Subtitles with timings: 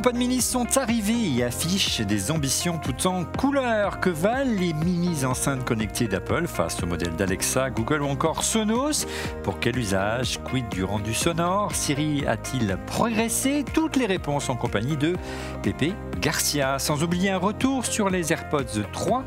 [0.00, 4.00] HomePod mini sont arrivés et affichent des ambitions tout en couleurs.
[4.00, 9.04] Que valent les mini enceintes connectées d'Apple face au modèle d'Alexa, Google ou encore Sonos?
[9.42, 10.40] Pour quel usage?
[10.42, 11.74] Quid du rendu sonore?
[11.74, 13.62] Siri a-t-il progressé?
[13.74, 15.16] Toutes les réponses en compagnie de
[15.62, 16.78] Pepe Garcia.
[16.78, 19.22] Sans oublier un retour sur les AirPods 3,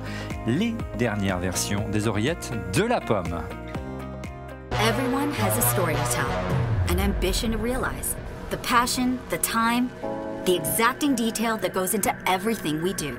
[0.48, 3.44] les dernières versions des oreillettes de la pomme.
[4.72, 6.26] Everyone has a story to tell,
[6.90, 8.16] an ambition to realize,
[8.50, 9.90] the passion, the time,
[10.46, 13.18] the exacting detail that goes into everything we do.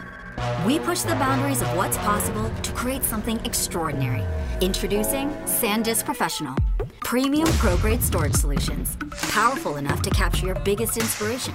[0.66, 4.22] We push the boundaries of what's possible to create something extraordinary.
[4.60, 6.54] Introducing SanDisk Professional.
[7.00, 8.96] Premium pro grade storage solutions,
[9.30, 11.54] powerful enough to capture your biggest inspiration.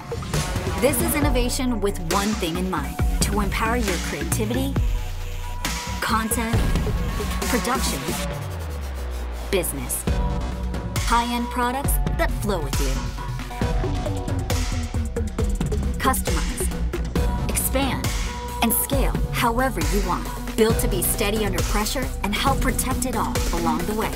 [0.79, 4.73] This is innovation with one thing in mind to empower your creativity,
[6.01, 6.55] content,
[7.47, 7.99] production,
[9.51, 10.03] business.
[11.07, 14.28] High end products that flow with you.
[15.99, 18.07] Customize, expand,
[18.63, 20.25] and scale however you want.
[20.55, 24.11] Built to be steady under pressure and help protect it all along the way.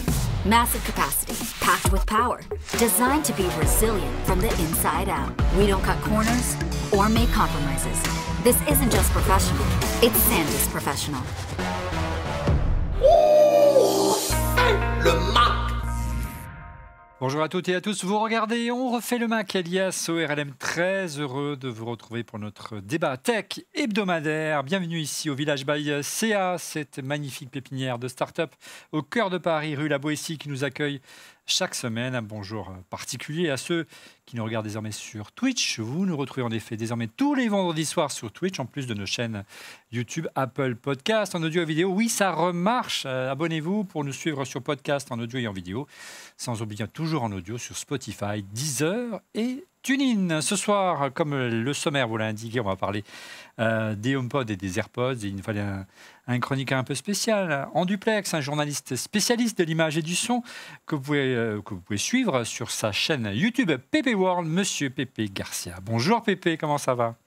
[0.46, 2.42] Massive capacity, packed with power,
[2.78, 5.34] designed to be resilient from the inside out.
[5.58, 6.56] We don't cut corners
[6.94, 8.02] or make compromises.
[8.44, 9.66] This isn't just professional,
[10.02, 11.22] it's SanDisk Professional.
[15.04, 15.53] Le
[17.24, 21.08] Bonjour à toutes et à tous, vous regardez On refait le Mac, alias ORLM, très
[21.22, 24.62] heureux de vous retrouver pour notre débat tech hebdomadaire.
[24.66, 28.54] Bienvenue ici au Village by CA, cette magnifique pépinière de start-up
[28.92, 31.00] au cœur de Paris, rue La Boétie, qui nous accueille
[31.46, 32.16] chaque semaine.
[32.16, 33.86] Un bonjour particulier à ceux
[34.26, 35.80] qui nous regardent désormais sur Twitch.
[35.80, 38.94] Vous nous retrouvez en effet désormais tous les vendredis soirs sur Twitch, en plus de
[38.94, 39.44] nos chaînes
[39.92, 41.90] YouTube, Apple Podcast, en audio et vidéo.
[41.90, 43.04] Oui, ça remarche.
[43.06, 45.88] Euh, Abonnez-vous pour nous suivre sur podcast, en audio et en vidéo.
[46.38, 50.40] Sans oublier toujours en audio sur Spotify, Deezer et TuneIn.
[50.42, 53.04] Ce soir, comme le sommaire vous l'a indiqué, on va parler
[53.60, 55.18] euh, des HomePod et des AirPods.
[55.24, 55.86] Il nous fallait un,
[56.28, 60.42] un chroniqueur un peu spécial, en duplex, un journaliste spécialiste de l'image et du son
[60.86, 61.62] que vous pouvez, euh,
[61.98, 65.80] suivre sur sa chaîne YouTube Pépé World, Monsieur Pépé Garcia.
[65.84, 67.18] Bonjour Pépé, comment ça va?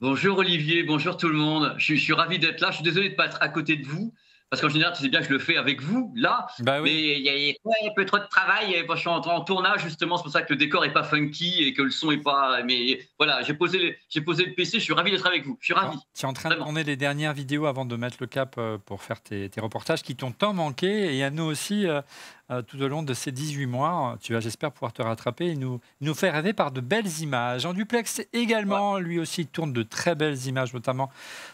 [0.00, 1.74] Bonjour Olivier, bonjour tout le monde.
[1.78, 2.70] Je suis ravi d'être là.
[2.70, 4.12] Je suis désolé de ne pas être à côté de vous.
[4.54, 6.46] Parce qu'en général, tu sais bien que je le fais avec vous, là.
[6.60, 6.90] Bah oui.
[6.92, 8.72] Mais il y, a- ouais, un peu trop de travail.
[8.74, 10.16] Et moi, je suis en, en tournage, justement.
[10.16, 12.62] C'est pour ça que le décor est pas funky et que le son est pas.
[12.62, 14.78] Mais voilà, j'ai posé, j'ai posé le PC.
[14.78, 15.56] Je suis ravi d'être avec vous.
[15.60, 15.98] Je suis ravi.
[16.16, 18.78] Tu es en train de tourner les dernières vidéos avant de mettre le cap euh,
[18.78, 21.16] pour faire tes, tes reportages qui t'ont tant manqué.
[21.16, 22.00] Et à nous aussi, euh,
[22.50, 25.56] euh, tout au long de ces 18 mois, tu vas, j'espère, pouvoir te rattraper et
[25.56, 27.64] nous, nous faire rêver par de belles images.
[27.64, 31.10] En duplex également, lui aussi tourne de très belles images, notamment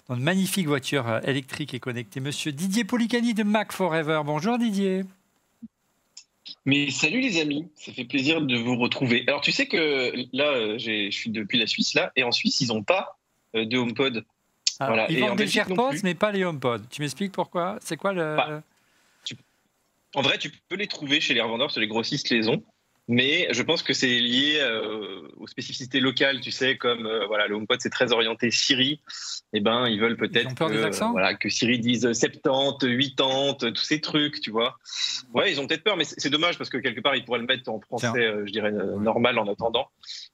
[0.09, 2.19] dans de magnifiques voitures euh, électriques et connectées.
[2.19, 4.23] Monsieur Didier Policani de Mac Forever.
[4.25, 5.05] Bonjour Didier.
[6.67, 9.23] Mais salut les amis, ça fait plaisir de vous retrouver.
[9.29, 12.61] Alors tu sais que là, euh, je suis depuis la Suisse là, et en Suisse
[12.61, 13.17] ils n'ont pas
[13.55, 14.25] de HomePod.
[14.81, 16.83] Alors, Voilà, Ils et vendent des AirPods, mais pas les HomePod.
[16.91, 17.79] Tu m'expliques pourquoi?
[17.81, 18.37] C'est quoi le...
[18.37, 18.63] Bah,
[20.15, 22.65] En vrai, tu peux les trouver chez les revendeurs, que les grossistes les ont.
[23.09, 27.49] Mais je pense que c'est lié euh, aux spécificités locales, tu sais, comme euh, voilà,
[27.49, 29.01] le HomePod c'est très orienté Siri.
[29.53, 32.13] Et ben, ils veulent Ils peut-être ont peur que, des accents voilà, que Siri dise
[32.13, 34.79] 70, 80, tous ces trucs, tu vois.
[35.35, 37.47] Ouais, ils ont peut-être peur, mais c'est dommage parce que quelque part ils pourraient le
[37.47, 39.89] mettre en français, euh, je dirais euh, normal en attendant,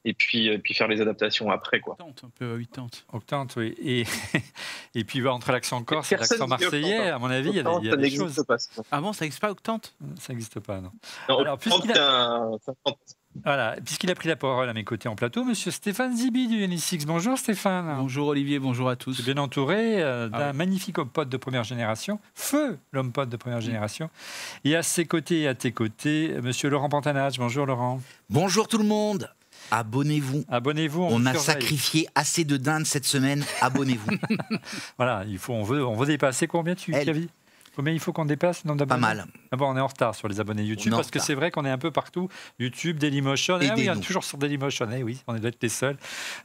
[0.04, 1.96] et puis euh, puis faire les adaptations après, quoi.
[1.96, 2.88] 80, un peu à 80.
[3.12, 3.74] Octante, oui.
[3.82, 4.04] Et,
[4.94, 7.16] et puis bah, entre l'accent corse et l'accent octante, marseillais, hein.
[7.16, 8.44] à mon avis, il y a des, y a Ça des n'existe choses.
[8.46, 8.58] pas.
[8.58, 8.82] ça.
[8.90, 10.92] Ah bon, ça n'existe pas Octante Ça n'existe pas, non.
[11.28, 11.58] Non, Alors,
[13.44, 16.66] Voilà, puisqu'il a pris la parole à mes côtés en plateau, monsieur Stéphane Zibi du
[16.66, 17.04] NSX.
[17.04, 17.94] Bonjour Stéphane.
[17.98, 19.22] Bonjour Olivier, bonjour à tous.
[19.22, 20.56] Bien entouré euh, d'un Ah oui.
[20.56, 24.08] magnifique HomePod de première génération, Feu, l'HomePod de première génération.
[24.64, 27.38] Et à ses côtés et à tes côtés, monsieur Laurent Pantanage.
[27.38, 28.00] Bonjour Laurent.
[28.30, 29.30] Bonjour tout le monde.
[29.70, 30.44] Abonnez-vous.
[30.48, 31.02] Abonnez-vous.
[31.02, 31.40] On, a surveille.
[31.40, 33.44] sacrifié assez de dindes cette semaine.
[33.60, 34.10] Abonnez-vous.
[34.96, 37.28] Voilà, il faut, on veut, on veut dépasser combien tu Elle.
[37.76, 39.26] Combien il faut qu'on dépasse le nombre Pas mal.
[39.52, 41.66] Ah bon, on est en retard sur les abonnés YouTube parce que c'est vrai qu'on
[41.66, 42.28] est un peu partout.
[42.58, 43.58] YouTube, Dailymotion.
[43.60, 44.88] Eh oui, on est toujours sur Dailymotion.
[44.96, 45.98] Eh oui, on doit être les seuls.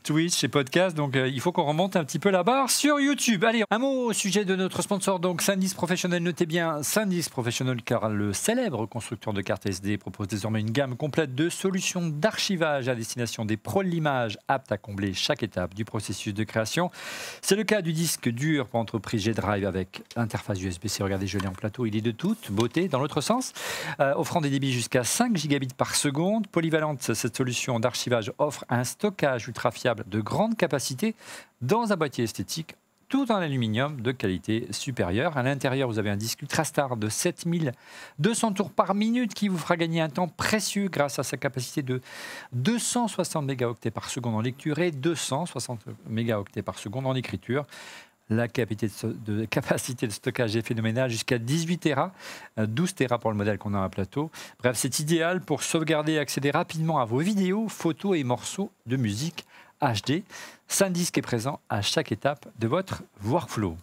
[0.03, 0.95] Twitch et podcast.
[0.95, 3.45] Donc euh, il faut qu'on remonte un petit peu la barre sur YouTube.
[3.45, 5.21] Allez, un mot au sujet de notre sponsor.
[5.21, 6.21] Donc SanDisk Professional.
[6.21, 10.97] Notez bien SanDisk Professional car le célèbre constructeur de cartes SD propose désormais une gamme
[10.97, 15.73] complète de solutions d'archivage à destination des pros de l'image aptes à combler chaque étape
[15.73, 16.91] du processus de création.
[17.41, 21.03] C'est le cas du disque dur pour entreprise G-Drive avec interface USB-C.
[21.03, 21.85] Regardez, je l'ai en plateau.
[21.85, 23.53] Il est de toute beauté dans l'autre sens,
[23.99, 26.47] euh, offrant des débits jusqu'à 5 gigabits par seconde.
[26.47, 31.15] Polyvalente, cette solution d'archivage offre un stockage ultra fiable de grande capacité
[31.61, 32.75] dans un boîtier esthétique
[33.11, 35.35] tout en aluminium de qualité supérieure.
[35.35, 39.75] À l'intérieur, vous avez un disque Ultrastar de 7200 tours par minute qui vous fera
[39.75, 41.99] gagner un temps précieux grâce à sa capacité de
[42.53, 47.65] 260 mégaoctets par seconde en lecture et 260 mégaoctets par seconde en écriture.
[48.31, 48.87] La capacité
[50.07, 52.13] de, stockage est phénoménale, jusqu'à 18 Tera,
[52.57, 54.31] euh, 12 Tera pour le modèle qu'on a à plateau.
[54.59, 58.95] Bref, c'est idéal pour sauvegarder et accéder rapidement à vos vidéos, photos et morceaux de
[58.95, 59.45] musique
[59.81, 60.23] HD.
[60.69, 63.75] SanDisk est présent à chaque étape de votre workflow.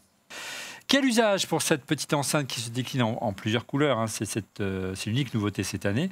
[0.86, 4.62] Quel usage pour cette petite enceinte qui se décline en, plusieurs couleurs hein, C'est cette,
[4.62, 6.08] euh, c'est l'unique nouveauté cette année.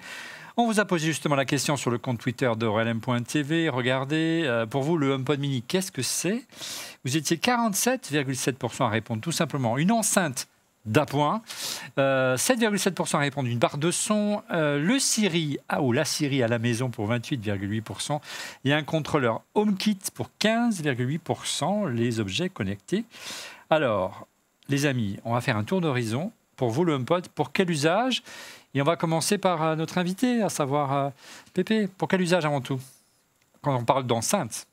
[0.58, 3.68] On vous a posé justement la question sur le compte Twitter d'Aurelm.tv.
[3.68, 6.46] Regardez, euh, pour vous, le HomePod Mini, qu'est-ce que c'est?
[7.04, 10.48] Vous étiez 47,7% à répondre tout simplement une enceinte
[10.86, 11.42] d'appoint.
[11.98, 14.42] Euh, 7,7% à répondre une barre de son.
[14.50, 18.22] Euh, le Siri, ah, ou la Siri à la maison pour 28,8%.
[18.64, 21.86] Et un contrôleur HomeKit pour 15,8%.
[21.92, 23.04] Les objets connectés.
[23.68, 24.26] Alors,
[24.70, 26.32] les amis, on va faire un tour d'horizon.
[26.56, 28.22] Pour vous, le HomePod, pour quel usage?
[28.74, 31.10] Et on va commencer par euh, notre invité, à savoir euh,
[31.54, 31.88] Pépé.
[31.88, 32.80] Pour quel usage avant tout
[33.62, 34.66] Quand on parle d'enceinte?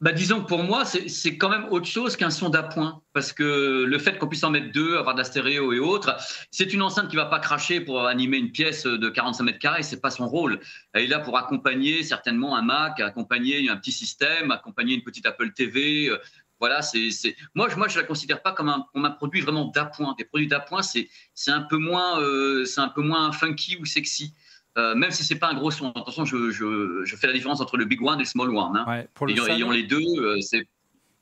[0.00, 3.02] Bah, disons que pour moi, c'est quand même autre chose qu'un son d'appoint.
[3.12, 6.16] Parce que le fait qu'on puisse en mettre deux, avoir de la stéréo et autres,
[6.52, 9.82] c'est une enceinte qui va pas cracher pour animer une pièce de 45 mètres carrés.
[9.82, 10.60] C'est pas son rôle.
[10.92, 15.26] Elle est là pour accompagner certainement un Mac, accompagner un petit système, accompagner une petite
[15.26, 16.12] Apple TV.
[16.60, 19.40] Voilà, c'est, c'est- moi, je, moi, je la considère pas comme un, comme un produit
[19.40, 20.14] vraiment d'appoint.
[20.18, 23.84] Des produits d'appoint, c'est, c'est un peu moins, euh, c'est un peu moins funky ou
[23.84, 24.34] sexy.
[24.76, 25.90] Euh, même si c'est pas un gros son.
[25.92, 28.76] Attention, je, je, je fais la différence entre le big one et le small one.
[28.76, 28.84] hein.
[28.88, 30.68] Ouais, pour le Ayant, les deux, euh, c'est.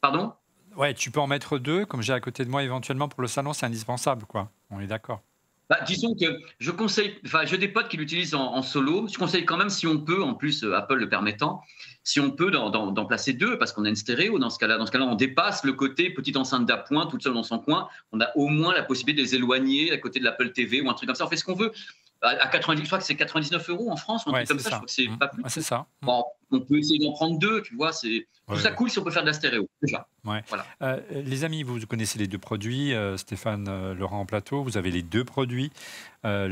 [0.01, 0.33] Pardon?
[0.77, 3.29] Ouais, tu peux en mettre deux, comme j'ai à côté de moi éventuellement pour le
[3.29, 4.51] salon, c'est indispensable, quoi.
[4.71, 5.23] On est d'accord.
[5.71, 6.27] bah, Disons que
[6.59, 9.09] je conseille, enfin, j'ai des potes qui l'utilisent en, en solo.
[9.09, 11.63] Je conseille quand même, si on peut, en plus Apple le permettant,
[12.07, 14.79] si on peut d'en, placer deux, parce qu'on a une stéréo dans ce cas-là.
[14.79, 17.89] Dans ce cas-là, on dépasse le côté petite enceinte d'appoint, toute seule dans son coin.
[18.13, 20.89] On a au moins la possibilité de les éloigner à côté de l'Apple TV ou
[20.89, 21.27] un truc comme ça.
[21.27, 21.73] On fait ce qu'on veut.
[22.23, 24.59] À, à 90, je crois que c'est 99 euros en France, un Ouais, truc comme
[24.59, 24.71] c'est ça.
[24.71, 25.19] Je crois que c'est Mmh.
[25.19, 25.43] pas plus.
[25.43, 25.87] Ouais, c'est ça.
[26.03, 27.93] Bon, on peut essayer d'en prendre deux, tu vois.
[27.93, 28.75] C'est Ouais, ça ouais.
[28.77, 30.07] cool si on peut faire de la stéréo, déjà.
[30.83, 32.95] Euh, les amis, vous connaissez les deux produits.
[32.95, 35.71] euh, Stéphane, euh, Laurent en plateau, vous avez les deux produits.
[36.25, 36.49] Euh,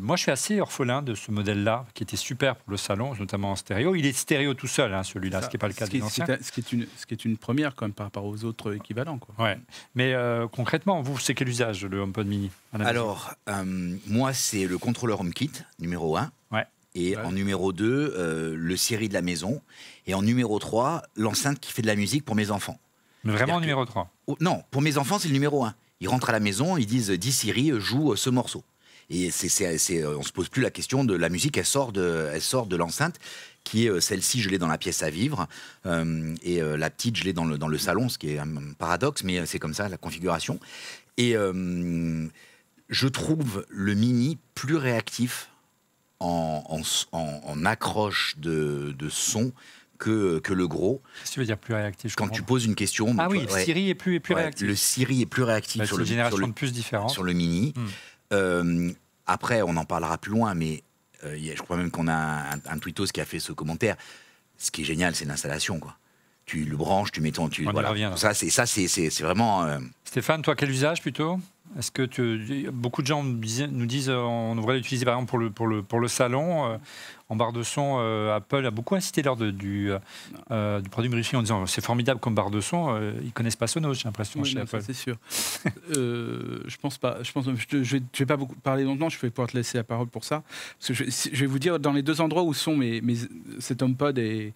[0.00, 3.50] moi, je suis assez orphelin de ce modèle-là, qui était super pour le salon, notamment
[3.52, 3.94] en stéréo.
[3.94, 5.98] Il est stéréo tout seul, hein, celui-là, ce qui n'est pas le cas ce qui,
[5.98, 6.24] des est- anciens.
[6.26, 8.06] ce qui est- ce qui est une, ce qui est une première quand même par
[8.06, 9.18] rapport aux autres équivalents.
[9.18, 9.34] Quoi.
[9.44, 9.58] Ouais.
[9.94, 12.50] Mais euh, concrètement, vous, c'est quel usage, le HomePod Mini?
[12.72, 15.50] Alors, euh, moi, c'est le contrôleur HomeKit,
[15.80, 16.30] numéro 1.
[16.52, 16.64] Ouais.
[16.94, 17.22] Et Ouais.
[17.24, 19.60] en numéro 2, euh, le Siri de la maison.
[20.06, 22.78] Et en numéro 3, l'enceinte qui fait de la musique pour mes enfants.
[23.24, 24.08] Mais vraiment que- numéro 3.
[24.28, 25.74] Oh, non, pour mes enfants, c'est le numéro 1.
[26.00, 28.62] Ils rentrent à la maison, ils disent Dis Siri, euh, joue euh, ce morceau.
[29.10, 32.28] Et c'est, euh, on se pose plus la question de la musique, elle sort de,
[32.32, 33.16] elle sort de l'enceinte,
[33.64, 35.48] qui est euh, celle-ci, je l'ai dans la pièce à vivre,
[35.86, 38.38] euh, et euh, la petite, je l'ai dans le, dans le salon, ce qui est
[38.38, 40.60] un paradoxe, mais euh, c'est comme ça la configuration.
[41.18, 42.26] Et euh,
[42.92, 45.48] je trouve le mini plus réactif
[46.20, 49.52] en, en s- en- en accroche de, de son
[49.98, 51.00] que, que le gros.
[51.20, 52.46] Qu'est-ce que tu veux dire plus réactif Quand comprends tu pas.
[52.48, 53.64] pose une question, Ah oui, vois, ouais.
[53.64, 54.66] Siri est plus, est plus Ouais, réactif.
[54.68, 57.72] Le Siri est plus réactif Bah, sur, le, sur, le, de sur le mini.
[57.76, 57.86] Hmm.
[58.32, 58.92] Euh,
[59.26, 60.82] après, on en parlera plus loin, mais
[61.24, 63.96] euh, je crois même qu'on a un, un tweetos qui a fait ce commentaire.
[64.58, 65.78] Ce qui est génial, c'est l'installation.
[65.80, 65.96] quoi.
[66.44, 67.48] Tu le branches, tu mets ton.
[67.48, 67.90] Tu, On y voilà.
[67.90, 68.16] revient, là.
[68.16, 68.88] Ça, c'est ça, c'est
[69.20, 69.64] vraiment.
[69.64, 71.38] euh, Stéphane, toi, quel usage plutôt?
[71.78, 72.68] Est-ce que tu...
[72.72, 75.82] beaucoup de gens nous disent, euh, on devrait l'utiliser par exemple pour le, pour le,
[75.82, 76.76] pour le salon euh,
[77.30, 79.90] en barre de son euh, Apple a beaucoup incité lors de, du,
[80.50, 83.00] euh, du produit briefing en disant c'est formidable comme barre de son.
[83.24, 84.80] ils connaissent pas Sonos, j'ai l'impression Oui, chez Apple.
[84.82, 85.16] c'est sûr.
[85.96, 87.22] Euh, je pense pas.
[87.22, 87.46] Je pense.
[87.46, 89.08] Je, vais, je vais pas beaucoup parler longtemps.
[89.08, 90.42] Je vais pouvoir te laisser la parole pour ça.
[90.78, 93.16] Parce que je, vais vous dire dans les deux endroits où sont mes, mes
[93.58, 94.52] cet HomePod et,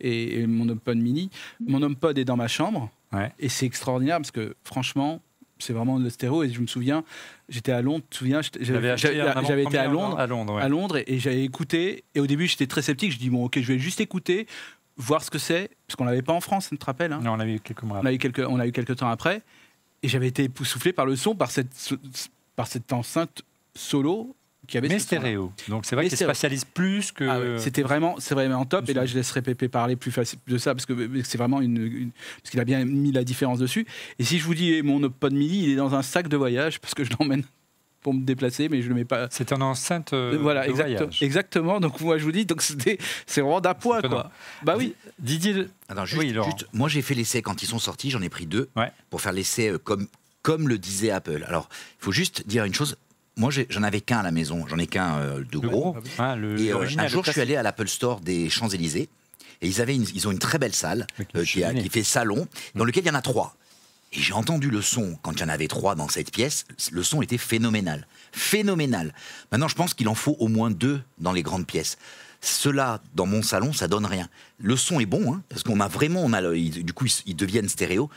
[0.00, 1.30] et, et mon HomePod Mini.
[1.66, 3.32] Mon HomePod est dans ma chambre Ouais.
[3.40, 5.20] et c'est extraordinaire parce que franchement.
[5.60, 7.04] C'est vraiment le stéréo et je me souviens,
[7.48, 10.62] j'étais à Londres, tu te souviens, J'avais été à Londres, À Londres, ouais.
[10.62, 12.04] à Londres et, et j'avais écouté.
[12.14, 13.12] Et au début, j'étais très sceptique.
[13.12, 14.46] Je dis bon, ok, je vais juste écouter,
[14.96, 17.20] voir ce que c'est, parce qu'on l'avait pas en France, tu te rappelles hein?
[17.22, 18.00] Non, on a eu quelques mois.
[18.02, 19.42] on a eu quelques, on a eu quelques temps après,
[20.02, 21.70] et j'avais été époustouflé par le son, par cette,
[22.56, 23.42] par cette enceinte
[23.74, 24.34] solo
[24.70, 25.52] qui avait Mais stéréo.
[25.68, 26.32] Donc c'est vrai Mais qu'il stéréo.
[26.34, 27.24] spatialise plus que.
[27.24, 28.88] Ah ouais, C'était vraiment, c'est vraiment top.
[28.88, 31.76] Et là, je laisserai Pépé parler plus facile de ça parce que c'est vraiment une,
[31.78, 32.10] une-
[32.42, 33.86] parce qu'il a bien mis la différence dessus.
[34.18, 36.36] Et si je vous dis eh, mon pod mini, il est dans un sac de
[36.36, 37.42] voyage parce que je l'emmène
[38.02, 39.26] pour me déplacer, mais je le mets pas.
[39.30, 41.22] C'est un enceinte euh, voilà, de voyage.
[41.22, 41.80] exactement.
[41.80, 42.96] Donc moi, je vous dis, donc c'était,
[43.26, 44.30] c'est vraiment d'appoint C'est quoi.
[44.62, 44.94] Bah oui.
[45.18, 48.30] Didier, Attends, juste, Oui, juste- moi j'ai fait l'essai quand ils sont sortis, j'en ai
[48.30, 48.90] pris deux Ouais.
[49.10, 50.06] pour faire l'essai euh, comme,
[50.40, 51.44] comme le disait Apple.
[51.46, 51.68] Alors,
[52.00, 52.96] il faut juste dire une chose.
[53.36, 55.96] Moi, j'en avais qu'un à la maison, j'en ai qu'un euh, de gros.
[56.18, 59.08] hein, le, Et euh, un jour, je suis allé à l'Apple Store des Champs-Élysées
[59.62, 61.06] et ils, avaient une- ils ont une très belle salle
[61.36, 61.82] euh, qui, a- cheminée.
[61.82, 63.56] qui fait salon, dans lequel il y en a trois.
[64.12, 67.02] Et j'ai entendu le son, quand il y en avait trois dans cette pièce, le
[67.04, 68.06] son était phénoménal.
[68.32, 69.14] Phénoménal.
[69.52, 71.96] Maintenant, je pense qu'il en faut au moins deux dans les grandes pièces.
[72.40, 74.28] Cela, dans mon salon, ça donne rien.
[74.58, 77.12] Le son est bon, hein, parce qu'on a vraiment, on a le- du coup, ils,
[77.26, 78.10] ils deviennent stéréo,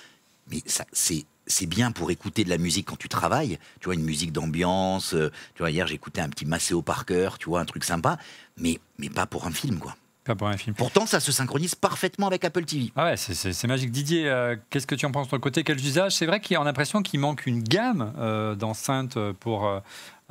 [0.49, 3.57] mais ça, c'est c'est bien pour écouter de la musique quand tu travailles.
[3.79, 5.13] Tu vois, une musique d'ambiance.
[5.13, 8.17] euh, tu vois, hier, j'écoutais un petit Maceo Parker, tu vois, un truc sympa,
[8.57, 9.95] mais, mais pas pour un film, quoi.
[10.25, 10.73] Pas pour un film.
[10.73, 12.93] Pourtant, ça se synchronise parfaitement avec Apple TV.
[12.95, 13.91] Ah ouais, c'est- magique.
[13.91, 15.65] Didier, euh, qu'est-ce que tu en penses de ton côté?
[15.65, 16.13] Quels usages?
[16.13, 19.81] C'est vrai qu'il y a l'impression qu'il manque une gamme euh, d'enceintes pour,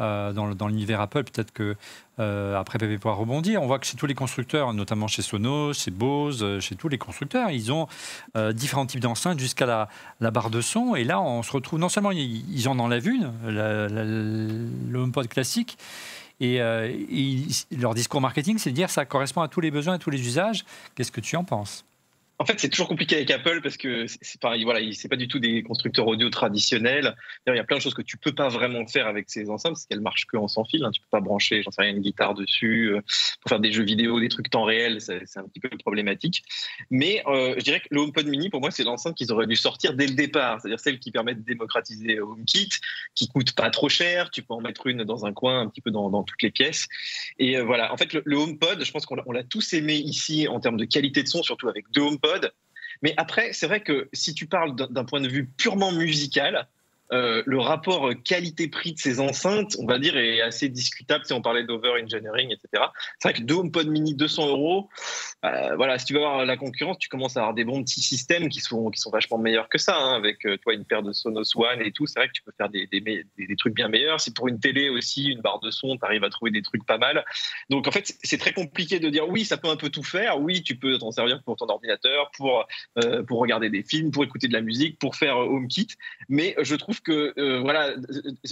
[0.00, 1.24] euh, dans, l'univers Apple.
[1.24, 1.76] Peut-être que
[2.18, 3.62] euh, après Pépé pourra rebondir.
[3.62, 6.88] On voit que chez tous les constructeurs, notamment chez Sonos, chez Bose, euh, chez tous
[6.88, 7.88] les constructeurs, ils ont
[8.36, 9.66] euh, différents types d'enceintes jusqu'à
[10.20, 10.94] la, barre de son.
[10.94, 13.08] Et là, on se retrouve, non seulement ils, en enlèvent
[13.44, 15.78] la- la- le HomePod classique,
[16.40, 16.56] et,
[17.10, 20.10] ils- leur discours marketing, c'est de dire ça correspond à tous les besoins, à tous
[20.10, 20.64] les usages.
[20.94, 21.84] Qu'est-ce que tu en penses?
[22.42, 25.28] En fait, c'est toujours compliqué avec Apple parce que c'est pas, voilà, c'est pas du
[25.28, 27.14] tout des constructeurs audio traditionnels.
[27.46, 29.74] Il y a plein de choses que tu peux pas vraiment faire avec ces enceintes
[29.74, 30.82] parce qu'elles marchent que en sans fil.
[30.82, 30.90] Hein.
[30.92, 33.00] Tu peux pas brancher, j'en sais rien, une guitare dessus euh,
[33.42, 35.00] pour faire des jeux vidéo, des trucs temps réel.
[35.00, 36.42] C'est un petit peu problématique.
[36.90, 39.54] Mais euh, je dirais que le HomePod Mini, pour moi, c'est l'enceinte qu'ils auraient dû
[39.54, 40.60] sortir dès le départ.
[40.60, 42.70] C'est-à-dire celle qui permet de démocratiser HomeKit,
[43.14, 44.32] qui coûte pas trop cher.
[44.32, 46.88] Tu peux en mettre une dans un coin, un petit peu dans, toutes les pièces.
[47.38, 47.92] Et euh, voilà.
[47.92, 50.58] En fait, le, le HomePod, je pense qu'on l'a- on l'a tous aimé ici en
[50.58, 52.31] termes de qualité de son, surtout avec deux HomePod.
[53.02, 56.68] Mais après, c'est vrai que si tu parles d'un- point de vue purement musical,
[57.12, 61.24] euh, le rapport qualité-prix de ces enceintes, on va dire, est assez discutable.
[61.24, 62.84] Si on parlait d'over-engineering, etc.
[63.18, 64.88] C'est vrai que deux HomePod mini 200 euros,
[65.44, 68.00] euh, voilà, si tu veux avoir la concurrence, tu commences à avoir des bons petits
[68.00, 69.96] systèmes qui sont, qui sont vachement meilleurs que ça.
[69.98, 72.42] hein, avec euh, toi, une paire de Sonos One et tout, c'est vrai que tu
[72.42, 74.20] peux faire des, des, trucs bien meilleurs.
[74.20, 76.86] Si pour une télé aussi, une barre de son, tu arrives à trouver des trucs
[76.86, 77.24] pas mal.
[77.70, 80.40] Donc en fait, c'est- très compliqué de dire oui, ça peut un peu tout faire.
[80.40, 82.66] Oui, tu peux t'en servir pour ton ordinateur, pour,
[83.28, 85.86] pour regarder des films, pour écouter de la musique, pour faire HomeKit.
[86.28, 87.94] Mais je trouve que, euh, voilà,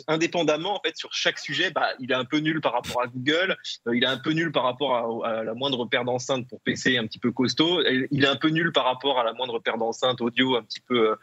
[0.08, 3.06] indépendamment, en fait, sur chaque sujet, bah, il est un peu nul par rapport à
[3.06, 6.60] Google, euh, il est un peu nul par rapport à, la moindre paire d'enceintes pour
[6.60, 9.58] PC un petit peu costaud, il est un peu nul par rapport à la moindre
[9.58, 11.16] paire d'enceintes audio un petit peu,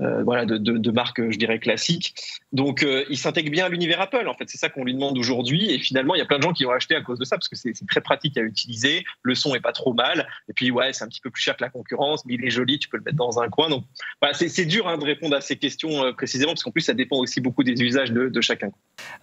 [0.00, 2.14] euh, voilà, de, de, marque, je dirais, classique.
[2.52, 5.70] Donc, il s'intègre bien à l'univers Apple, en fait, c'est ça qu'on lui demande aujourd'hui,
[5.70, 7.36] et finalement, il y a plein de gens qui ont acheté à cause de ça,
[7.36, 10.70] parce que c'est très pratique à utiliser, le son est pas trop mal, et puis,
[10.70, 12.88] ouais, c'est un petit peu plus cher que la concurrence, mais il est joli, tu
[12.88, 13.84] peux le mettre dans un coin, donc
[14.20, 16.12] voilà, c'est dur hein, de répondre à ces questions euh,
[16.52, 18.70] parce qu'en plus, ça dépend aussi beaucoup des usages de, chacun.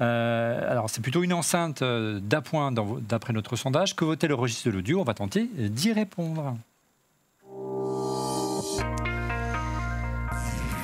[0.02, 3.96] Euh, alors, c'est plutôt une enceinte euh, d'appoint d'après notre sondage.
[3.96, 5.02] Que vaut-elle le registre de l'audio?
[5.02, 6.56] On va tenter d'y répondre.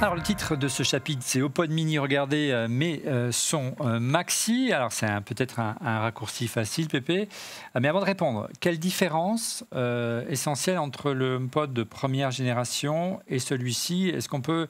[0.03, 4.01] Alors, le titre de ce chapitre, c'est HomePod Mini, regardez, euh, mais euh, son euh,
[4.01, 4.73] maxi.
[4.73, 7.29] Alors, c'est peut-être un, raccourci facile, Pépé.
[7.73, 13.21] Euh, mais avant de répondre, quelle différence euh, essentielle entre le HomePod de première génération
[13.29, 14.09] et celui-ci?
[14.09, 14.67] Est-ce qu'on peut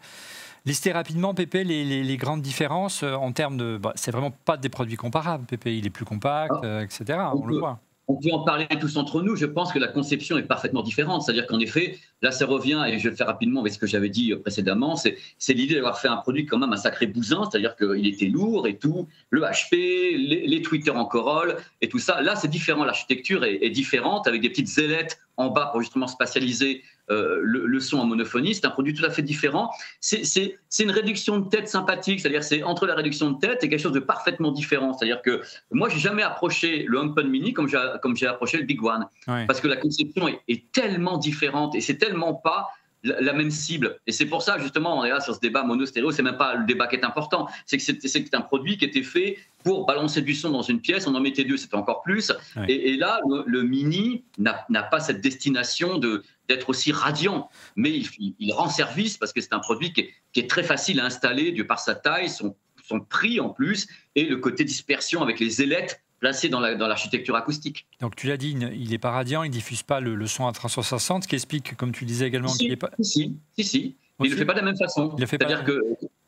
[0.66, 3.78] lister rapidement, Pépé, les, les- les grandes différences euh, en termes de.
[3.78, 5.76] bah, c'est vraiment pas des produits comparables, Pépé.
[5.78, 6.66] Il est plus compact, Ah.
[6.66, 7.20] euh, etc.
[7.34, 7.80] On On le peut- voit.
[8.10, 9.38] On peut en parler tous entre nous.
[9.38, 11.22] Je pense que la conception est parfaitement différente.
[11.24, 13.88] C'est-à-dire qu'en effet, là, ça revient, et je vais le faire rapidement avec ce que
[13.88, 17.48] j'avais dit précédemment, c'est c'est l'idée d'avoir fait un produit quand même un sacré bousin,
[17.50, 19.72] c'est-à-dire qu'il était lourd et tout, le HP,
[20.18, 22.22] les, les Twitter en corolle et tout ça.
[22.22, 22.84] Là, c'est différent.
[22.84, 27.66] L'architecture est, est différente avec des petites ailettes en bas pour justement spatialiser euh, le,
[27.66, 28.56] le son en monophonie.
[28.56, 29.72] C'est un produit tout à fait différent.
[30.00, 33.80] C'est- une réduction de tête sympathique, c'est-à-dire c'est entre la réduction de tête et quelque
[33.82, 34.94] chose de parfaitement différent.
[34.94, 35.42] C'est-à-dire que
[35.72, 39.06] moi, j'ai jamais approché le HomePod Mini comme j'ai comme j'ai approché le Big One,
[39.28, 39.46] Ouais.
[39.46, 42.70] parce que la conception est, est tellement différente et c'est tellement pas
[43.04, 44.00] la, même cible.
[44.08, 46.56] Et c'est pour ça, justement, on est là sur ce débat mono-stéréo, c'est même pas
[46.56, 50.22] le débat qui est important, c'est que c'est un produit qui était fait pour balancer
[50.22, 52.32] du son dans une pièce, on en mettait deux, c'était encore plus.
[52.56, 52.66] Ouais.
[52.70, 58.02] Et, et là, le, le Mini n'a pas cette destination de d'être aussi radiant, mais
[58.20, 61.06] il, rend service parce que c'est un produit qui est, qui est très facile à
[61.06, 62.56] installer de par sa taille, son,
[62.86, 66.88] son prix en plus, et le côté dispersion avec les ailettes placées dans la- dans
[66.88, 67.86] l'architecture acoustique.
[68.00, 70.48] Donc, tu l'as dit, il n'est pas radiant, il ne diffuse pas le, le son
[70.48, 72.92] à 360, ce qui explique, comme tu disais également, qu'il n'est pas.
[73.02, 75.14] si, si, si, il ne le fait pas de la même façon.
[75.18, 75.82] C'est-à-dire que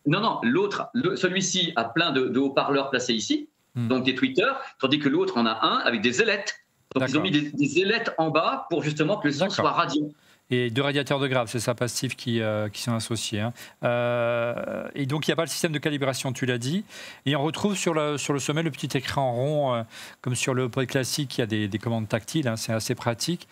[0.05, 3.47] non, non, l'autre, celui-ci a plein de, de haut-parleurs placés ici,
[3.77, 3.89] Hmm.
[3.89, 6.55] donc des tweeters, tandis que l'autre en a un avec des ailettes.
[6.93, 9.71] Donc ils ont mis des, des ailettes en bas pour justement que le son soit
[9.71, 10.07] radiant.
[10.51, 13.39] Et deux radiateurs de grave, c'est ça, passifs, qui, euh, qui sont associés.
[13.39, 13.51] hein.
[13.83, 16.83] Euh, et donc, il n'y a pas le système de calibration, tu l'as dit.
[17.25, 19.81] Et on retrouve sur le, sur le sommet le petit écran rond, euh,
[20.21, 22.47] comme sur le pod classique, il y a des, des commandes tactiles.
[22.47, 23.47] hein, c'est assez pratique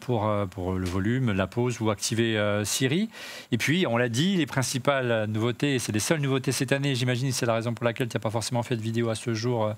[0.00, 3.10] pour, pour le volume, la pause ou activer Siri.
[3.50, 6.94] Et puis, on l'a dit, les principales nouveautés, et c'est les seules nouveautés cette année,
[6.94, 9.34] j'imagine, c'est la raison pour laquelle tu n'as pas forcément fait de vidéo à ce
[9.34, 9.72] jour,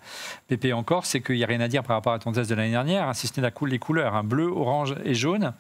[0.49, 2.55] Pépé, encore, c'est qu'il n'y a rien à dire par rapport à ton test de
[2.55, 5.53] l'année dernière, hein, si ce n'est la coul- les couleurs, hein, bleu, orange et jaune.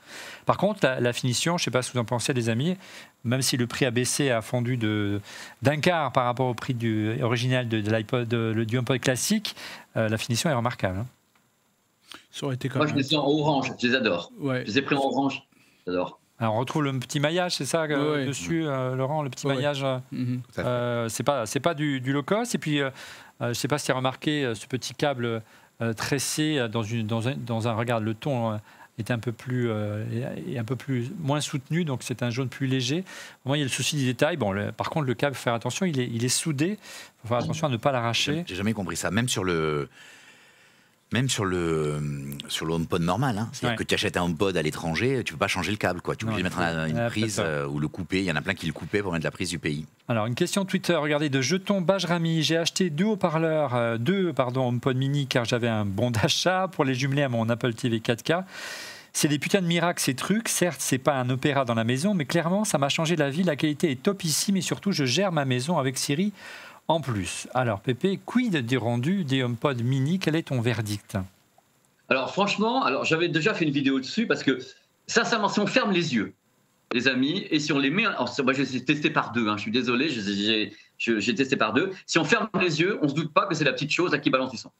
[0.46, 2.48] Par contre, la, la finition, je ne sais pas ce que vous en pensez, les
[2.48, 2.76] amis,
[3.24, 5.20] même si le prix a baissé, a fondu de-
[5.62, 9.00] d'un quart par rapport au prix du, original de, de l'iPod, de- le- du HomePod
[9.00, 9.54] classique,
[9.96, 10.98] euh, la finition est remarquable.
[11.00, 11.06] hein.
[12.32, 14.30] Ça aurait été quand Moi, je les ai en orange, je les adore.
[14.38, 14.62] Ouais.
[14.62, 15.42] Je les ai pris en orange,
[15.86, 16.18] j'adore.
[16.38, 19.46] Alors, on retrouve le petit maillage, c'est ça, euh, Ouais, dessus, euh, Laurent, le petit
[19.46, 19.84] Ouais, maillage.
[20.54, 20.62] fait.
[20.64, 22.80] Euh, c'est pas c'est pas du, du low cost et puis
[23.40, 25.42] je sais pas si tu as remarqué ce petit câble
[25.82, 28.56] euh, tressé dans une dans un, dans un regarde le ton euh,
[29.00, 30.04] est un peu plus euh,
[30.48, 33.04] est- un peu plus moins soutenu donc c'est un jaune plus léger.
[33.44, 34.36] Moi il y a le souci du détail.
[34.36, 36.78] Bon le- par contre le câble faut faire attention il est il est soudé.
[37.22, 38.44] Faut faire attention à ne pas l'arracher.
[38.46, 39.10] J'ai jamais compris ça.
[39.10, 39.88] Même sur le.
[41.12, 42.00] Même sur le,
[42.46, 43.48] sur le HomePod normal, hein.
[43.52, 43.76] c'est-à-dire Ouais.
[43.76, 46.14] que tu achètes un HomePod à l'étranger, tu peux pas changer le câble, quoi.
[46.14, 48.18] Tu peux obligé de mettre un- une Ah, prise euh, ou le couper.
[48.20, 49.86] Il y en a plein qui le coupaient pour mettre la prise du pays.
[50.06, 52.44] Alors, une question Twitter, regardez, de Jeton Bajrami.
[52.44, 56.84] J'ai acheté deux haut-parleurs, euh, deux, pardon, HomePod mini, car j'avais un bon d'achat pour
[56.84, 58.44] les jumeler à mon Apple TV 4K.
[59.12, 60.48] C'est des putains de miracles, ces trucs.
[60.48, 63.42] Certes, c'est pas un opéra dans la maison, mais clairement, ça m'a changé la vie.
[63.42, 66.32] La qualité est topissime et surtout, je gère ma maison avec Siri
[66.88, 67.46] en plus.
[67.54, 70.18] Alors, Pépé, quid des rendus des HomePod mini?
[70.18, 71.16] Quel est ton verdict?
[72.08, 74.58] Alors franchement, alors j'avais déjà fait une vidéo dessus parce que
[75.06, 76.34] sincèrement, si on ferme les yeux,
[76.92, 79.62] les amis, et si on les met, alors, moi j'ai testé par deux, hein, je
[79.62, 80.08] suis désolé,
[80.98, 81.92] j'ai testé par deux.
[82.06, 84.18] Si on ferme les yeux, on se doute pas que c'est la petite chose à
[84.18, 84.72] qui balance du son.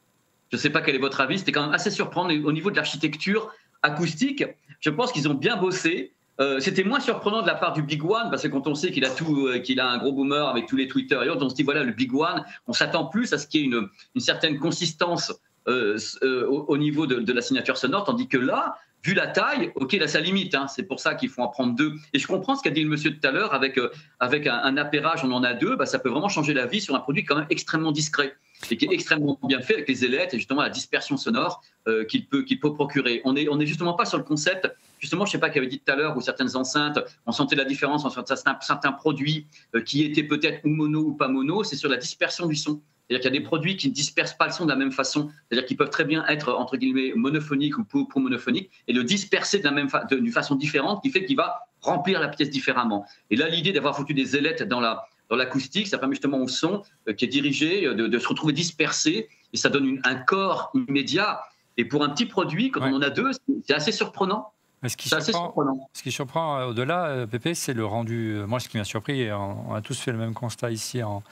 [0.50, 2.72] Je ne sais pas quel est votre avis, c'était quand même assez surprenant au niveau
[2.72, 3.48] de l'architecture
[3.82, 4.44] acoustique.
[4.80, 6.12] Je pense qu'ils ont bien bossé.
[6.40, 8.90] Euh, c'était moins surprenant de la part du Big One parce que quand on sait
[8.90, 11.54] qu'il a euh, a un gros boomer avec tous les Twitter et autres, on se
[11.54, 12.44] dit voilà le Big One.
[12.66, 15.34] On s'attend plus à ce qu'il y ait une, certaine consistance
[15.68, 19.92] euh, au, au niveau de, la signature sonore, tandis que là, vu la taille, ok,
[19.92, 20.54] là ça limite.
[20.54, 20.66] hein.
[20.66, 21.92] c'est pour ça qu'il faut en prendre deux.
[22.14, 23.78] Et je comprends ce qu'a dit le monsieur tout à l'heure avec
[24.18, 26.80] avec un, un appairage, on en a deux, bah, ça peut vraiment changer la vie
[26.80, 28.34] sur un produit quand même extrêmement discret
[28.70, 32.04] et qui est extrêmement bien fait avec les ailettes et justement la dispersion sonore euh,
[32.04, 33.20] qu'il peut qu'il peut procurer.
[33.24, 34.70] On est on est justement pas sur le concept.
[34.98, 37.56] Justement, je sais pas qui avait dit tout à l'heure où certaines enceintes, on sentait
[37.56, 41.64] la différence entre certains, certains produits euh, qui étaient peut-être ou mono ou pas mono.
[41.64, 42.82] C'est sur la dispersion du son.
[43.08, 44.92] C'est-à-dire qu'il y a des produits qui ne dispersent pas le son de la même
[44.92, 45.30] façon.
[45.48, 49.02] C'est-à-dire qu'ils peuvent très bien être, entre guillemets, monophoniques ou pour, pour monophoniques et le
[49.02, 53.06] disperser de la même fa- façon différente qui fait qu'il va remplir la pièce différemment.
[53.30, 56.48] Et là, l'idée d'avoir foutu des ailettes dans la dans l'acoustique, ça permet justement au
[56.48, 60.00] son euh, qui est dirigé euh, de, de se retrouver dispersé et ça donne une-
[60.04, 61.40] un corps immédiat.
[61.76, 62.90] Et pour un petit produit, quand Ouais.
[62.92, 63.30] on en a deux,
[63.66, 64.52] c'est- assez surprenant.
[64.82, 65.88] Mais Ce qui C'est assez surprend, surprenant.
[65.92, 68.40] ce qui surprend au-delà, euh, Pépé, c'est le rendu.
[68.46, 71.22] Moi, ce qui m'a surpris, et on a tous fait le même constat ici en,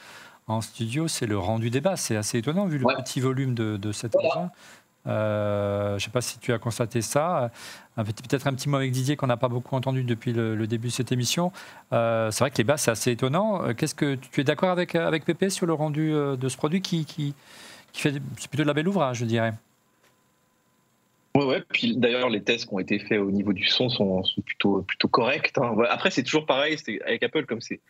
[0.46, 2.02] en studio, c'est le rendu des basses.
[2.02, 4.28] C'est assez étonnant vu le petit volume de, de cette Voilà.
[4.28, 4.50] maison.
[5.06, 7.50] Euh, je ne sais pas si tu as constaté ça.
[7.96, 10.92] Peut-être un petit mot avec Didier qu'on n'a pas beaucoup entendu depuis le, début de
[10.92, 11.52] cette émission.
[11.92, 13.64] Euh, c'est vrai que les basses, c'est assez étonnant.
[13.64, 16.82] Euh, Qu'est-ce que tu es d'accord avec, avec Pépé sur le rendu de ce produit
[16.82, 17.34] qui,
[17.92, 18.12] fait.
[18.37, 19.52] C'est plutôt de la belle ouvrage, je dirais.
[21.34, 21.62] Ouais, ouais.
[21.72, 25.52] Puis d'ailleurs, les tests qui ont été faits au niveau du son sont, plutôt, corrects.
[25.58, 25.74] hein.
[25.88, 27.80] Après, c'est toujours pareil avec Apple, comme c'est.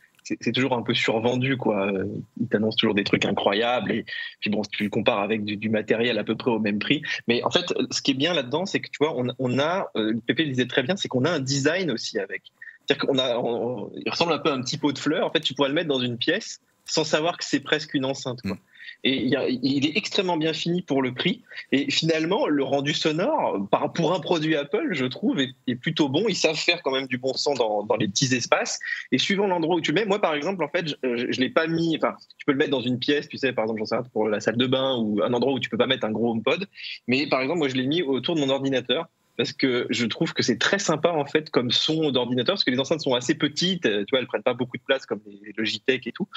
[0.40, 1.86] C'est toujours un peu survendu, quoi.
[1.86, 2.04] Euh,
[2.40, 3.92] Ils t'annoncent toujours des trucs incroyables.
[3.92, 4.04] Et
[4.40, 7.02] puis bon, tu le compares avec du, matériel à peu près au même prix.
[7.26, 10.14] Mais en fait, ce qui est bien là-dedans, c'est que tu vois, on, a, euh,
[10.26, 12.42] Pépé le disait très bien, c'est qu'on a un design aussi avec.
[12.86, 15.26] C'est-à-dire qu'on a, il ressemble un peu à un petit pot de fleurs.
[15.26, 18.04] En fait, tu pourrais le mettre dans une pièce sans savoir que c'est presque une
[18.04, 18.40] enceinte.
[18.42, 18.56] Quoi.
[19.04, 19.30] Et
[19.62, 21.42] il, est extrêmement bien fini pour le prix.
[21.70, 26.24] Et finalement, le rendu sonore, pour un produit Apple, je trouve, est, plutôt bon.
[26.28, 28.78] Ils savent faire quand même du bon son dans, les petits espaces.
[29.12, 31.50] Et suivant l'endroit où tu le mets, moi par exemple, en fait, je, je, l'ai
[31.50, 31.96] pas mis.
[31.96, 34.04] Enfin, tu peux le mettre dans une pièce, tu sais, par exemple, j'en sais rien,
[34.12, 36.32] pour la salle de bain ou un endroit où tu peux pas mettre un gros
[36.32, 36.66] HomePod.
[37.06, 40.34] Mais par exemple, moi, je l'ai mis autour de mon ordinateur parce que je trouve
[40.34, 43.36] que c'est très sympa en fait comme son d'ordinateur parce que les enceintes sont assez
[43.36, 46.28] petites, euh, tu vois, elles prennent pas beaucoup de place comme les Logitech et tout,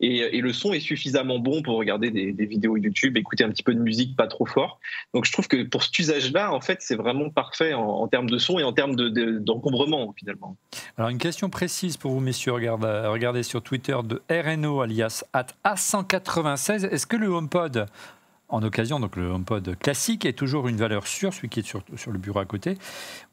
[0.00, 3.62] et, et le son est suffisamment bon pour regarder des, vidéos YouTube, écouter un petit
[3.62, 4.80] peu de musique pas trop fort.
[5.14, 8.38] Donc je trouve que pour cet usage-là, en fait, c'est vraiment parfait en, termes de
[8.38, 10.56] son et en termes d'encombrement de, finalement.
[10.96, 15.46] Alors une question précise pour vous messieurs, regardez, regardez sur Twitter de RNO alias at
[15.64, 17.86] A196, est-ce que le HomePod
[18.48, 21.82] en occasion, donc le HomePod classique est toujours une valeur sûre, celui qui est sur,
[21.96, 22.78] sur le bureau à côté,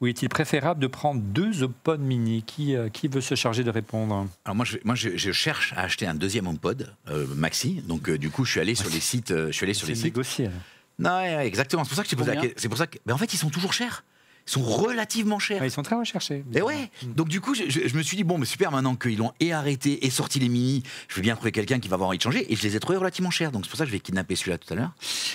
[0.00, 2.42] ou est-il préférable de prendre deux HomePod mini?
[2.42, 4.26] Qui, euh, qui veut se charger de répondre?
[4.44, 8.08] Alors moi, je, moi je, je, cherche à acheter un deuxième HomePod euh, maxi, donc
[8.08, 10.04] euh, du coup je suis allé sur les sites, je suis allé sur les sites.
[10.04, 10.50] négocier.
[10.98, 11.84] Non, ouais, exactement.
[11.84, 12.56] C'est pour ça que je posé la question.
[12.56, 14.04] C'est pour ça que, mais en fait, ils sont toujours chers.
[14.46, 15.60] Sont relativement chers.
[15.60, 16.44] Ouais, ils sont très recherchés.
[16.54, 16.90] Et ouais.
[17.02, 17.12] Mmh.
[17.14, 18.70] Donc du coup, je, je, je, me suis dit bon, mais super.
[18.70, 21.88] Maintenant qu'ils l'ont et arrêté et sorti les mini, je vais bien trouver quelqu'un qui
[21.88, 22.50] va avoir envie de changer.
[22.52, 23.50] Et je les ai trouvés relativement chers.
[23.50, 24.92] Donc c'est pour ça que je vais kidnapper celui-là tout à l'heure.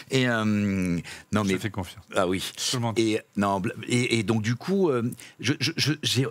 [0.10, 2.04] Et euh, non je mais fais confiance.
[2.16, 2.44] Ah oui.
[2.98, 5.12] Et non et, et, donc du coup, euh,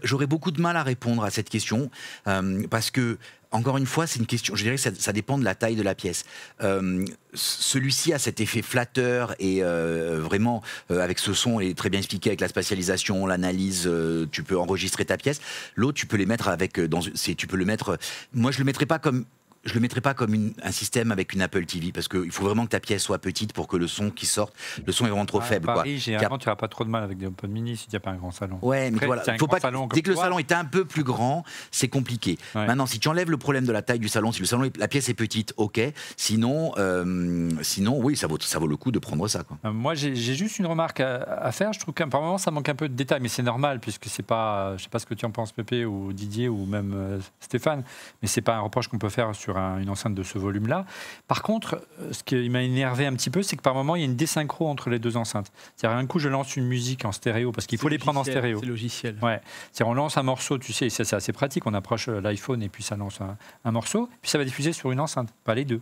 [0.02, 1.90] j'aurais beaucoup de mal à répondre à cette question
[2.26, 3.18] euh, parce que
[3.52, 4.54] encore une fois, c'est une question.
[4.54, 6.24] Je dirais que ça, dépend de la taille de la pièce.
[6.62, 11.90] Euh, Celui-ci a cet effet flatteur et euh, vraiment euh, avec ce son est très
[11.90, 13.90] bien expliqué avec la spatialisation, l'analyse.
[14.30, 15.40] tu peux enregistrer ta pièce.
[15.74, 17.00] L'autre, tu peux les mettre avec dans.
[17.00, 17.98] Tu peux le mettre.
[18.32, 19.24] Moi, je le mettrais pas comme.
[19.64, 22.44] Je le mettrais pas comme une- un système avec une Apple TV parce qu'il faut
[22.44, 24.54] vraiment que ta pièce soit petite pour que le son qui sorte,
[24.86, 25.66] le son est vraiment trop À faible.
[25.66, 25.74] quoi.
[25.74, 28.00] Paris, généralement, tu n'auras pas trop de mal avec des HomePod mini si tu n'as
[28.00, 28.58] pas un grand salon.
[28.62, 29.60] Ouais, mais Après, voilà, si faut pas.
[29.60, 32.38] salon dès que le toi- salon est un peu plus grand, c'est compliqué.
[32.54, 32.66] Ouais.
[32.66, 34.76] Maintenant, si tu enlèves le problème de la taille du salon, si le salon, est-
[34.78, 35.78] la pièce est petite, ok.
[36.16, 39.42] Sinon, euh, sinon, oui, ça vaut, ça vaut le coup de prendre ça.
[39.42, 39.58] Quoi.
[39.66, 41.72] Euh, Moi, j'ai juste une remarque à, à faire.
[41.74, 44.22] Je trouve qu'à moment, ça manque un peu de détails, mais c'est normal puisque c'est
[44.22, 44.76] pas.
[44.78, 47.82] Je sais pas ce que tu en penses, Pépé ou Didier ou même euh, Stéphane,
[48.22, 50.84] mais c'est pas un reproche qu'on peut faire sur un- une enceinte de ce volume-là.
[51.28, 54.00] Par contre, euh, ce qui m'a énervé un petit peu, c'est que par moment, il
[54.00, 55.50] y a une désynchro entre les deux enceintes.
[55.76, 58.24] C'est-à-dire, un coup, je lance une musique en stéréo parce qu'il faut les prendre en
[58.24, 58.58] stéréo.
[58.60, 59.16] C'est logiciel.
[59.22, 59.40] Ouais.
[59.72, 61.66] C'est-à-dire, on lance un morceau, tu sais, c'est c'est assez pratique.
[61.66, 64.72] On approche euh, l'iPhone et puis ça lance un, un morceau, puis ça va diffuser
[64.72, 65.80] sur une enceinte, pas les deux.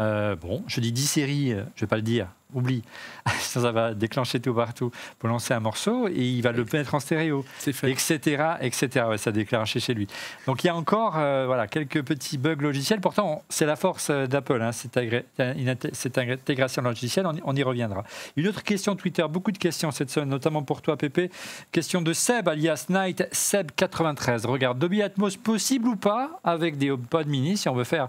[0.00, 2.82] Euh, bon, je dis 10 séries, euh, je vais pas le dire, oublie.
[3.26, 6.94] ça, ça va déclencher tout partout pour lancer un morceau et il va le mettre
[6.94, 8.44] en stéréo, etc.
[8.60, 9.06] etc.
[9.08, 10.06] Ouais, ça déclenché chez lui.
[10.46, 13.00] Donc il y a encore euh, voilà, quelques petits bugs logiciels.
[13.00, 18.04] Pourtant, c'est la force euh, d'Apple, hein, cette, intégration logicielle, on y, on y reviendra.
[18.36, 21.30] Une autre question Twitter, beaucoup de questions cette semaine, notamment pour toi, Pépé.
[21.72, 24.46] Question de Seb, alias Night, Seb93.
[24.46, 28.08] Regarde, Dolby Atmos possible ou pas avec des HomePod mini si on veut faire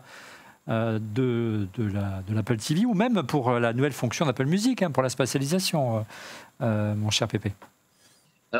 [0.70, 4.46] euh, de, de la- de l'Apple TV ou même pour euh, la nouvelle fonction d'Apple
[4.46, 6.06] Music, hein, pour la spatialisation,
[6.62, 7.54] euh, mon cher Pépé.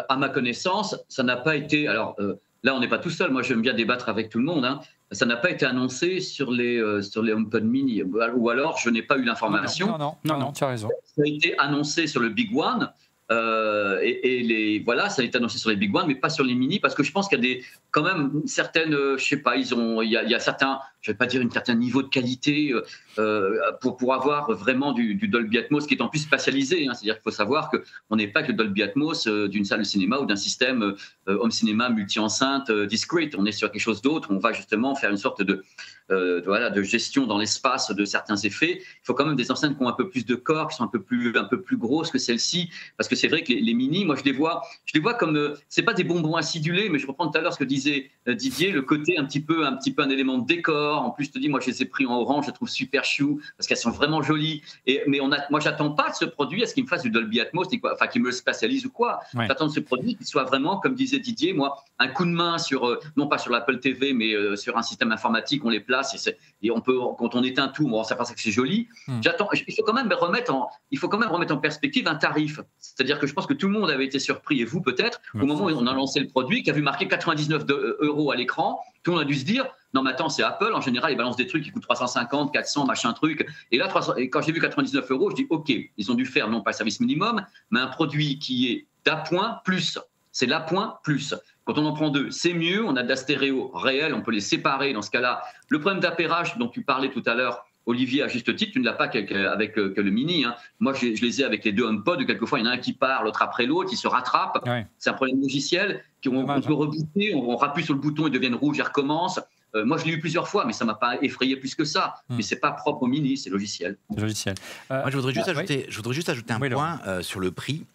[0.10, 1.88] À ma connaissance, ça n'a pas été.
[1.88, 3.32] Alors euh, là, on n'est pas tout seul.
[3.32, 4.66] Moi, j'aime bien débattre avec tout le monde.
[4.66, 4.80] hein.
[5.14, 8.04] Ça n'a pas été annoncé sur les, euh, sur les HomePod Mini.
[8.04, 9.88] Ou alors, je n'ai pas eu l'information.
[9.88, 10.90] Non, non, non, non, tu as raison.
[11.16, 12.92] Ça a été annoncé sur le Big One.
[13.30, 16.44] Euh, et, les voilà, ça a été annoncé sur les Big One, mais pas sur
[16.44, 19.26] les mini, parce que je pense qu'il y a des, quand même certaines, euh, je
[19.26, 22.02] sais pas, ils ont, il y a, certains, je vais pas dire un certain niveau
[22.02, 22.86] de qualité euh,
[23.20, 26.88] euh, pour pour avoir vraiment du, Dolby Atmos qui est en plus spatialisé.
[26.88, 26.94] hein.
[26.94, 29.84] C'est-à-dire qu'il faut savoir que on n'est pas que le Dolby Atmos d'une salle de
[29.84, 30.96] cinéma ou d'un système
[31.28, 33.36] home cinéma multi-enceinte euh, discrete.
[33.38, 34.30] On est sur quelque chose d'autre.
[34.32, 35.64] On va justement faire une sorte de
[36.10, 38.80] euh, de, voilà, de gestion dans l'espace de certains effets.
[38.80, 40.86] Il faut quand même des enceintes qui ont un peu plus de corps, qui sont
[40.86, 43.60] un peu plus, un peu plus grosses que celles-ci, parce que c'est vrai que les,
[43.60, 46.36] les mini, moi je les vois, je les vois comme, euh, c'est pas des bonbons
[46.36, 49.26] acidulés, mais je reprends tout à l'heure ce que disait euh, Didier, le côté un
[49.26, 51.02] petit peu, un petit peu un élément de décor.
[51.02, 52.70] En plus, je te dis, moi je les ai pris en orange, je les trouve
[52.70, 54.62] super chou, parce qu'elles sont vraiment jolies.
[54.86, 57.04] Et, mais on a, moi j'attends pas de ce produit à ce qu'il me fasse
[57.04, 59.20] du Dolby Atmos, ni quoi, enfin qu'il me le spatialise ou quoi.
[59.34, 59.46] Ouais.
[59.46, 62.58] J'attends de ce produit qu'il soit vraiment, comme disait Didier, moi, un coup de main
[62.60, 65.97] sur, euh, non pas sur l'Apple TV, mais sur un système informatique, on les place
[66.14, 68.88] et, c'est- et on peut, quand on éteint tout, on s'aperçoit que c'est joli.
[69.08, 69.22] Hmm.
[69.22, 72.16] J'attends, il faut quand même remettre en, il faut quand même remettre en perspective un
[72.16, 72.60] tarif.
[72.80, 75.46] C'est-à-dire que je pense que tout le monde avait été surpris, et vous peut-être, au
[75.46, 78.32] moment où on a lancé le produit, qui a vu marqué 99 de- euh, euros
[78.32, 80.82] à l'écran, tout le monde a dû se dire, non mais attends, c'est Apple, en
[80.82, 83.48] général, ils balancent des trucs qui coûtent 350, 400, machin truc.
[83.72, 86.26] Et là, 300 et quand j'ai vu 99 euros, je dis, ok, ils ont dû
[86.26, 89.98] faire non pas le service minimum, mais un produit qui est d'appoint plus.
[90.40, 91.34] C'est l'appoint plus.
[91.66, 92.86] Quand on en prend deux, c'est mieux.
[92.86, 95.42] On a de la stéréo réelle, on peut les séparer dans ce cas-là.
[95.70, 98.86] Le problème d'appairage dont tu parlais tout à l'heure, Olivier, à juste titre, tu ne
[98.86, 100.46] l'as pas qu'avec avec, euh, que le mini.
[100.46, 100.54] hein.
[100.80, 102.24] Moi, je, je les ai avec les deux HomePod.
[102.28, 104.64] Quelquefois, il y en a un qui part, l'autre après l'autre, ils se rattrapent.
[104.68, 104.86] Ouais.
[105.00, 106.04] C'est un problème logiciel.
[106.24, 108.84] qu'on- On, Dommage, peut rebooter, on, on rappuie sur le bouton, ils deviennent rouges, ils
[108.84, 109.40] recommencent.
[109.76, 112.14] Euh, moi, je l'ai eu plusieurs fois, mais ça m'a pas effrayé plus que ça.
[112.30, 112.36] Hmm.
[112.38, 113.98] Mais c'est pas propre au mini, c'est logiciel.
[114.14, 114.56] C'est logiciel.
[114.92, 115.58] Euh, Moi, je voudrais juste, ah, oui.
[115.58, 117.86] ajouter, je voudrais juste ajouter un Oui, point euh, sur le prix.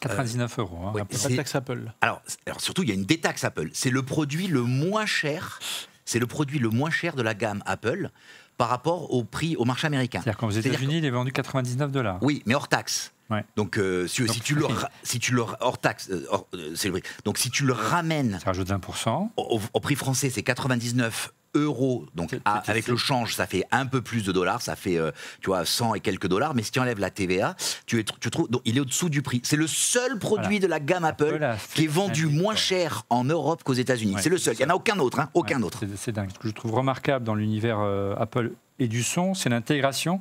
[0.00, 0.76] 99 euros.
[0.76, 1.00] hein, ouais.
[1.00, 1.06] rappelons.
[1.10, 1.92] Il n'y a pas de taxe Apple.
[2.00, 2.22] Alors,
[2.58, 3.70] surtout, il y a une détaxe Apple.
[3.72, 5.60] C'est le produit le moins cher.
[6.04, 8.10] C'est le produit le moins cher de la gamme Apple
[8.56, 10.20] par rapport au prix au marché américain.
[10.22, 12.18] C'est-à-dire qu'aux États-Unis, il est vendu 99 dollars.
[12.22, 13.12] Oui, mais hors taxe.
[13.30, 13.44] Ouais.
[13.54, 14.72] Donc, euh, si, Donc, si tu le, oui.
[14.72, 17.02] ra- si tu le hors taxe, euh, hors- euh, c'est le prix.
[17.24, 19.30] Donc, si tu le ramènes Ça rajoute 20%.
[19.36, 22.06] au, au- au prix français, c'est 99 euros.
[22.14, 24.62] Donc, à- c'est- avec le change, ça fait un peu plus de dollars.
[24.62, 25.10] Ça fait, euh,
[25.40, 26.54] tu vois, 100 et quelques dollars.
[26.54, 29.22] Mais si tu enlèves la TVA, tu, es, tu trouves, donc, il est au-dessous du
[29.22, 29.40] prix.
[29.44, 30.58] C'est le seul produit Voilà.
[30.60, 34.14] de la gamme Apple Apple qui est vendu moins cher en Europe qu'aux États-Unis.
[34.14, 34.54] Ouais, c'est le seul.
[34.54, 35.18] Il n'y en a aucun autre.
[35.20, 35.78] hein, aucun Ouais, autre.
[35.80, 36.30] c'est- C'est dingue.
[36.32, 40.20] Ce que je trouve remarquable dans l'univers euh, Apple et du son, c'est l'intégration.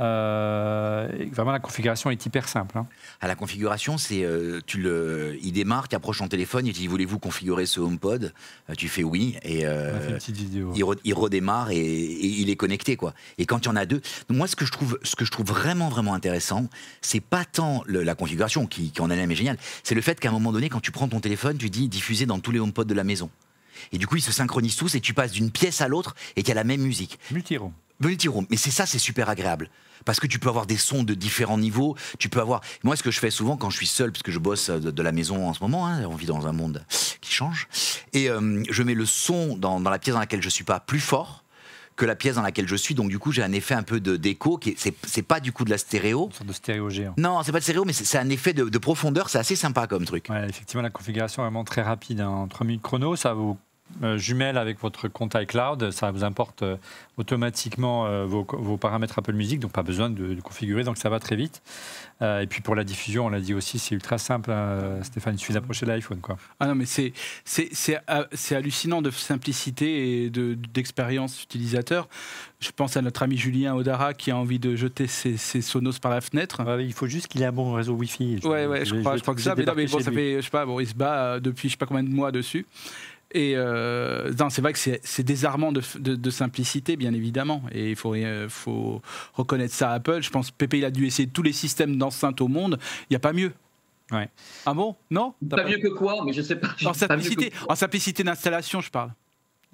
[0.00, 2.78] Euh, vraiment, la configuration est hyper simple.
[2.78, 2.86] hein.
[3.20, 6.78] À la configuration, c'est euh, tu le, il démarre, tu approches ton téléphone, il te
[6.78, 8.32] dit voulez-vous configurer ce HomePod?
[8.70, 9.66] Euh, Tu fais oui et
[10.32, 10.72] vidéo.
[10.74, 13.14] il, re- il redémarre et, et il est connecté quoi.
[13.38, 15.24] Et quand il y en a deux, donc moi ce que je trouve, ce que
[15.24, 16.68] je trouve vraiment vraiment intéressant,
[17.00, 20.18] c'est pas tant le- la configuration qui, qui en elle-même est géniale, c'est le fait
[20.18, 22.58] qu'à un moment donné, quand tu prends ton téléphone, tu dis diffuser dans tous les
[22.60, 23.30] HomePod de la maison.
[23.92, 26.42] Et du coup, ils se synchronisent tous et tu passes d'une pièce à l'autre et
[26.42, 27.18] tu as la même musique.
[27.30, 27.72] Multiroom.
[28.00, 28.46] Multiroom.
[28.50, 29.68] Mais c'est ça, c'est super agréable.
[30.04, 31.96] Parce que tu peux avoir des sons de différents niveaux.
[32.18, 32.60] Tu peux avoir.
[32.82, 34.90] Moi, ce que je fais souvent quand je suis seul, parce que je bosse de,
[34.90, 36.84] de la maison en ce moment, hein, on vit dans un monde
[37.20, 37.68] qui change,
[38.12, 40.80] et euh, je mets le son dans, dans la pièce dans laquelle je suis pas
[40.80, 41.44] plus fort
[41.94, 42.96] que la pièce dans laquelle je suis.
[42.96, 44.58] Donc, du coup, j'ai un effet un peu de d'écho.
[45.06, 46.26] C'est pas du coup de la stéréo.
[46.26, 47.14] Une sorte de stéréo géant.
[47.16, 49.28] Non, c'est pas de stéréo, mais c'est un effet de, de profondeur.
[49.28, 50.26] C'est assez sympa comme truc.
[50.30, 52.20] Ouais, effectivement, la configuration est vraiment très rapide.
[52.22, 52.28] hein.
[52.28, 53.54] En 3 minutes chrono, ça vous euh,
[54.16, 55.90] jumelle avec votre compte iCloud.
[55.90, 56.76] Ça vous importe euh,
[57.18, 61.08] automatiquement euh, vos, vos paramètres Apple Music, donc pas besoin de, de configurer, donc ça
[61.08, 61.62] va très vite.
[62.20, 64.50] Euh, et puis pour la diffusion, on l'a dit aussi, c'est ultra simple.
[64.50, 66.20] hein, Stéphane, il suffit d'approcher l'iPhone.
[66.20, 66.36] quoi.
[66.60, 67.12] Ah non, mais c'est
[67.44, 72.08] c'est c'est ha- c'est hallucinant de simplicité et de d'expérience utilisateur.
[72.60, 75.98] Je pense à notre ami Julien Odara qui a envie de jeter ses, ses Sonos
[76.00, 76.62] par la fenêtre.
[76.64, 78.38] Ouais, il faut juste qu'il ait un bon réseau Wi-Fi.
[78.44, 79.54] Ouais, ouais, je, crois, je crois que ça.
[79.56, 81.40] Mais, non, mais bon, de ça fait, je sais pas, bon, il se bat euh,
[81.40, 82.64] depuis je sais pas combien de mois dessus.
[83.34, 87.62] Et euh, non, c'est vrai que c'est désarmant de, de- de simplicité, bien évidemment.
[87.72, 89.00] Et il faut, euh, faut
[89.34, 90.20] reconnaître ça à Apple.
[90.22, 92.78] Je pense que Pépé, il a dû essayer tous les systèmes d'enceinte au monde.
[93.02, 93.52] Il n'y a pas mieux.
[94.10, 94.28] Ouais.
[94.66, 94.94] Ah bon?
[95.10, 95.32] Non?
[95.48, 96.74] Pas mieux que quoi, mais je sais pas.
[96.84, 97.72] En que simplicité, quoi?
[97.72, 99.10] en simplicité d'installation, je parle.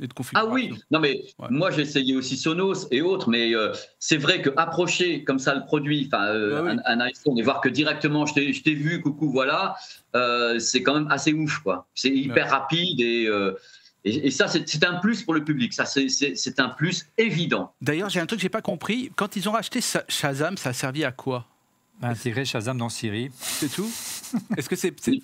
[0.00, 1.48] Et de Ah oui, non mais Ouais.
[1.50, 5.54] moi j'ai essayé aussi Sonos et autres, mais euh, c'est vrai que approcher comme ça
[5.54, 6.70] le produit, enfin euh, Ah oui.
[6.84, 9.74] un, un iPhone et voir que directement je t'ai je t'ai vu, coucou, voilà,
[10.14, 11.87] euh, c'est quand même assez ouf quoi.
[11.94, 12.50] C'est hyper Ouais.
[12.50, 13.54] rapide et, euh,
[14.04, 16.08] et, ça c'est un plus pour le public, ça c'est-
[16.61, 17.72] un plus évident.
[17.82, 19.11] D'ailleurs, j'ai un truc que j'ai pas compris.
[19.16, 21.46] Quand ils ont racheté Shazam, ça a servi à quoi?
[22.00, 23.30] Intégrer Shazam dans Siri.
[23.34, 23.90] C'est tout?
[24.56, 25.18] Est-ce que c'est c'est-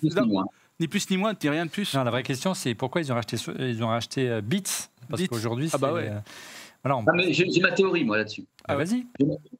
[0.79, 1.33] Ni plus ni moins.
[1.41, 3.87] ni rien de plus Non, la vraie question, c'est pourquoi ils ont racheté, ils ont
[3.87, 4.89] racheté euh, Beats?
[5.09, 6.09] Parce qu'aujourd'hui, Ah bah ouais.
[6.09, 6.19] euh,
[6.83, 8.45] voilà, on- Ah, mais j'ai ma théorie moi là-dessus.
[8.67, 9.05] Ah, vas-y.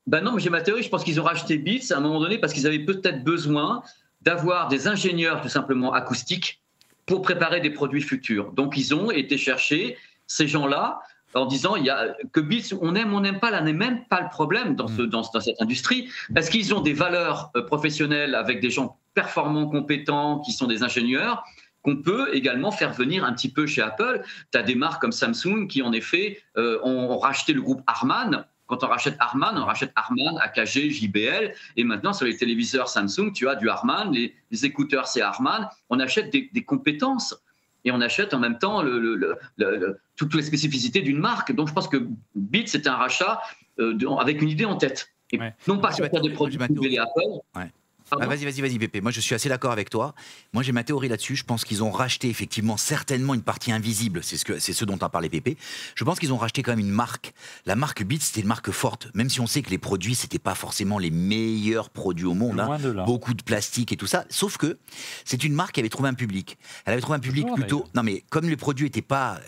[0.07, 0.83] Ben non, mais j'ai ma théorie.
[0.83, 3.83] Je pense qu'ils ont racheté Beats à un moment donné parce qu'ils avaient peut-être besoin
[4.21, 6.61] d'avoir des ingénieurs tout simplement acoustiques
[7.05, 8.51] pour préparer des produits futurs.
[8.53, 9.97] Donc ils ont été chercher
[10.27, 10.99] ces gens-là
[11.35, 14.03] en disant il y a que Beats, on aime, on n'aime pas, là n'est même
[14.05, 17.61] pas le problème dans, ce, dans, dans cette industrie, parce qu'ils ont des valeurs euh,
[17.61, 21.43] professionnelles avec des gens performants, compétents, qui sont des ingénieurs
[21.81, 24.23] qu'on peut également faire venir un petit peu chez Apple.
[24.51, 28.45] Tu as des marques comme Samsung qui, en effet, euh, ont, racheté le groupe Harman.
[28.65, 31.53] Quand on rachète Harman, on rachète Harman, AKG, JBL.
[31.77, 34.11] Et maintenant, sur les téléviseurs Samsung, tu as du Harman.
[34.11, 35.69] Les, les écouteurs, c'est Harman.
[35.91, 37.35] On achète des, des compétences
[37.83, 41.19] et on achète en même temps le, le- le- le- le- toutes les spécificités d'une
[41.19, 41.51] marque.
[41.53, 41.97] Donc, je pense que
[42.33, 43.39] Beats, c'est un rachat
[43.79, 45.11] euh, de- avec une idée en tête.
[45.31, 45.53] Et Ouais.
[45.67, 47.21] non pas sortir des produits Apple.
[47.55, 47.71] Ouais.
[48.11, 49.01] Ah, vas-y, vas-y, vas-y, Pépé.
[49.01, 50.13] Moi, je suis assez d'accord avec toi.
[50.53, 51.35] Moi, j'ai ma théorie là-dessus.
[51.35, 54.21] Je pense qu'ils ont racheté effectivement certainement une partie invisible.
[54.23, 55.57] C'est ce, que, c'est ce dont a parlé Pépé.
[55.95, 57.33] Je pense qu'ils ont racheté quand même une marque.
[57.65, 59.07] La marque Beats, c'était une marque forte.
[59.15, 62.59] Même si on sait que les produits, c'était pas forcément les meilleurs produits au monde.
[62.59, 62.65] hein.
[62.65, 63.03] Loin de là.
[63.03, 64.25] Beaucoup de plastique et tout ça.
[64.29, 64.77] Sauf que
[65.23, 66.57] c'est une marque qui avait trouvé un public.
[66.85, 67.85] Elle avait trouvé un public plutôt.
[67.95, 69.39] Non, mais comme les produits n'étaient pas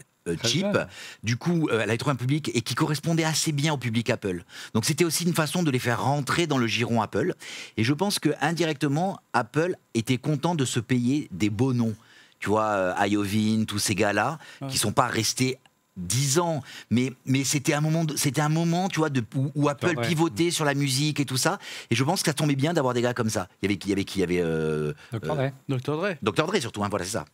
[0.44, 0.88] cheap, jeune.
[1.24, 4.10] du coup, euh, elle avait trouvé un public et qui correspondait assez bien au public
[4.10, 4.44] Apple.
[4.74, 7.34] Donc c'était aussi une façon de les faire rentrer dans le giron Apple.
[7.78, 11.96] Et je pense que indirectement, Apple était content de se payer des beaux noms.
[12.40, 12.66] Tu vois,
[13.00, 14.68] euh, Iovine, tous ces gars-là, Ouais.
[14.68, 15.58] qui sont pas restés
[15.96, 16.62] 10 ans,
[16.92, 20.08] mais, mais c'était un moment, c'était un moment, tu vois, de, où, où Apple Ouais.
[20.08, 21.58] pivotait sur la musique et tout ça.
[21.90, 23.48] Et je pense que ça tombait bien d'avoir des gars comme ça.
[23.62, 25.50] Il y avait qui, il y avait qui, il y avait euh, Euh.
[25.68, 25.98] Dr.
[25.98, 26.14] Dre.
[26.22, 26.84] Dr Dre surtout.
[26.84, 27.26] hein, voilà, c'est ça.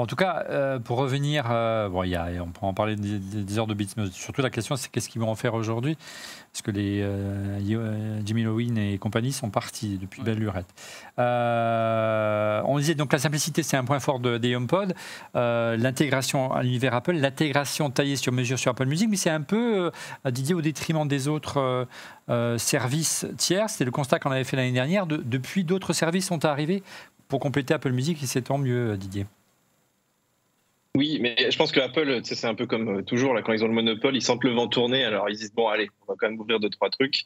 [0.00, 3.58] En tout cas, euh, pour revenir, euh, bon, y a, on peut en parler des,
[3.58, 5.98] heures de beats, mais surtout la question, c'est qu'est-ce qu'ils vont en faire aujourd'hui?
[6.52, 10.66] Parce que les euh, euh, Jimmy Lowin et compagnie sont partis depuis belle lurette.
[11.18, 14.94] On disait donc la simplicité, c'est un point fort de, des HomePod.
[15.34, 19.90] L'intégration à l'univers Apple, l'intégration taillée sur mesure sur Apple Music, mais c'est un peu,
[20.24, 21.86] Didier, au détriment des autres
[22.56, 23.68] services tiers.
[23.68, 25.06] C'était le constat qu'on avait fait l'année dernière.
[25.06, 26.82] De- depuis, d'autres services sont arrivés
[27.28, 29.26] pour compléter Apple Music et c'est tant mieux, Didier.
[30.96, 33.62] Oui, mais je pense que Apple, c'est un peu comme euh, toujours, là, quand ils
[33.62, 36.16] ont le monopole, ils sentent le vent tourner, alors ils disent, bon, allez, on va
[36.18, 37.22] quand même ouvrir deux, trois trucs.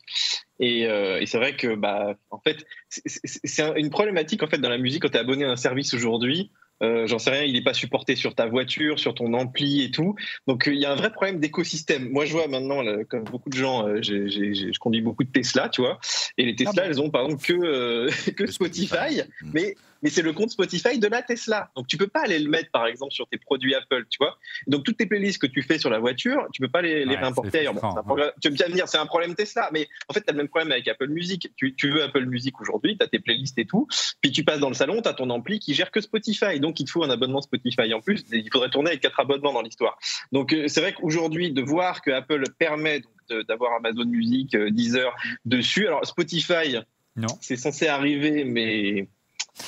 [0.61, 4.43] Et, euh, et c'est vrai que, bah, en fait, c'est- c'est c'est un- une problématique,
[4.43, 6.51] en fait, dans la musique, quand tu es abonné à un service aujourd'hui,
[6.83, 9.91] euh, j'en sais rien, il n'est pas supporté sur ta voiture, sur ton ampli et
[9.91, 10.15] tout.
[10.47, 12.11] Donc, euh, il y a un vrai problème d'écosystème.
[12.11, 15.01] Moi, je vois maintenant, là, comme beaucoup de gens, euh, j'ai- j'ai- j'ai- je conduis
[15.01, 15.99] beaucoup de Tesla, tu vois,
[16.37, 16.87] et les Tesla, Ah bon?
[16.91, 19.51] elles ont, par exemple, que, euh, que Spotify, Mm.
[19.55, 21.71] mais mais c'est le compte Spotify de la Tesla.
[21.75, 24.39] Donc tu peux pas aller le mettre par exemple sur tes produits Apple, tu vois.
[24.69, 27.15] Donc toutes tes playlists que tu fais sur la voiture, tu peux pas les, les
[27.15, 27.75] Ouais, réimporter ailleurs.
[27.75, 30.29] Bon, un problème- tu vas me dire c'est un problème Tesla, mais en fait tu
[30.29, 31.51] as le même problème avec Apple Music.
[31.57, 33.89] Tu, tu veux Apple Music aujourd'hui, tu as tes playlists et tout,
[34.21, 36.61] puis tu passes dans le salon, tu as ton ampli qui gère que Spotify.
[36.61, 39.53] Donc il te faut un abonnement Spotify en plus, il faudrait tourner avec quatre abonnements
[39.55, 39.99] dans l'histoire.
[40.33, 43.03] Donc euh, c'est vrai qu'aujourd'hui de voir que Apple permet
[43.49, 45.87] d'avoir Amazon Music, euh, Deezer dessus.
[45.87, 46.77] Alors Spotify,
[47.17, 47.29] Non.
[47.41, 49.09] c'est censé arriver, mais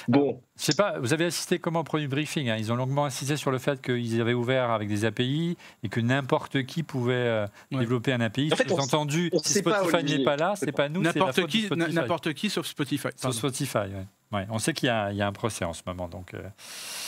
[0.09, 2.57] Bon, Je sais pas, vous avez assisté comment au premier briefing hein?
[2.59, 6.01] Ils ont longuement insisté sur le fait qu'ils avaient ouvert avec des API et que
[6.01, 7.79] n'importe qui pouvait euh, Ouais.
[7.81, 8.51] développer un API.
[8.53, 11.69] En fait, on entendu, on si Spotify n'est pas là, c'est pas nous, N'importe qui,
[11.93, 13.03] n'importe qui sauf Spotify.
[13.03, 13.37] Sur Pardon.
[13.37, 14.07] Spotify, ouais.
[14.33, 16.35] Ouais, On sait qu'il y, a- il y a un procès en ce moment, donc.
[16.35, 16.43] euh,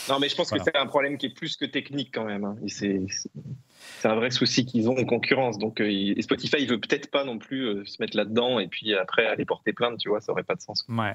[0.09, 0.63] non, mais je pense Voilà.
[0.63, 2.45] que c'est un problème qui est plus que technique quand même.
[2.45, 2.55] hein.
[2.67, 5.57] C'est un vrai souci qu'ils ont en concurrence.
[5.57, 8.67] Donc, euh, et Spotify, il veut peut-être pas non plus euh, se mettre là-dedans et
[8.67, 10.85] puis après aller porter plainte, tu vois, ça aurait pas de sens.
[10.87, 11.13] Ouais.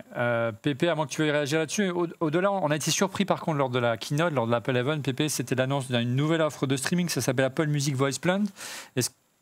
[0.62, 3.56] Pépé, moins que tu veuilles réagir là-dessus, au- au-delà, on a été surpris par contre
[3.58, 6.76] lors de la keynote, lors de l'Apple Event, Pépé, c'était l'annonce d'une nouvelle offre de
[6.76, 8.44] streaming, ça s'appelle Apple Music Voice Plan.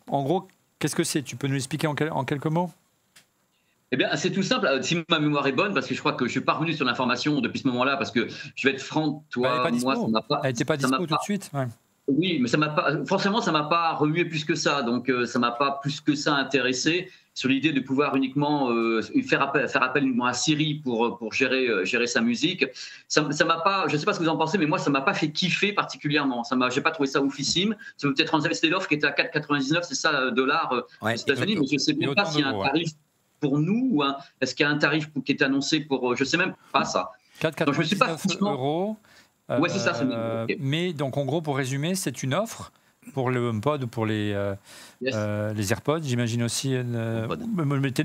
[0.09, 0.46] En gros,
[0.79, 1.22] qu'est-ce que c'est?
[1.22, 2.70] Tu peux nous l'expliquer en, quel- en quelques mots?
[3.92, 4.66] Eh bien, c'est tout simple.
[4.66, 6.72] euh, Si ma mémoire est bonne, parce que je crois que je suis pas revenu
[6.72, 8.26] sur l'information depuis ce moment-là, parce que
[8.57, 9.87] je vais être franc, elle toi, dispo.
[9.90, 10.40] moi, ça m'a pas.
[10.42, 11.66] Elle n'était pas dispo tout de suite ouais.
[12.09, 13.05] Oui, mais ça m'a pas.
[13.07, 14.83] Forcément, ça m'a pas remué plus que ça.
[14.83, 19.00] Donc, euh, ça m'a pas plus que ça intéressé sur l'idée de pouvoir uniquement euh,
[19.26, 22.66] faire appel, faire appel uniquement à Siri pour pour gérer euh, gérer sa musique.
[23.07, 23.87] Ça, ça m'a pas.
[23.88, 25.72] Je sais pas ce que vous en pensez, mais moi, ça m'a pas fait kiffer
[25.72, 26.42] particulièrement.
[26.44, 26.70] Ça m'a.
[26.70, 27.76] J'ai pas trouvé ça oufissime.
[27.96, 31.14] Ça peut être c'était l'offre qui était à 4,99, c'est ça, euh, dollars euh, Ouais,
[31.14, 32.85] aux États-Unis, mais je sais même pas s'il y a un ouais.
[33.42, 34.02] Pour nous ou
[34.40, 36.12] est-ce qu'il y a un tarif qui est annoncé pour.
[36.12, 37.11] euh, Je sais même pas ça.
[37.42, 38.96] Donc, je me suis pas 4,99 franchement- euros.
[39.50, 40.05] Ouais, c'est ça, c'est.
[40.09, 40.46] Euh.
[40.61, 42.72] Mais donc, en gros, pour résumer, c'est une offre
[43.14, 44.55] pour le HomePod ou pour les, euh,
[45.02, 45.12] Yes.
[45.18, 46.70] euh, les AirPods, j'imagine aussi.
[46.74, 47.26] euh,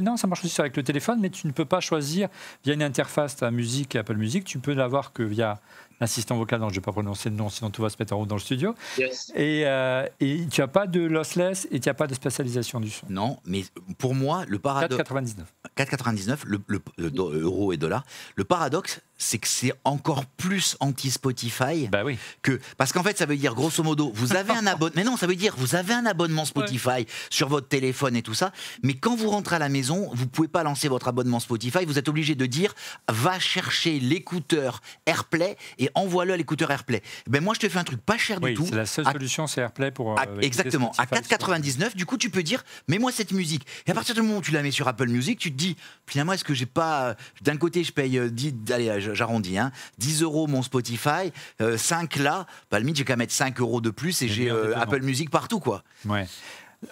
[0.02, 2.28] non, ça marche aussi avec le téléphone, mais tu ne peux pas choisir
[2.66, 4.44] via une interface ta musique Apple Music.
[4.44, 5.60] Tu peux l'avoir que via
[6.00, 8.14] l'assistant vocal, dont je ne vais pas prononcer le nom, sinon tout va se mettre
[8.14, 8.76] en route dans le studio.
[8.98, 9.32] Yes.
[9.36, 12.90] Et, euh, et tu n'as pas de lossless et tu n'as pas de spécialisation du
[12.90, 13.06] son.
[13.10, 13.64] Non, mais
[13.98, 15.02] pour moi, le paradoxe.
[15.10, 15.34] 4,99.
[15.78, 18.04] 4,99 le, le- le euro et dollar.
[18.36, 22.18] Le paradoxe, c'est que c'est encore plus anti-Spotify Bah oui.
[22.42, 24.94] que parce qu'en fait, ça veut dire grosso modo, vous avez un abonnement.
[24.96, 28.34] Mais non, ça veut dire vous avez un abonnement Spotify sur votre téléphone et tout
[28.34, 28.52] ça.
[28.84, 31.86] Mais quand vous rentrez à la maison, vous pouvez pas lancer votre abonnement Spotify.
[31.86, 32.74] Vous êtes obligé de dire
[33.10, 37.02] va chercher l'écouteur AirPlay et envoie-le à l'écouteur AirPlay.
[37.28, 38.74] Ben moi, je te fais un truc pas cher Oui, du tout.
[38.74, 40.12] la seule À- solution, c'est AirPlay pour.
[40.14, 43.66] euh, à- exactement, à Spotify sur- 4,99, du coup, tu peux dire, mets-moi cette musique.
[43.88, 45.76] Et à partir du moment où tu la mets sur Apple Music, tu te dis,
[46.06, 47.16] finalement, est-ce que j'ai pas.
[47.42, 51.78] D'un côté, je paye euh, 10, allez, j- j'arrondis, hein, 10 euros mon Spotify, euh,
[51.78, 54.28] 5 là, bah, à la limite, j'ai qu'à mettre 5 euros de plus et Et
[54.28, 54.78] j'ai euh.
[54.78, 55.84] Apple Music partout, quoi.
[56.06, 56.26] Ouais.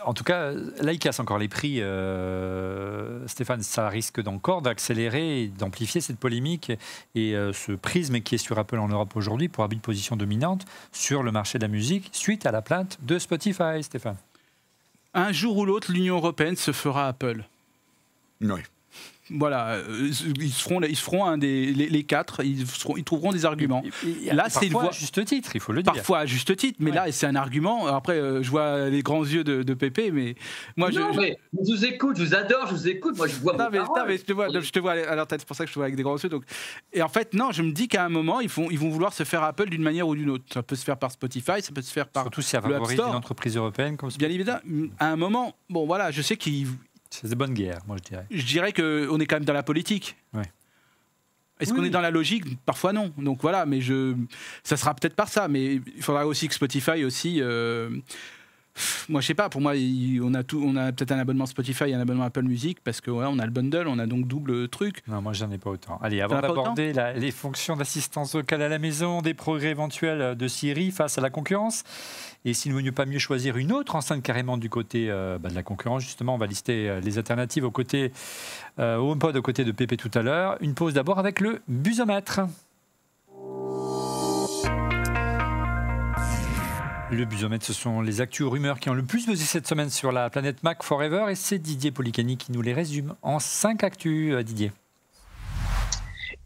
[0.04, 1.80] En tout cas, là, il casse encore les prix.
[1.80, 6.72] euh, Stéphane, ça risque d'encore d'accélérer et d'amplifier cette polémique
[7.14, 10.66] et euh, ce prisme qui est sur Apple en Europe aujourd'hui pour habiter position dominante
[10.92, 14.18] sur le marché de la musique suite à la plainte de Spotify, Stéphane.
[15.14, 17.46] Un jour ou l'autre, l'Union européenne se fera Apple.
[18.42, 18.64] Ouais.
[19.32, 20.10] Voilà, euh,
[20.40, 23.32] ils se feront, ils se feront un des, les, les quatre, ils, seront- ils trouveront
[23.32, 23.84] des arguments.
[24.06, 25.94] Et- et- Là, parfois c'est une à juste titre, il faut le dire.
[25.94, 26.96] Parfois à juste titre, mais Ouais.
[26.96, 27.88] là, c'est un argument.
[27.88, 30.36] Après, euh, je vois les grands yeux de, de Pépé, mais
[30.78, 31.00] moi, je.
[31.00, 33.18] non, je- mais je vous écoute, je vous adore, je vous écoute.
[33.18, 34.00] Moi, je vois Non vos mais, paroles.
[34.00, 35.70] non, mais je te vois, je te vois à leur tête, c'est pour ça que
[35.70, 36.30] je te vois avec des grands yeux.
[36.30, 36.44] Donc...
[36.94, 39.12] Et en fait, non, je me dis qu'à un moment, ils, font, ils vont vouloir
[39.14, 40.46] se faire Apple d'une manière ou d'une autre.
[40.54, 42.24] Ça peut se faire par Spotify, ça peut se faire par.
[42.26, 44.60] Surtout si ça le App favorise une entreprise européenne comme Bien évidemment,
[45.00, 46.68] à un moment, bon voilà, je sais qu'ils.
[47.22, 48.26] C'est de bonne guerre, moi je dirais.
[48.32, 50.16] Je dirais qu'on est quand même dans la politique.
[50.34, 50.44] Ouais.
[51.60, 52.44] Est-ce Oui, qu'on est dans la logique?
[52.66, 53.14] Parfois non.
[53.18, 54.14] Donc voilà, mais je,
[54.64, 55.48] ça sera peut-être par ça.
[55.48, 57.38] Mais il faudra aussi que Spotify aussi.
[57.42, 57.90] euh,
[59.08, 59.48] Moi, je sais pas.
[59.48, 62.26] Pour moi, il- on a tout, on a peut-être un abonnement Spotify et un abonnement
[62.26, 65.02] Apple Music parce que ouais, on a le bundle, on a donc double truc.
[65.08, 65.98] Non, moi j'en ai pas autant.
[66.04, 70.48] Allez, avant d'aborder la- les fonctions d'assistance vocale à la maison, des progrès éventuels de
[70.50, 71.84] Siri face à la concurrence,
[72.46, 75.38] et s'il ne vaut mieux pas mieux choisir une autre enceinte carrément du côté euh,
[75.40, 78.12] bah, de la concurrence, justement, on va lister euh, les alternatives au côté
[78.80, 80.58] euh, HomePod, au côté de Pépé tout à l'heure.
[80.62, 82.42] Une pause d'abord avec le busomètre.
[87.12, 90.12] Le busomètre, ce sont les actus rumeurs qui ont le plus buzzé cette semaine sur
[90.12, 94.34] la planète Mac Forever, et c'est Didier Policani qui nous les résume en 5 actus,
[94.34, 94.72] euh, Didier.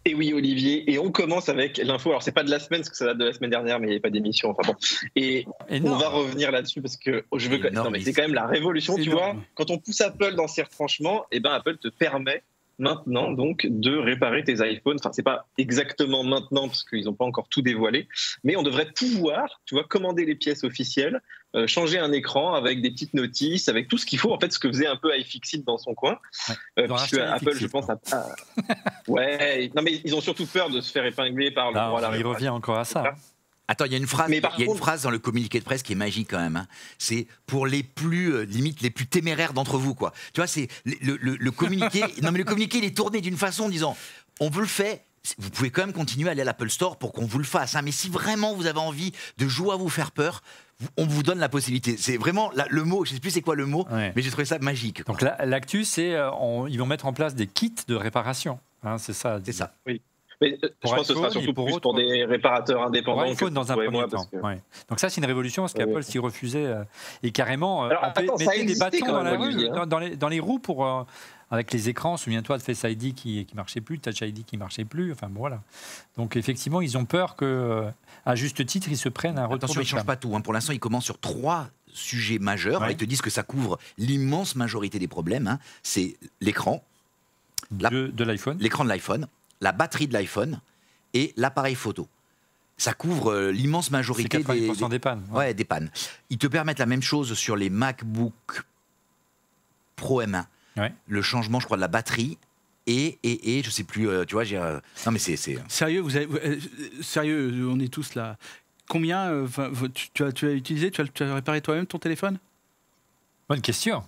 [0.06, 2.10] Et oui, Olivier, et on commence avec l'info.
[2.10, 3.88] Alors, c'est pas de la semaine, parce que ça date de la semaine dernière, mais
[3.88, 4.50] il n'y avait pas d'émission.
[4.50, 4.76] Enfin bon.
[5.16, 7.58] Et on va revenir là-dessus parce que je veux.
[7.58, 7.88] Énorme.
[7.88, 9.38] Non, mais c'est quand même la révolution, tu énorme.
[9.38, 9.46] vois.
[9.56, 12.44] Quand on pousse Apple dans ses retranchements, et ben Apple te permet
[12.80, 14.98] maintenant donc de réparer tes iPhones.
[15.00, 18.08] Enfin, c'est pas exactement maintenant parce qu'ils n'ont pas encore tout dévoilé,
[18.44, 21.22] mais on devrait pouvoir, tu vois, commander les pièces officielles,
[21.56, 24.32] euh, changer un écran avec des petites notices, avec tout ce qu'il faut.
[24.32, 26.56] En fait, ce que faisait un peu iFixit dans son coin, Ouais.
[26.80, 28.36] Euh, puisque Apple, je pense, a pas-
[29.08, 29.72] ouais.
[29.76, 32.08] Non, mais ils ont surtout peur de se faire épingler par le Ah, à la
[32.10, 32.30] il réparation.
[32.30, 33.14] revient encore à ça.
[33.72, 35.12] Attends, il y a une phrase, Mais par il y a une contre- phrase dans
[35.12, 36.56] le communiqué de presse qui est magique quand même.
[36.58, 36.68] hein.
[36.98, 40.12] C'est pour les plus euh, limite les plus téméraires d'entre vous, quoi.
[40.34, 42.04] Tu vois, c'est le, le- le- le communiqué.
[42.24, 43.96] non, mais le communiqué, il est tourné d'une façon en disant,
[44.40, 45.06] on vous le fait.
[45.38, 47.76] Vous pouvez quand même continuer à aller à l'Apple Store pour qu'on vous le fasse.
[47.76, 47.82] hein.
[47.84, 50.42] Mais si vraiment vous avez envie de jouer à vous faire peur,
[50.98, 51.98] on vous donne la possibilité.
[51.98, 53.04] C'est vraiment la- le mot.
[53.06, 54.14] Je sais plus c'est quoi le mot, Ouais.
[54.16, 55.04] mais j'ai trouvé ça magique.
[55.04, 55.14] quoi.
[55.14, 56.30] Donc là, l'actu, c'est euh,
[56.70, 58.60] ils vont mettre en place des kits de réparation.
[58.82, 59.40] Hein, c'est ça.
[59.46, 59.74] C'est ça.
[60.42, 62.24] Mais euh, je Pour pense que ce sera iPhone surtout pour plus autre- pour des
[62.26, 63.22] réparateurs Pour indépendants.
[63.22, 64.10] iPhone que dans un premier moi, temps.
[64.18, 64.62] parce que- Ouais.
[64.90, 66.02] Donc ça, c'est une révolution parce qu'Apple ouais.
[66.02, 66.84] s'y refusait euh,
[67.24, 69.72] et carrément euh, Alors, attends, ça mettait des bâtons dans, la rue, hein.
[69.76, 71.04] dans, dans les, dans les roues pour euh,
[71.52, 72.16] avec les écrans.
[72.16, 75.12] Souviens-toi de Face ID qui qui marchait plus, Touch ID qui marchait plus.
[75.12, 75.62] Enfin bon, voilà.
[76.18, 77.86] Donc effectivement, ils ont peur que,
[78.26, 80.36] à juste titre, ils se prennent un retour Attention, ils ne changent pas tout.
[80.36, 80.42] hein.
[80.42, 82.82] Pour l'instant, ils commencent sur trois sujets majeurs.
[82.82, 82.92] Ouais.
[82.92, 85.48] ils te disent que ça couvre l'immense majorité des problèmes.
[85.48, 85.60] hein.
[85.84, 86.84] C'est l'écran,
[87.72, 88.58] de l'iPhone.
[88.60, 89.28] l'écran de l'iPhone,
[89.62, 90.62] la batterie de l'iPhone
[91.14, 92.08] et l'appareil photo.
[92.78, 95.26] Ça couvre euh, l'immense majorité des, 80% des- des pannes.
[95.32, 95.92] ouais, des pannes.
[96.30, 98.64] Ils te permettent la même chose sur les MacBook
[99.96, 100.46] Pro M1.
[100.78, 100.94] Ouais.
[101.08, 102.38] Le changement, je crois, de la batterie
[102.88, 104.58] et, et, et je sais plus, euh, tu vois, j'ai.
[104.58, 105.36] euh, non, mais c'est.
[105.36, 106.58] c'est- Sérieux, vous avez, euh,
[107.02, 108.38] sérieux, on est tous là.
[108.88, 109.48] Combien euh,
[110.14, 112.40] tu as, tu as utilisé, tu as, tu as réparé toi-même ton téléphone?
[113.50, 114.04] Bonne question.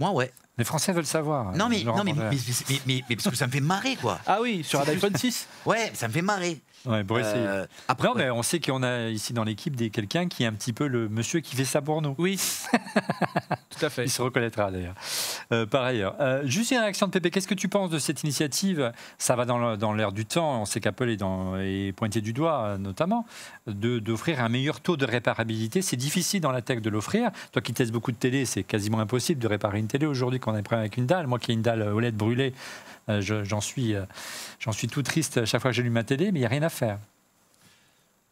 [0.00, 0.32] Moi, ouais.
[0.56, 1.52] Les Français veulent savoir.
[1.52, 2.30] Non, mais, Laurent non mais, mais,
[2.68, 4.20] mais- mais- mais parce que ça me fait marrer, quoi.
[4.26, 6.60] Ah oui, sur un iPhone 6 Ouais, ça me fait marrer.
[6.86, 7.02] Ouais.
[7.10, 10.46] Euh, après, Non, mais on sait qu'on a ici dans l'équipe des quelqu'un qui est
[10.46, 12.14] un petit peu le monsieur qui fait ça pour nous.
[12.18, 12.38] Oui,
[13.70, 14.04] tout à fait.
[14.04, 14.94] Il se reconnaîtra d'ailleurs.
[15.52, 17.30] Euh, par ailleurs, Euh, juste une réaction de Pépé.
[17.30, 18.92] Qu'est-ce que tu penses de cette initiative?
[19.18, 20.60] Ça va dans l'air du temps.
[20.62, 23.26] On sait qu'Apple est, dans- est pointé du doigt, notamment,
[23.66, 25.82] d'offrir un meilleur taux de réparabilité.
[25.82, 27.30] C'est difficile dans la tech de l'offrir.
[27.52, 30.52] Toi qui testes beaucoup de télé, c'est quasiment impossible de réparer une télé aujourd'hui quand
[30.52, 31.26] on a un problème avec une dalle.
[31.26, 32.52] Moi qui ai une dalle OLED brûlée,
[33.08, 34.02] j'en suis, euh,
[34.60, 36.50] j'en suis tout triste à chaque fois que j'allume ma télé, mais il n'y a
[36.50, 36.98] rien à faire.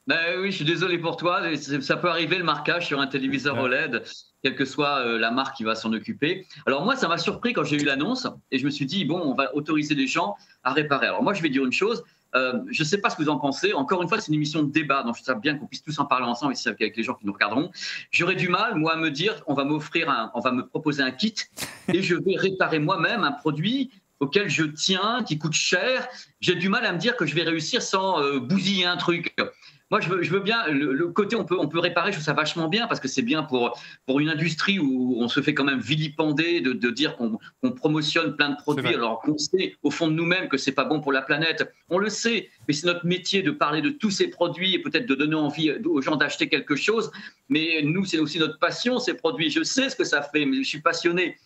[0.09, 1.43] Ben oui, je suis désolé pour toi.
[1.57, 3.57] Ça peut arriver le marquage sur un téléviseur.
[3.59, 4.03] OLED,
[4.43, 6.45] quelle que soit euh, la marque qui va s'en occuper.
[6.67, 9.21] Alors moi, ça m'a surpris quand j'ai eu l'annonce et je me suis dit bon,
[9.21, 11.07] on va autoriser les gens à réparer.
[11.07, 12.03] Alors moi, je vais dire une chose.
[12.35, 13.73] euh, je ne sais pas ce que vous en pensez.
[13.75, 15.99] Encore une fois, c'est une émission de débat, donc je sais bien qu'on puisse tous
[15.99, 17.71] en parler ensemble ici avec les gens qui nous regarderont.
[18.11, 21.11] J'aurais du mal, moi, à me dire, on va m'offrir, on va me proposer un
[21.11, 21.35] kit
[21.93, 23.91] et je vais réparer moi-même un produit
[24.23, 26.09] auquel je tiens, qui coûte cher.
[26.41, 29.35] J'ai du mal à me dire que je vais réussir sans euh, bousiller un truc.
[29.91, 32.17] Moi, je veux, je veux bien le, le côté on peut, on peut réparer, je
[32.17, 35.43] trouve ça vachement bien parce que c'est bien pour, pour une industrie où on se
[35.43, 37.39] fait quand même vilipender de, de dire qu'on
[37.73, 41.01] promotionne plein de produits alors qu'on sait au fond de nous-mêmes que c'est pas bon
[41.01, 41.69] pour la planète.
[41.91, 45.07] On le sait, mais c'est notre métier de parler de tous ces produits et peut-être
[45.07, 47.11] de donner envie aux gens d'acheter quelque chose.
[47.49, 49.51] Mais nous, c'est aussi notre passion, ces produits.
[49.51, 51.37] Je sais ce que ça fait, mais je suis passionné.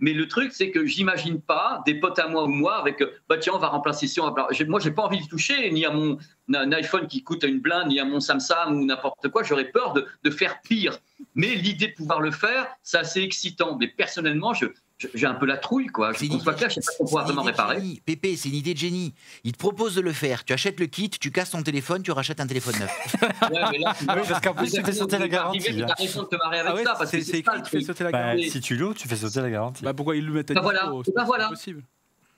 [0.00, 3.38] Mais le truc, c'est que j'imagine pas des potes à moi ou moi avec, bah
[3.38, 4.20] tiens, on va remplacer ici.
[4.20, 4.48] On va...
[4.66, 6.18] Moi, j'ai pas envie de toucher ni à mon
[6.48, 9.42] iPhone qui coûte une blinde, ni à mon Samsung ou n'importe quoi.
[9.42, 10.98] J'aurais peur de faire pire.
[11.34, 13.76] Mais l'idée de pouvoir le faire, c'est assez excitant.
[13.78, 14.66] Mais personnellement, je,
[15.14, 16.12] j'ai un peu la trouille, quoi.
[16.12, 17.76] Je une pas idée- clair, je sais pas qu'on pourra vraiment réparer.
[17.80, 18.00] génie.
[18.04, 19.14] Pépé, c'est une idée de génie.
[19.42, 20.44] Il te propose de le faire.
[20.44, 23.16] Tu achètes le kit, tu casses ton téléphone, tu rachètes un téléphone neuf.
[23.50, 25.82] Ouais, mais là, tu Ah oui, parce qu'en plus, tu fais sauter la garantie, Tu
[25.82, 27.52] as raison de te marrer avec Ah ouais, ça, parce que c'est c'est c'est ça
[27.52, 28.50] écrit le que tu fais sauter la Bah, garantie.
[28.50, 29.82] si tu loues, tu fais sauter la garantie.
[29.84, 31.48] Bah, pourquoi ils le mettent à Bah voilà, bah voilà.
[31.48, 31.82] possible.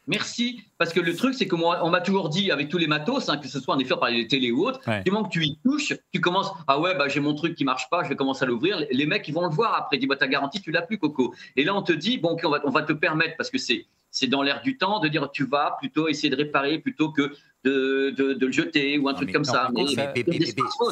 [0.07, 2.87] Merci, parce que le truc, c'est que moi, on m'a toujours dit avec tous les
[2.87, 5.03] matos, hein, que ce soit en effet par les télés ou autres, Ouais.
[5.03, 7.65] du moment que tu y touches, tu commences, ah ouais, bah, j'ai mon truc qui
[7.65, 8.79] marche pas, je vais commencer à l'ouvrir.
[8.79, 10.83] Les- Les mecs, ils vont le voir après, ils disent, bah, ta garantie, tu l'as
[10.83, 11.35] plus, Coco.
[11.57, 13.59] Et là, on te dit, bon, ok, on va, on va te permettre, parce que
[13.59, 17.11] c'est c'est dans l'air du temps de dire tu vas plutôt essayer de réparer plutôt
[17.11, 17.35] que
[17.67, 19.71] de, de, de le jeter ou un Non, truc mais- comme non, ça.
[19.75, 20.47] Mais- mais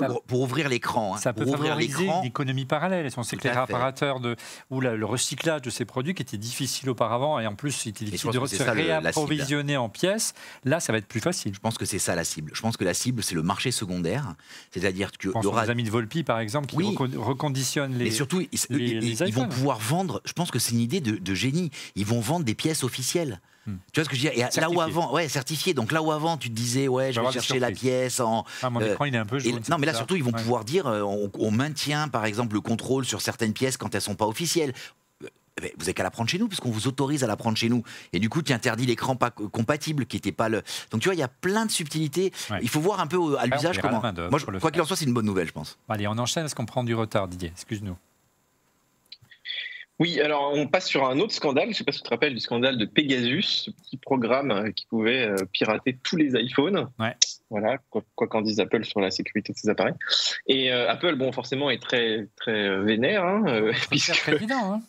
[0.08, 3.08] pour, pour ouvrir l'écran, hein, Ça peut pour ouvrir favoriser l'écran, une économie parallèle.
[3.16, 4.36] On sait que les réparateurs de,
[4.70, 7.90] ou la- le recyclage de ces produits qui étaient difficiles auparavant et en plus il
[7.90, 11.54] était difficile de que se réapprovisionner en pièces, là ça va être plus facile.
[11.54, 12.50] Je pense que c'est ça la cible.
[12.54, 14.34] Je pense que la cible, c'est le marché secondaire.
[14.72, 16.96] C'est-à-dire qu'il Je pense y aura aux amis de Volpi par exemple qui Oui.
[17.16, 18.04] reconditionnent les.
[18.04, 20.20] Mais surtout, ils, les- ils- les ils vont pouvoir vendre.
[20.24, 21.70] Je pense que c'est une idée de, de génie.
[21.94, 23.40] Ils vont vendre des pièces officielles.
[23.66, 23.76] Hmm.
[23.92, 24.46] Tu vois ce que je veux dire?
[24.54, 25.72] Et Là où avant, ouais, certifié.
[25.74, 28.44] Donc là où avant, tu te disais, ouais, je vais chercher la pièce en.
[28.62, 29.62] Ah, mon euh, écran il est un peu et- jaune.
[29.70, 30.40] non, mais là surtout, ils vont Ouais.
[30.42, 34.00] pouvoir dire, euh, on, on maintient par exemple le contrôle sur certaines pièces quand elles
[34.02, 34.72] sont pas officielles.
[35.22, 35.28] Euh,
[35.62, 37.68] ben, Vous avez qu'à la prendre chez nous, puisqu'on vous autorise à la prendre chez
[37.68, 37.82] nous.
[38.12, 40.62] Et du coup, tu interdis l'écran pas co- compatible, qui n'était pas le.
[40.90, 42.32] Donc tu vois, il y a plein de subtilités.
[42.50, 42.58] Ouais.
[42.60, 44.00] Il faut voir un peu à l'usage comment.
[44.02, 45.78] Moi, je- quoi qu'il en soit, c'est une bonne nouvelle, je pense.
[45.88, 47.50] Allez, on enchaîne parce qu'on prend du retard, Didier.
[47.54, 47.96] Excuse-nous.
[50.00, 51.66] Oui, alors on passe sur un autre scandale.
[51.66, 54.50] Je ne sais pas si tu te rappelles du scandale de Pegasus, ce petit programme
[54.50, 56.88] euh, qui pouvait euh, pirater tous les iPhones.
[56.98, 57.14] Ouais.
[57.50, 59.94] Voilà, quoi quoi qu'en dise Apple sur la sécurité de ses appareils.
[60.48, 64.74] Et euh, Apple, bon, forcément, est très très vénère, hein, euh, C'est puisque très évident.
[64.74, 64.80] Hein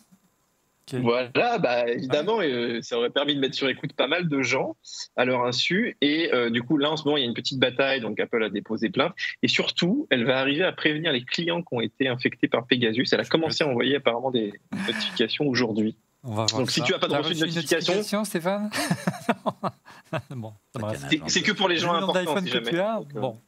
[0.92, 4.76] Voilà, bah, évidemment, euh, ça aurait permis de mettre sur écoute pas mal de gens
[5.16, 5.96] à leur insu.
[6.00, 8.20] Et euh, du coup, là, en ce moment, il y a une petite bataille, donc
[8.20, 9.12] Apple a déposé plainte.
[9.42, 13.06] Et surtout, elle va arriver à prévenir les clients qui ont été infectés par Pegasus.
[13.12, 14.52] Elle a commencé à envoyer apparemment des
[14.86, 15.96] notifications aujourd'hui.
[16.24, 16.86] Donc, si ça.
[16.86, 18.70] tu as pas de reçu de une notification- Stéphane
[20.30, 20.52] Bon.
[20.82, 23.20] Ah, C'est c'est que pour les gens Le importants, si que tu as, Donc, euh,
[23.20, 23.40] bon.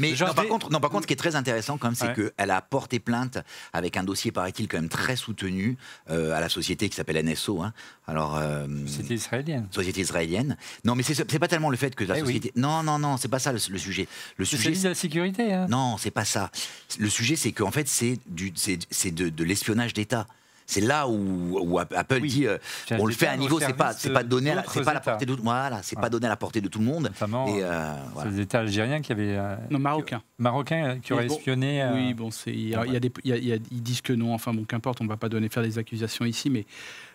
[0.00, 2.08] Mais non, par contre, non, par contre, ce qui est très intéressant, quand même, c'est
[2.16, 2.30] Ouais.
[2.36, 3.38] qu'elle a porté plainte
[3.72, 5.76] avec un dossier, paraît-il, quand même très soutenu
[6.10, 7.62] euh, à la société qui s'appelle NSO.
[7.62, 7.72] hein.
[8.06, 9.66] Alors, euh, C'était israélienne.
[9.70, 10.56] société israélienne.
[10.84, 12.26] Non, mais c'est pas tellement le fait que la Eh oui.
[12.26, 12.52] société.
[12.56, 14.08] Non, non, non, c'est pas ça le, le sujet.
[14.36, 15.52] Le sujet, de la sécurité.
[15.52, 15.66] Hein.
[15.68, 16.50] non, c'est pas ça.
[16.98, 20.26] Le sujet, c'est qu'en fait, c'est de l'espionnage d'État.
[20.70, 22.28] C'est là où, où Apple Oui.
[22.28, 22.58] dit, euh,
[22.90, 24.74] on le fait à un au niveau, c'est pas, c'est pas donné, à la, d'autres
[24.74, 26.78] c'est pas à la portée de, voilà, c'est pas donné à la portée de tout
[26.78, 27.04] le monde.
[27.04, 28.30] Notamment, Et euh, euh, voilà.
[28.30, 29.34] les États algériens qui avaient.
[29.38, 30.20] euh, Non, marocain.
[30.38, 31.82] Marocains euh, qui auraient bon, espionné.
[31.82, 33.44] euh, Oui, bon, c'est il y a, il y a des, il y a- il
[33.46, 34.34] y a- ils disent que non.
[34.34, 36.66] Enfin bon, qu'importe, on va pas donner faire des accusations ici, mais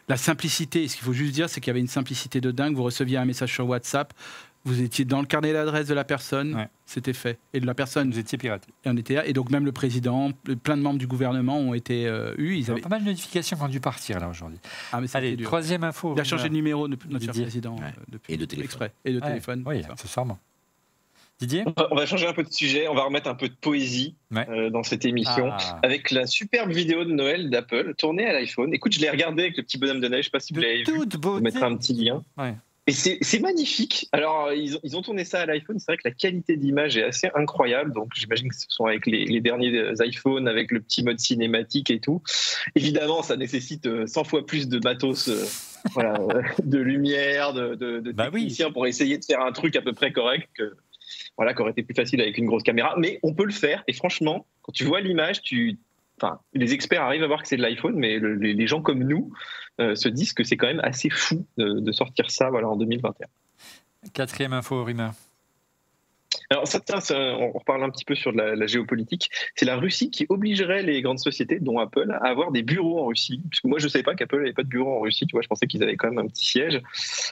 [0.09, 0.87] la simplicité.
[0.87, 2.75] Ce qu'il faut juste dire, c'est qu'il y avait une simplicité de dingue.
[2.75, 4.13] Vous receviez un message sur WhatsApp,
[4.65, 6.67] vous étiez dans le carnet d'adresse de la personne, Ouais.
[6.85, 8.69] c'était fait, et de la personne, Vous étiez piraté.
[8.85, 9.25] et on était là.
[9.25, 10.31] Et donc même le président,
[10.63, 12.53] plein de membres du gouvernement ont été euh, eus.
[12.55, 12.81] Ils Il y a avaient...
[12.81, 14.59] pas mal de notifications qui ont dû partir là aujourd'hui.
[14.91, 15.47] Ah, mais Allez, dur.
[15.47, 16.13] troisième info.
[16.15, 17.43] Il a changé de numéro, notre cher Didier.
[17.43, 17.81] président, Ouais.
[17.85, 18.65] euh, depuis Et de téléphone.
[18.65, 19.63] exprès, et de Ouais, téléphone.
[19.65, 20.39] Oui, accessoirement.
[21.39, 24.15] Didier On va- changer un peu de sujet, on va remettre un peu de poésie
[24.31, 24.47] Ouais.
[24.49, 25.49] euh, dans cette émission.
[25.51, 28.73] Ah, Avec la superbe vidéo de Noël d'Apple tournée à l'iPhone.
[28.73, 30.61] Écoute, je l'ai regardé avec le petit bonhomme de neige, je sais pas si vous
[30.61, 30.97] l'avez de vu.
[30.99, 31.37] toute Je beauté.
[31.37, 32.23] vous mettrai un petit lien.
[32.37, 32.55] Ouais.
[32.85, 34.09] Et c'est magnifique.
[34.11, 35.79] Alors, euh, ils ont, ils ont tourné ça à l'iPhone.
[35.79, 37.93] C'est vrai que la qualité d'image est assez incroyable.
[37.93, 41.17] Donc, j'imagine que ce sont avec les, les derniers euh, iPhones, avec le petit mode
[41.17, 42.21] cinématique et tout.
[42.75, 45.45] Évidemment, ça nécessite euh, 100 fois plus de matos, euh,
[45.93, 48.41] voilà, euh, de lumière, de, de, de Bah oui.
[48.41, 50.73] techniciens pour essayer de faire un truc à peu près correct que,
[51.37, 52.95] voilà, qui aurait été plus facile avec une grosse caméra.
[52.97, 53.85] Mais on peut le faire.
[53.87, 55.77] Et franchement, quand tu vois l'image, tu,
[56.53, 59.31] les experts arrivent à voir que c'est de l'iPhone, mais le- les, gens comme nous
[59.79, 62.75] euh, se disent que c'est quand même assez fou de, de sortir ça, voilà, en
[62.75, 63.27] 2021.
[64.13, 65.13] Quatrième info, Rima.
[66.53, 66.79] Alors ça,
[67.15, 69.31] on reparle un petit peu sur la, géopolitique.
[69.55, 73.07] C'est la Russie qui obligerait les grandes sociétés, dont Apple, à avoir des bureaux en
[73.07, 73.41] Russie.
[73.49, 75.25] Parce moi, je ne savais pas qu'Apple n'avait pas de bureau en Russie.
[75.25, 76.79] Tu vois, je pensais qu'ils avaient quand même un petit siège.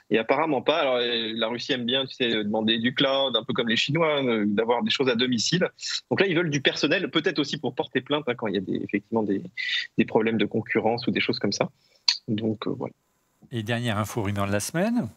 [0.10, 0.80] Et apparemment pas.
[0.80, 3.76] Alors euh, la Russie aime bien, tu sais, demander du cloud, un peu comme les
[3.76, 5.70] Chinois, euh, d'avoir des choses à domicile.
[6.10, 8.58] Donc là, ils veulent du personnel, peut-être aussi pour porter plainte hein, quand il y
[8.58, 9.44] a effectivement des,
[10.00, 11.70] des problèmes de concurrence ou des choses comme ça.
[12.28, 12.94] Donc euh, voilà.
[13.52, 15.10] Et dernière info, rumeur de la semaine.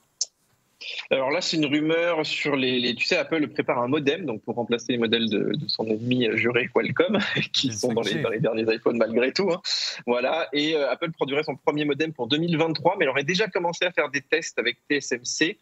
[1.10, 4.42] Alors là, c'est une rumeur sur les, les- Tu sais, Apple prépare un modem donc
[4.42, 7.18] pour remplacer les modèles de, de son ennemi juré Qualcomm,
[7.52, 8.14] qui sont dans 5G.
[8.16, 9.50] les, dans les derniers iPhones malgré tout.
[9.50, 9.60] hein.
[10.06, 10.48] Voilà.
[10.52, 13.92] Et euh, Apple produirait son premier modem pour 2023, mais elle aurait déjà commencé à
[13.92, 15.58] faire des tests avec TSMC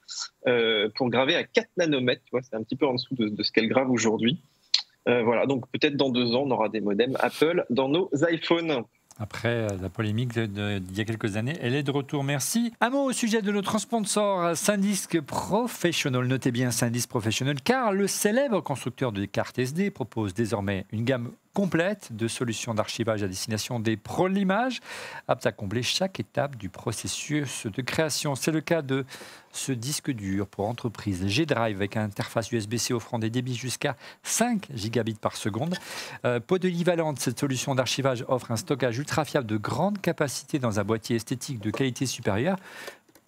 [0.46, 2.22] euh, pour graver à 4 nanomètres.
[2.24, 4.38] Tu vois, c'est un petit peu en dessous de, de ce qu'elle grave aujourd'hui.
[5.08, 5.46] Euh, voilà.
[5.46, 8.82] Donc peut-être dans deux ans, on aura des modems Apple dans nos iPhones.
[9.18, 12.24] Après euh, la polémique d'il y a quelques années, elle est de retour.
[12.24, 12.72] Merci.
[12.80, 16.26] Un mot au sujet de notre sponsor, Syndisk Professional.
[16.26, 21.32] Notez bien Syndisk Professional, car le célèbre constructeur de cartes SD propose désormais une gamme
[21.52, 24.80] complète de solutions d'archivage à destination des pros de l'image,
[25.28, 28.34] aptes à combler chaque étape du processus de création.
[28.34, 29.04] C'est le cas de
[29.52, 35.14] ce disque dur pour entreprise G-Drive avec interface USB-C offrant des débits jusqu'à 5 gigabits
[35.14, 35.76] par seconde.
[36.24, 40.84] Euh, polyvalente, cette solution d'archivage offre un stockage ultra fiable de grande capacité dans un
[40.84, 42.56] boîtier esthétique de qualité supérieure.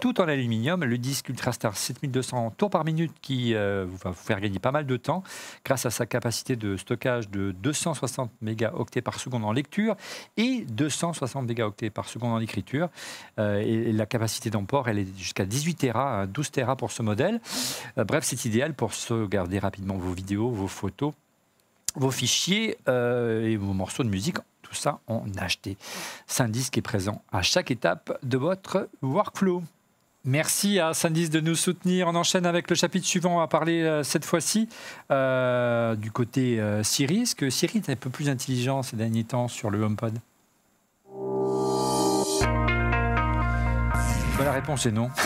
[0.00, 4.40] Tout en aluminium, le disque Ultrastar 7200 tours par minute qui euh, va vous faire
[4.40, 5.22] gagner pas mal de temps
[5.64, 9.96] grâce à sa capacité de stockage de 260 mégaoctets par seconde en lecture
[10.36, 12.88] et 260 mégaoctets par seconde en écriture.
[13.38, 17.02] Euh, et, la capacité d'emport, elle est jusqu'à 18 Tera, hein, 12 Tera pour ce
[17.02, 17.40] modèle.
[17.96, 21.14] Euh, bref, c'est idéal pour sauvegarder rapidement vos vidéos, vos photos,
[21.94, 24.38] vos fichiers et vos morceaux de musique.
[24.62, 25.76] Tout ça en HD.
[26.26, 29.62] Syndisk est présent à chaque étape de votre workflow.
[30.26, 32.08] Merci à Syndisk de nous soutenir.
[32.08, 33.36] On enchaîne avec le chapitre suivant.
[33.36, 34.68] On va parler euh, cette fois-ci
[35.10, 37.22] euh, du côté euh, Siri.
[37.22, 40.14] Est-ce que Siri est un peu plus intelligent ces derniers temps sur le HomePod?
[44.38, 45.10] Bah, La réponse est non.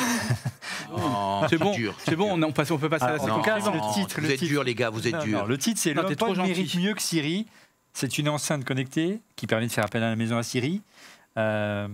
[0.90, 3.44] Oh, C'est bon, dur, c'est bon, on, on passe- on peut passer à la Alors,
[3.44, 4.50] séquence le titre, vous le êtes titre.
[4.50, 5.46] dur, les gars, vous êtes durs.
[5.46, 6.58] le titre, c'est Non, Le t'es trop HomePod gentil.
[6.60, 7.46] mérite mieux que Siri.
[7.92, 10.80] C'est une enceinte connectée qui permet de faire appel à la maison à Siri.
[11.36, 11.86] Euh,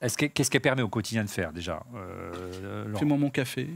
[0.00, 3.68] Qu'est-ce qu'elle permet au quotidien de faire déjà euh, Fais-moi mon café.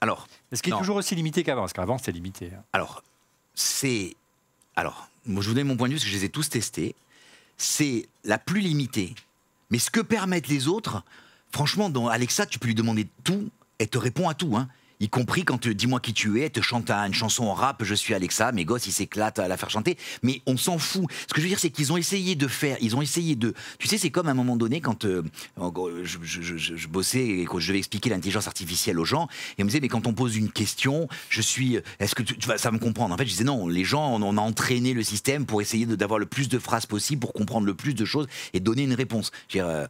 [0.00, 1.62] Alors, Est-ce qu'elle est toujours aussi limité qu'avant?
[1.62, 2.50] Parce qu'avant, c'était limité.
[2.54, 2.62] hein.
[2.72, 3.02] Alors,
[3.54, 4.14] c'est.
[4.76, 6.48] Alors, moi, je vous donne mon point de vue parce que je les ai tous
[6.48, 6.94] testés.
[7.56, 9.14] C'est la plus limitée.
[9.70, 11.02] Mais ce que permettent les autres,
[11.52, 14.56] franchement, dans Alexa, tu peux lui demander tout, elle te répond à tout.
[14.56, 14.68] Hein.
[15.00, 17.94] Y compris quand euh, dis-moi qui tu es, te chante une chanson en rap, je
[17.94, 21.04] suis Alexa, mes gosses ils s'éclatent à la faire chanter, mais on s'en fout.
[21.28, 23.54] Ce que je veux dire, c'est qu'ils ont essayé de faire, ils ont essayé de.
[23.78, 25.22] Tu sais, c'est comme à un moment donné quand euh,
[26.02, 29.80] je, bossais et que je devais expliquer l'intelligence artificielle aux gens, et on me disait,
[29.80, 31.78] mais quand on pose une question, je suis.
[32.00, 34.36] Est-ce que tu, vas ça me comprendre En fait, je disais non, les gens, on,
[34.36, 37.74] a entraîné le système pour essayer d'avoir le plus de phrases possible, pour comprendre le
[37.74, 39.30] plus de choses et donner une réponse.
[39.48, 39.86] Je veux dire, euh,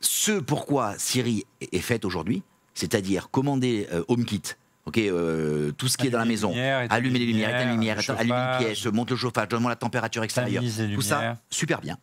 [0.00, 2.42] ce pourquoi Siri est faite aujourd'hui,
[2.74, 4.42] c'est-à-dire commander euh, HomeKit
[4.86, 6.52] Ok, euh, tout ce qui est dans la maison.
[6.90, 10.22] Allumer les lumières, éteindre les lumières, allumer une pièce, monte le chauffage, donne-moi la température
[10.22, 10.62] extérieure.
[10.94, 11.96] Tout ça, super bien.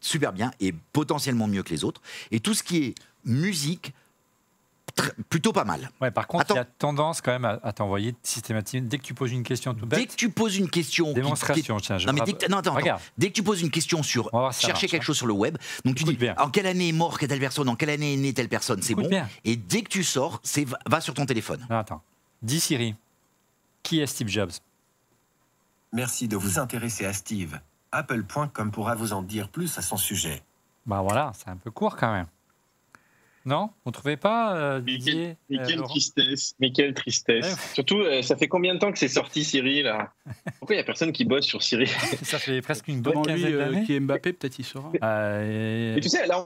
[0.00, 2.02] Super bien et potentiellement mieux que les autres.
[2.30, 3.92] Et tout ce qui est musique,
[5.28, 5.90] plutôt pas mal.
[6.00, 8.88] Ouais, par contre, il y a tendance quand même à, t'envoyer systématiquement.
[8.88, 9.98] Dès que tu poses une question tout bête.
[9.98, 11.12] Dès que tu poses une question.
[11.12, 12.76] Démonstration, tiens, je non, mais dès que, non, attends,
[13.18, 14.30] Dès que tu poses une question sur.
[14.52, 17.40] chercher quelque chose sur le web, donc tu dis en quelle année est mort telle
[17.40, 19.08] personne, en quelle année est née telle personne, c'est bon.
[19.44, 21.66] Et dès que tu sors, c'est va sur ton téléphone.
[21.70, 22.02] Non, attends.
[22.42, 22.94] Dis Siri,
[23.82, 24.52] qui est Steve Jobs?
[25.92, 27.58] Merci de vous intéresser à Steve.
[27.92, 30.42] Apple.com pourra vous en dire plus à son sujet.
[30.84, 32.26] Bah voilà, c'est un peu court quand même.
[33.46, 37.56] Non On ne trouvait pas, euh, Didier Mais, quelle, tristesse, mais quelle tristesse.
[37.74, 40.12] Surtout, euh, ça fait combien de temps que c'est sorti Siri là
[40.58, 41.86] Pourquoi il n'y a personne qui bosse sur Siri
[42.22, 44.90] Ça fait presque une bonne quinzaine euh, qui est Mbappé, peut-être il saura.
[45.44, 45.96] Et...
[46.02, 46.44] tu sais, là,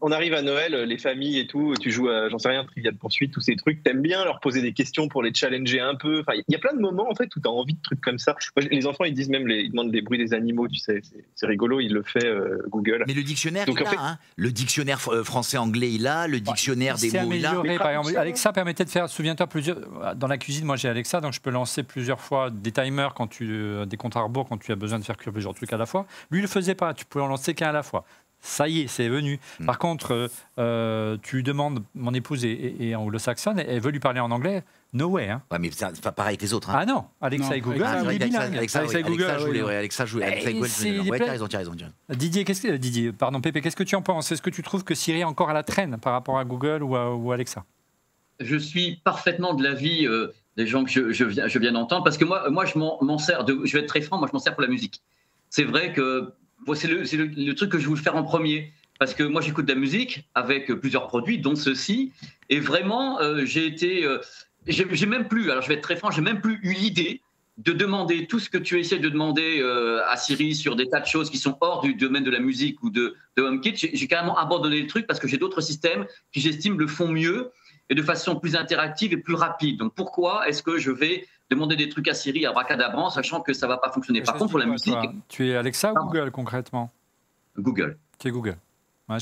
[0.00, 2.94] on, arrive à Noël, les familles et tout, tu joues à, j'en sais rien, Trivial
[2.94, 3.82] Poursuite, tous ces trucs.
[3.82, 6.20] T'aimes bien leur poser des questions pour les challenger un peu.
[6.20, 8.00] Enfin, il y a plein de moments en fait où tu as envie de trucs
[8.00, 8.34] comme ça.
[8.56, 11.02] les enfants, ils disent même, les, ils demandent des bruits des animaux, tu sais,
[11.34, 12.26] c'est rigolo, il le fait
[12.68, 13.04] Google.
[13.06, 14.18] Mais le dictionnaire, il a, hein.
[14.36, 17.78] le dictionnaire français-anglais, il a, le dictionnaire des mots amélioré.
[17.78, 19.78] Par exemple, Alexa permettait de faire, souviens-toi, plusieurs.
[20.16, 23.26] Dans la cuisine, moi j'ai Alexa, donc je peux lancer plusieurs fois des timers, quand
[23.26, 25.72] tu, euh, des comptes à rebours quand tu as besoin de faire cuire plusieurs trucs
[25.72, 26.06] à la fois.
[26.30, 26.94] Lui, il le faisait pas.
[26.94, 28.04] Tu pouvais en lancer qu'un à la fois.
[28.40, 29.40] Ça y est, c'est venu.
[29.58, 29.66] Hmm.
[29.66, 30.28] Par contre, euh,
[30.58, 34.62] euh, tu demandes, mon épouse est, en anglo-saxonne, elle veut lui parler en anglais.
[34.92, 35.28] No way.
[35.28, 35.42] Hein.
[35.50, 36.70] Ouais, mais ça, pareil avec les autres.
[36.70, 36.78] Hein.
[36.80, 39.24] Ah non, Alexa et Google, ah, Alexa, Alexa, Alexa, et Google.
[39.24, 40.20] Alexa, joue, ouais, Alexa joue.
[40.22, 41.10] Alexa et Google.
[41.10, 41.74] Ouais, t'as raison, t'as raison.
[42.08, 44.32] Didier, qu'est-ce que, Didier, pardon, Pépé, qu'est-ce que tu en penses?
[44.32, 46.82] Est-ce que tu trouves que Siri est encore à la traîne par rapport à Google
[46.82, 47.64] ou, à, ou Alexa?
[48.40, 52.04] Je suis parfaitement de l'avis euh, des gens que je, je viens, je viens d'entendre,
[52.04, 54.32] parce que moi, moi je m'en sers, de, je vais être très franc, moi je
[54.32, 55.02] m'en sers pour la musique.
[55.50, 56.32] C'est vrai que
[56.74, 59.66] c'est le, le, le, truc que je voulais faire en premier parce que moi j'écoute
[59.66, 62.12] de la musique avec plusieurs produits, dont ceux-ci,
[62.50, 64.18] et vraiment euh, j'ai été, euh,
[64.68, 67.22] j'ai même plus, alors je vais être très franc, j'ai même plus eu l'idée
[67.58, 71.00] de demander tout ce que tu essaies de demander euh, à Siri sur des tas
[71.00, 73.90] de choses qui sont hors du domaine de la musique ou de, de HomeKit.
[73.92, 77.50] J'ai carrément abandonné le truc parce que j'ai d'autres systèmes qui j'estime le font mieux
[77.90, 79.78] et de façon plus interactive et plus rapide.
[79.78, 83.52] Donc pourquoi est-ce que je vais demander des trucs à Siri à bracadabrant, sachant que
[83.52, 84.22] ça va pas fonctionner?
[84.22, 84.94] Par contre, pour la musique,
[85.28, 86.92] tu es Alexa ou Google concrètement?
[87.58, 87.98] Google.
[88.20, 88.58] Tu es Google.
[89.08, 89.18] Ouais,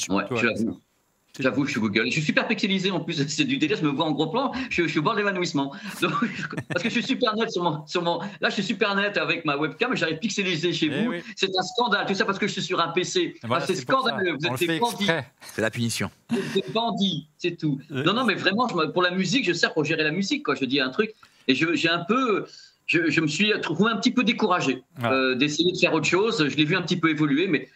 [1.39, 2.07] J'avoue, je suis Google.
[2.07, 4.53] Je suis super pixelisé en plus, c'est du délire, je me vois en gros plan,
[4.71, 5.73] je, suis au bord de l'évanouissement.
[6.01, 8.21] Parce que je suis super net sur mon, sur mon.
[8.41, 11.13] Là, je suis super net avec ma webcam, j'arrive pixelisé chez eh vous.
[11.37, 13.37] C'est un scandale, tout ça parce que je suis sur un PC.
[13.51, 15.07] Ah, c'est scandaleux, vous êtes des bandits.
[15.41, 16.11] C'est la punition.
[16.31, 17.81] Vous êtes des bandits, c'est tout.
[17.91, 20.55] Non, non, mais vraiment, pour la musique, je sers pour gérer la musique, quoi.
[20.55, 21.15] Je dis un truc,
[21.49, 22.47] et j'ai un peu.
[22.87, 26.47] Je, je, me suis trouvé un petit peu découragé euh, d'essayer de faire autre chose.
[26.49, 27.69] Je l'ai vu un petit peu évoluer, mais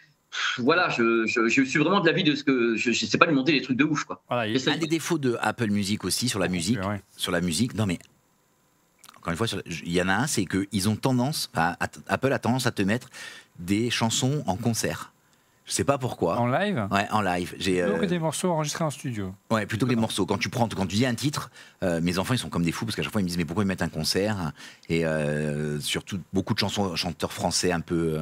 [0.59, 3.35] voilà, je, je, suis vraiment de l'avis de ce que je ne sais pas lui
[3.35, 4.05] monter des trucs de ouf.
[4.05, 4.23] Quoi.
[4.29, 6.79] Voilà, un des défauts de Apple Music aussi sur la musique,
[7.17, 7.75] sur la musique.
[7.75, 7.99] Non mais
[9.19, 12.67] encore une fois, il y en a un, c'est qu'ils ont tendance, Apple a tendance
[12.67, 13.09] à te mettre
[13.59, 15.13] des chansons en concert.
[15.67, 16.39] Je sais pas pourquoi.
[16.39, 16.89] En live?
[16.91, 17.55] Ouais, en live.
[17.55, 19.33] Plutôt que euh, des morceaux enregistrés en studio.
[19.51, 20.27] Ouais, plutôt que des morceaux.
[20.27, 21.51] Quand tu prends, quand tu dis un titre,
[21.85, 23.39] euh, mes enfants ils sont comme des fous parce qu'à chaque fois ils me disent
[23.39, 24.53] mais pourquoi ils mettent un concert?
[24.89, 28.21] Et euh, surtout beaucoup de chansons chanteurs français un peu.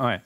[0.00, 0.20] Ouais.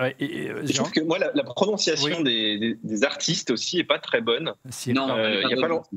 [0.00, 4.52] Euh, je trouve que moi, la, prononciation des, artistes aussi est pas très bonne.
[4.88, 5.90] non, euh, il y a pas longtemps.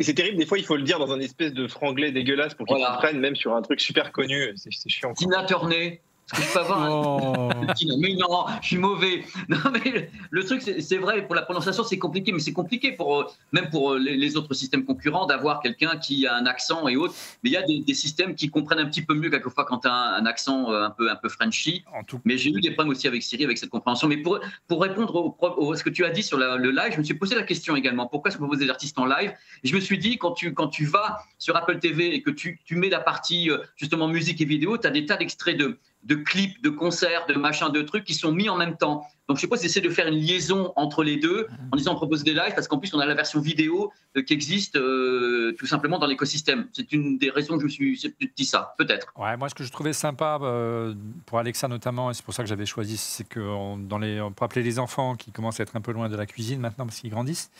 [0.00, 2.66] C'est terrible, des fois il faut le dire dans un espèce de franglais dégueulasse pour
[2.66, 4.52] qu'ils comprennent, même sur un truc super connu.
[4.56, 5.12] C'est chiant.
[5.14, 6.00] Tina Turner,
[6.34, 7.50] je peux avoir oh.
[7.98, 9.24] Mais non, je suis mauvais.
[9.48, 13.20] Non, mais le truc, c'est vrai, pour la prononciation, c'est compliqué, mais c'est compliqué pour,
[13.20, 16.96] euh, même pour euh, les, autres systèmes concurrents d'avoir quelqu'un qui a un accent et
[16.96, 17.14] autres.
[17.42, 19.88] Mais il y a des, systèmes qui comprennent un petit peu mieux quelquefois quand tu
[19.88, 21.84] as un, accent euh, un peu, un peu Frenchy.
[22.24, 24.06] Mais j'ai eu des problèmes aussi avec Siri, avec cette compréhension.
[24.06, 25.36] Mais pour, pour répondre
[25.72, 27.74] à ce que tu as dit sur le live, je me suis posé la question
[27.74, 29.32] également pourquoi est-ce qu'on propose des artistes en live?
[29.64, 32.60] Je me suis dit, quand tu, quand tu vas sur Apple TV et que tu,
[32.64, 36.14] tu mets la partie justement musique et vidéo, tu as des tas d'extraits de de
[36.14, 39.04] clips, de concerts, de machins, de trucs qui sont mis en même temps.
[39.28, 41.92] Donc je sais pas si essayer de faire une liaison entre les deux en disant
[41.92, 44.74] on propose des lives parce qu'en plus on a la version vidéo euh, qui existe
[44.74, 46.66] euh, tout simplement dans l'écosystème.
[46.72, 49.12] C'est une des raisons que je me suis dit ça, peut-être.
[49.16, 50.94] Ouais, moi ce que je trouvais sympa euh,
[51.26, 54.32] pour Alexa notamment, et c'est pour ça que j'avais choisi, c'est que dans les, on
[54.32, 56.86] peut appeler les enfants qui commencent à être un peu loin de la cuisine maintenant
[56.86, 57.52] parce qu'ils grandissent.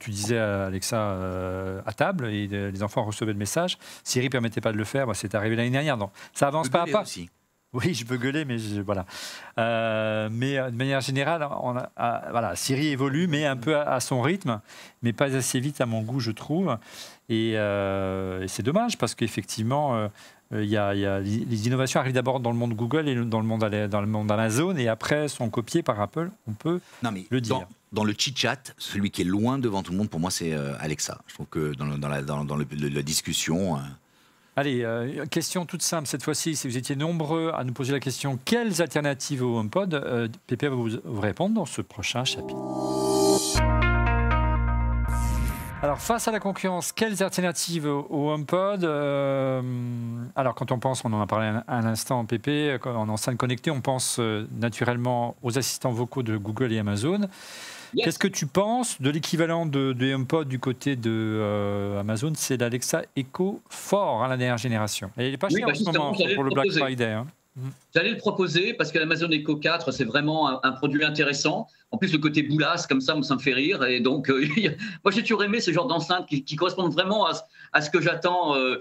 [0.00, 3.76] tu disais à Alexa à table et les enfants recevaient le message.
[4.02, 5.98] Siri permettait pas de le faire, c'est arrivé l'année dernière.
[5.98, 7.02] Donc ça avance pas à pas.
[7.02, 7.28] Aussi.
[7.76, 9.04] Oui, je peux gueuler, mais voilà.
[9.58, 14.00] Euh, mais euh, de manière générale, on a, voilà, Siri évolue, mais un peu à,
[14.00, 14.60] son rythme,
[15.02, 16.78] mais pas assez vite à mon goût, je trouve.
[17.28, 20.08] Et, euh, c'est dommage parce qu'effectivement,
[20.52, 23.60] il y, a, les innovations arrivent d'abord dans le monde Google et dans le monde,
[23.90, 26.30] dans le monde Amazon, et après sont copiées par Apple.
[26.48, 26.80] On peut
[27.30, 27.56] le dire
[27.92, 31.18] dans le chit-chat, celui qui est loin devant tout le monde, pour moi, c'est Alexa.
[31.26, 33.80] Je trouve que dans, le- dans la, dans, dans le- le- la discussion, euh,
[34.58, 36.56] Allez, euh, question toute simple cette fois-ci.
[36.56, 40.68] Si vous étiez nombreux à nous poser la question quelles alternatives au HomePod, euh, Pépé
[40.68, 40.88] va vous,
[41.20, 42.56] répondre dans ce prochain chapitre.
[45.82, 49.60] Alors, face à la concurrence, quelles alternatives au HomePod euh,
[50.34, 53.36] Alors, quand on pense, on en a parlé un, un instant, Pépé, quand- en enceinte
[53.36, 57.20] connectée, on pense euh, naturellement aux assistants vocaux de Google et Amazon.
[57.94, 58.04] Yes.
[58.04, 62.32] Qu'est-ce que tu penses de l'équivalent de, de HomePod du côté de euh, Amazon?
[62.36, 65.10] C'est l'Alexa Echo 4, hein, la dernière génération.
[65.18, 66.70] Et il n'est pas Oui, cher bah, en ce moment pour le le Black.
[66.72, 67.12] Friday.
[67.12, 67.26] hein.
[67.94, 71.66] J'allais le proposer parce que l'Amazon Echo 4, c'est vraiment un, un produit intéressant.
[71.90, 73.82] En plus, le côté boulasse, comme ça, ça me fait rire.
[73.84, 74.44] Et donc, euh,
[75.04, 77.40] moi, j'ai toujours aimé ce genre d'enceintes qui, qui correspondent vraiment à, ce-
[77.72, 78.54] à ce que j'attends.
[78.56, 78.76] euh,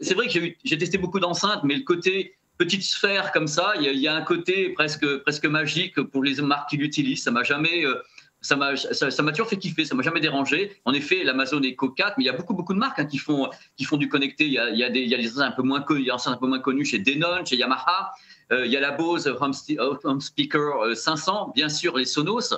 [0.00, 0.32] c'est vrai que
[0.64, 4.22] j'ai testé beaucoup d'enceintes, mais le côté petite sphère comme ça, il y a, un
[4.22, 7.22] côté presque, presque magique pour les marques qui l'utilisent.
[7.22, 7.84] Ça m'a jamais.
[7.84, 8.02] euh,
[8.46, 10.80] ça m'a ça, m'a toujours fait kiffer, ça m'a jamais dérangé.
[10.84, 13.18] En effet, l'Amazon Echo 4, mais il y a beaucoup beaucoup de marques hein, qui
[13.18, 14.46] font qui font du connecté.
[14.46, 16.34] Il y a, il y a des il y a des un peu moins enceintes
[16.34, 18.12] un peu moins connues chez Denon, chez Yamaha.
[18.52, 19.52] Euh, il y a la Bose Home,
[20.04, 22.54] Home Speaker euh, 500, bien sûr les Sonos,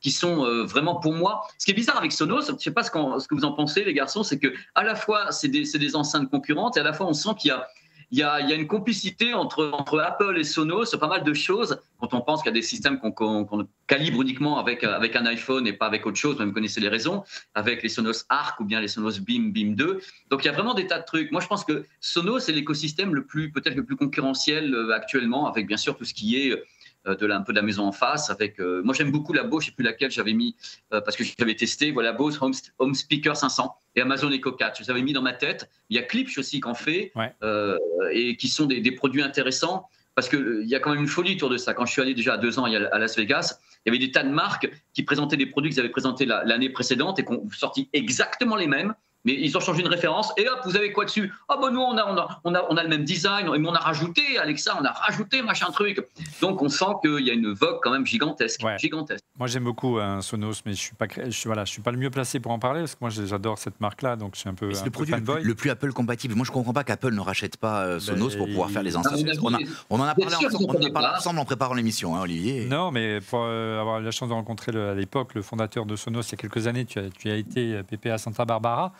[0.00, 1.42] qui sont euh, vraiment pour moi.
[1.58, 3.52] Ce qui est bizarre avec Sonos, je ne sais pas ce, ce que vous en
[3.52, 6.80] pensez, les garçons, c'est que à la fois c'est des, c'est des enceintes concurrentes et
[6.80, 7.66] à la fois on sent qu'il y a
[8.10, 11.34] il y, a, y a une complicité entre, entre Apple et Sonos, pas mal de
[11.34, 11.78] choses.
[12.00, 15.14] Quand on pense qu'il y a des systèmes qu'on qu'on- qu'on calibre uniquement avec, avec
[15.16, 17.22] un iPhone et pas avec autre chose, vous connaissez les raisons,
[17.54, 20.00] avec les Sonos Arc ou bien les Sonos Beam, Beam 2.
[20.30, 21.30] Donc il y a vraiment des tas de trucs.
[21.32, 25.46] Moi je pense que Sonos est l'écosystème le plus peut-être le plus concurrentiel euh, actuellement,
[25.46, 26.64] avec bien sûr tout ce qui est euh,
[27.06, 28.30] de la, un peu de la maison en face.
[28.30, 30.56] Avec, euh, moi j'aime beaucoup la Bose, je sais plus laquelle j'avais mis
[30.92, 31.90] euh, parce que j'avais testé.
[31.92, 34.76] Voilà Bose Home, Home Speaker 500 et Amazon Echo 4.
[34.78, 35.70] Je les avais mis dans ma tête.
[35.90, 37.32] Il y a Klipsch aussi qui en fait Ouais.
[37.42, 37.76] euh,
[38.12, 39.88] et qui sont des, des produits intéressants.
[40.14, 41.74] Parce qu'il y a quand même une folie autour de ça.
[41.74, 43.90] Quand je suis allé déjà à deux ans il y a- à Las Vegas, il
[43.92, 46.70] y avait des tas de marques qui présentaient des produits qu'ils avaient présentés la- l'année
[46.70, 48.94] précédente et qui ont sorti exactement les mêmes.
[49.28, 51.30] Mais ils ont changé une référence et hop, vous avez quoi dessus?
[51.50, 53.48] Ah ben nous, on a, on, a, on, a, on a le même design, et
[53.50, 56.00] on a rajouté, Alexa, on a rajouté machin truc.
[56.40, 58.62] Donc on sent qu'il y a une vogue quand même gigantesque.
[58.64, 58.78] Ouais.
[58.78, 59.22] gigantesque.
[59.38, 61.82] Moi, j'aime beaucoup un Sonos, mais je suis pas, cré- je suis, voilà, je suis
[61.82, 64.40] pas le mieux placé pour en parler parce que moi, j'adore cette marque-là, donc je
[64.40, 66.34] suis un peu, c'est le peu produit le plus, le plus Apple compatible.
[66.34, 68.96] Moi, je comprends pas qu'Apple ne rachète pas euh, Sonos Ben, pour pouvoir faire les
[68.96, 69.58] avis, On, a-
[69.90, 71.16] on en a parlé, sûr ensemble, on en a connaît parlé pas.
[71.18, 72.64] ensemble en préparant l'émission, hein, Olivier.
[72.64, 75.84] Non, mais pour euh, avoir eu la chance de rencontrer le- à l'époque le fondateur
[75.84, 78.44] de Sonos il y a quelques années, tu as, tu as été Pépé à Santa
[78.46, 78.92] Barbara.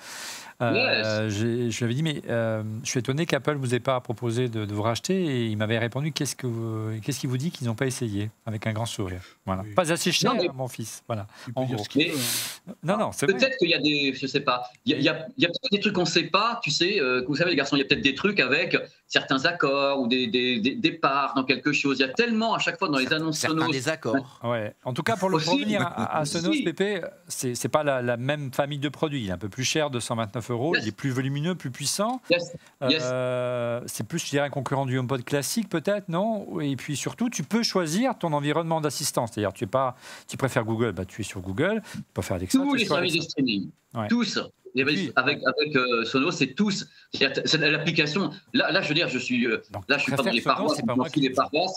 [0.60, 4.00] Euh, Je lui avais dit, mais euh, je suis étonné qu'Apple ne vous ait pas
[4.00, 5.14] proposé de, de vous racheter.
[5.14, 8.30] Et il m'avait répondu, qu'est-ce que vous- qu'est-ce qui vous dit qu'ils n'ont pas essayé?
[8.44, 9.20] Avec un grand sourire.
[9.46, 9.62] Voilà.
[9.64, 9.74] Oui.
[9.74, 11.02] Pas assez cher, Non, mais- mon fils.
[11.06, 11.26] Voilà.
[11.54, 11.78] En gros.
[11.84, 12.72] ce Mais- hein.
[12.82, 13.26] Non, non, c'est.
[13.26, 16.00] Peut-être qu'il y a des, je sais pas, il y a, peut-être des trucs qu'on
[16.00, 18.02] ne sait pas, tu sais, euh, que vous savez les garçons, il y a peut-être
[18.02, 18.76] des trucs avec
[19.08, 21.98] certains accords ou des, des, des, des parts dans quelque chose.
[21.98, 23.72] Il y a tellement à chaque fois dans les annonces Certains Sonos.
[23.72, 24.40] désaccords.
[24.44, 24.74] Ouais.
[24.84, 25.48] En tout cas, pour le Aussi.
[25.50, 26.52] revenir à, à Sonos.
[26.64, 29.22] PP, c'est c'est pas la, la même famille de produits.
[29.24, 30.74] Il est un peu plus cher, 229 euros.
[30.74, 30.84] Yes.
[30.84, 32.20] Il est plus volumineux, plus puissant.
[32.30, 32.52] Yes.
[32.88, 33.02] Yes.
[33.04, 36.60] Euh, c'est plus, je dirais, un concurrent du HomePod classique, peut-être, non?
[36.60, 39.30] Et puis surtout, tu peux choisir ton environnement d'assistance.
[39.32, 39.96] C'est-à-dire, tu es pas,
[40.28, 41.82] tu préfères Google, bah, tu es sur Google.
[41.94, 42.58] Tu peux faire Alexa.
[42.58, 44.06] Tous tu les services de streaming, Ouais.
[44.08, 44.38] tous.
[44.76, 45.12] Avait- Oui.
[45.16, 46.86] Avec, avec euh, Sonos, c'est tous.
[47.12, 50.22] C'est L'application, là, là, je veux dire, je suis, euh, Donc, là, je suis pas
[50.22, 51.34] dans les paroisses, c'est pas moi qui fous le des dis.
[51.34, 51.76] paroisses.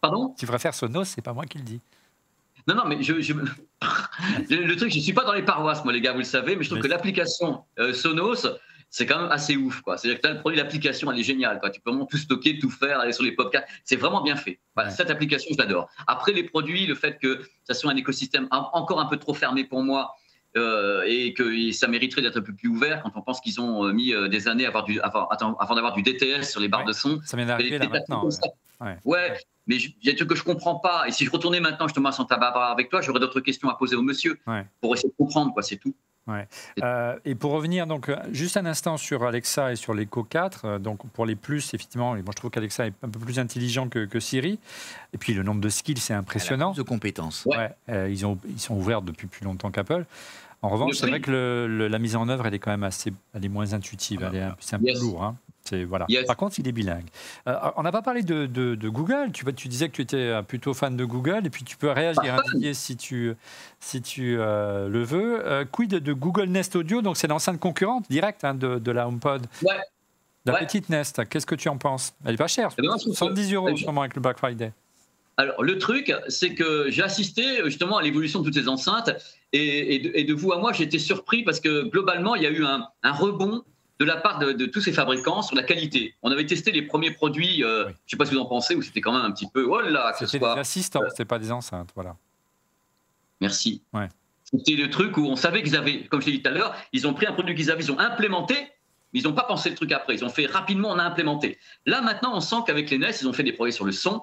[0.00, 0.34] Pardon?
[0.38, 1.80] Tu préfères Sonos, c'est pas moi qui le dis.
[2.66, 3.32] Non, non, mais je, je-
[4.50, 6.62] le, truc, je suis pas dans les paroisses, moi, les gars, vous le savez, mais
[6.62, 8.46] je trouve Mais- que l'application euh, Sonos,
[8.90, 9.82] c'est quand même assez ouf.
[9.96, 11.70] C'est-à-dire que le produit, l'application, elle est géniale, quoi.
[11.70, 13.66] Tu peux vraiment tout stocker, tout faire, aller sur les podcasts.
[13.84, 14.60] C'est vraiment bien fait.
[14.74, 14.96] Voilà, Ouais.
[14.96, 15.90] Cette application, je l'adore.
[16.06, 19.34] Après, les produits, le fait que ça soit un écosystème en- encore un peu trop
[19.34, 20.14] fermé pour moi.
[20.56, 23.84] Euh, et que ça mériterait d'être un peu plus ouvert quand on pense qu'ils ont
[23.86, 26.68] euh, mis euh, des années à avoir du, avant, avant d'avoir du DTS sur les
[26.68, 26.86] barres Ouais.
[26.86, 27.20] de son.
[27.24, 28.28] Ça vient d'arriver là maintenant.
[29.04, 29.32] ouais.
[29.66, 31.06] mais il y a des trucs que je comprends pas.
[31.06, 33.74] Et si je retournais maintenant justement à Santa Barbara avec toi, j'aurais d'autres questions à
[33.74, 34.64] poser au monsieur Ouais.
[34.80, 35.94] pour essayer de comprendre, quoi, c'est tout.
[36.82, 40.64] Euh, et pour revenir donc euh, juste un instant sur Alexa et sur l'Echo 4,
[40.64, 43.88] euh, donc pour les plus effectivement, moi je trouve qu'Alexa est un peu plus intelligent
[43.88, 44.58] que, que Siri.
[45.12, 46.72] Et puis le nombre de skills c'est impressionnant.
[46.72, 47.44] plus de compétences.
[47.46, 47.56] Ouais.
[47.56, 50.04] Ouais, euh, ils, ont, ils sont ouverts depuis plus longtemps qu'Apple.
[50.60, 52.82] En revanche, c'est vrai que le- le- la mise en œuvre, elle est quand même
[52.82, 54.26] assez, elle est moins intuitive.
[54.28, 54.98] elle est un- C'est un Yes.
[54.98, 55.22] peu lourd.
[55.24, 55.36] hein.
[55.68, 56.06] C'est voilà.
[56.08, 56.24] Yes.
[56.26, 57.06] Par contre, il est bilingue.
[57.46, 59.30] Euh, on n'a pas parlé de, de- de Google.
[59.32, 62.42] Tu, disais que tu étais plutôt fan de Google, et puis tu peux réagir, hein,
[62.72, 63.34] si tu,
[63.80, 65.46] si tu euh, le veux.
[65.46, 67.02] Euh, quid de Google Nest Audio?
[67.02, 69.46] Donc, c'est l'enceinte concurrente directe hein, de, de la HomePod.
[69.62, 69.74] Ouais.
[70.46, 70.60] La Ouais.
[70.60, 71.28] petite Nest.
[71.28, 72.14] Qu'est-ce que tu en penses?
[72.24, 72.70] Elle est pas chère.
[72.78, 74.38] Eh ben, moi, je trouve que- 110 euros en je- ce moment avec le Black
[74.38, 74.72] Friday.
[75.36, 79.10] Alors, le truc, c'est que j'ai assisté justement à l'évolution de toutes ces enceintes
[79.52, 82.46] et, et de, et vous à moi, j'ai été surpris parce que globalement, il y
[82.46, 83.62] a eu un, un rebond
[83.98, 86.14] de la part de, de tous ces fabricants sur la qualité.
[86.22, 87.92] On avait testé les premiers produits, euh, Oui.
[87.92, 89.48] je ne sais pas ce que vous en pensez, où c'était quand même un petit
[89.52, 91.90] peu, oh là, que C'était des assistants, c'était pas des enceintes.
[91.94, 92.16] Voilà.
[93.40, 93.82] Merci.
[93.92, 94.08] Ouais.
[94.44, 96.74] C'était le truc où on savait qu'ils avaient, comme je l'ai dit tout à l'heure,
[96.92, 98.54] ils ont pris un produit qu'ils avaient, ils ont implémenté,
[99.12, 100.14] mais ils n'ont pas pensé le truc après.
[100.14, 101.58] Ils ont fait rapidement, on a implémenté.
[101.86, 104.22] Là, maintenant, on sent qu'avec les NES, ils ont fait des progrès sur le son,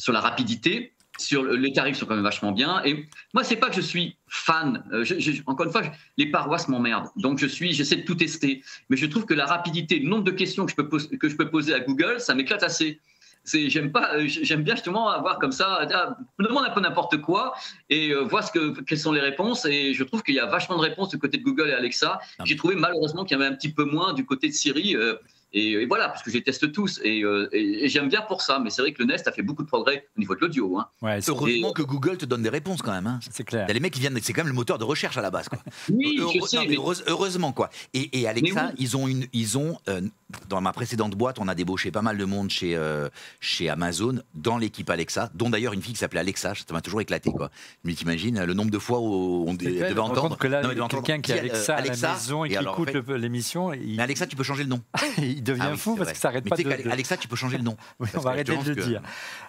[0.00, 2.82] sur la rapidité, sur le- les tarifs sont quand même vachement bien.
[2.84, 4.82] Et moi, c'est pas que je suis fan.
[4.92, 7.08] Euh, je- je- encore une fois, je- les paroisses m'emmerdent.
[7.16, 8.62] Donc, je suis, j'essaie de tout tester.
[8.88, 10.84] Mais je trouve que la rapidité, le nombre de questions que je peux,
[11.18, 13.00] que je peux poser à Google, ça m'éclate assez.
[13.44, 17.20] J'aime pas, euh, j'aime bien justement avoir comme ça, ah, me demande un peu n'importe
[17.20, 17.54] quoi
[17.90, 19.64] et euh, voir ce que, quelles sont les réponses.
[19.64, 22.20] Et je trouve qu'il y a vachement de réponses du côté de Google et Alexa.
[22.44, 24.94] J'ai trouvé malheureusement qu'il y avait un petit peu moins du côté de Siri.
[24.94, 25.16] euh,
[25.52, 28.22] et, et voilà, parce que je les teste tous et, euh, et- et j'aime bien
[28.22, 28.58] pour ça.
[28.62, 30.78] Mais c'est vrai que le Nest a fait beaucoup de progrès au niveau de l'audio.
[30.78, 30.86] Hein.
[31.02, 33.06] Ouais, Heureusement que Google te donne des réponses quand même.
[33.06, 33.20] hein.
[33.30, 33.64] c'est clair.
[33.66, 35.22] Il y a les mecs qui viennent, c'est quand même le moteur de recherche à
[35.22, 35.48] la base.
[35.48, 35.58] Quoi.
[35.90, 36.56] Oui, je sais.
[36.56, 37.70] non, mais mais- heureuse- heureusement quoi.
[37.94, 38.74] Et, et Alexa, oui.
[38.78, 40.00] ils ont une, ils ont euh,
[40.48, 43.08] dans ma précédente boîte, on a débauché pas mal de monde chez euh,
[43.40, 46.54] chez Amazon dans l'équipe Alexa, dont d'ailleurs une fille qui s'appelait Alexa.
[46.54, 47.50] Ça m'a toujours éclaté quoi.
[47.84, 50.02] Mais t'imagines le nombre de fois où on devait clair.
[50.02, 50.28] Entendre.
[50.30, 52.12] compte que là, Non, mais devait entendre, quelqu'un qui a euh, Alexa, à la Alexa,
[52.14, 54.68] maison et qui alors, en écoute fait- l'émission, il, Mais Alexa, tu peux changer le
[54.70, 54.80] nom.
[55.42, 56.12] il devient Ah oui, fou parce vrai.
[56.14, 57.76] que ça n'arrête pas de, de- Alexa, tu peux changer le nom.
[57.98, 59.02] Oui, on va arrêter de le que- dire.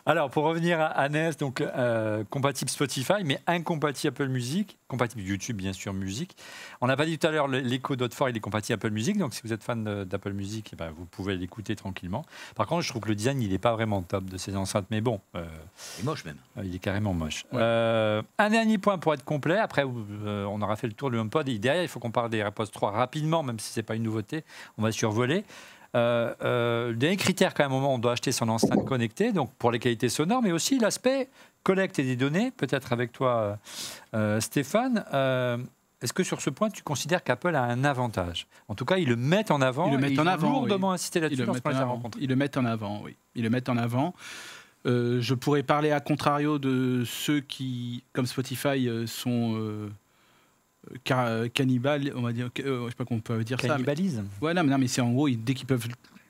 [0.07, 5.55] Alors, pour revenir à, NES, donc euh, compatible Spotify, mais incompatible Apple Music, compatible YouTube,
[5.57, 6.35] bien sûr, musique.
[6.81, 9.33] On n'a pas dit tout à l'heure, l'écho d'Audefort, il est compatible Apple Music, donc
[9.35, 12.25] si vous êtes fan de- d'Apple Music, eh ben, vous pouvez l'écouter tranquillement.
[12.55, 14.87] Par contre, je trouve que le design, il n'est pas vraiment top de ces enceintes,
[14.89, 15.45] mais bon, euh,
[15.77, 16.37] C'est moche même.
[16.63, 17.45] il est carrément moche.
[17.51, 17.59] Ouais.
[17.61, 21.17] Euh, un dernier point pour être complet, après, euh, on aura fait le tour du
[21.17, 23.83] HomePod, et derrière, il faut qu'on parle des AirPods 3 rapidement, même si ce n'est
[23.83, 24.43] pas une nouveauté,
[24.77, 25.43] on va survoler.
[25.95, 28.85] Euh, euh, le dernier critère, quand même, au moment où on doit acheter son enceinte
[28.85, 31.29] connectée, donc pour les qualités sonores, mais aussi l'aspect
[31.63, 33.55] collecte des données, peut-être avec toi, euh,
[34.15, 35.05] euh, Stéphane.
[35.13, 35.57] Euh,
[36.01, 38.47] Est-ce que sur ce point, tu considères qu'Apple a un avantage?
[38.67, 39.87] En tout cas, ils le mettent en avant.
[39.87, 40.95] Ils le et mettent en avant, lourdement oui.
[40.95, 41.93] insisté Ils là-dessus le, lorsqu'on mettent en les a avant.
[41.93, 42.21] rencontrés.
[42.21, 43.15] Ils le mettent en avant, oui.
[43.35, 44.13] Ils le mettent en avant.
[44.85, 49.89] Euh, je pourrais parler à contrario de ceux qui, comme Spotify, euh, sont euh,
[51.07, 51.43] ca-
[52.15, 52.49] on va dire.
[52.59, 53.75] euh, je sais pas comment on peut dire ça.
[53.77, 53.83] mais-.
[54.41, 55.87] Ouais, non, mais, c'est en gros, ils- dès qu'ils peuvent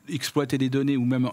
[0.10, 1.30] exploiter des données ou même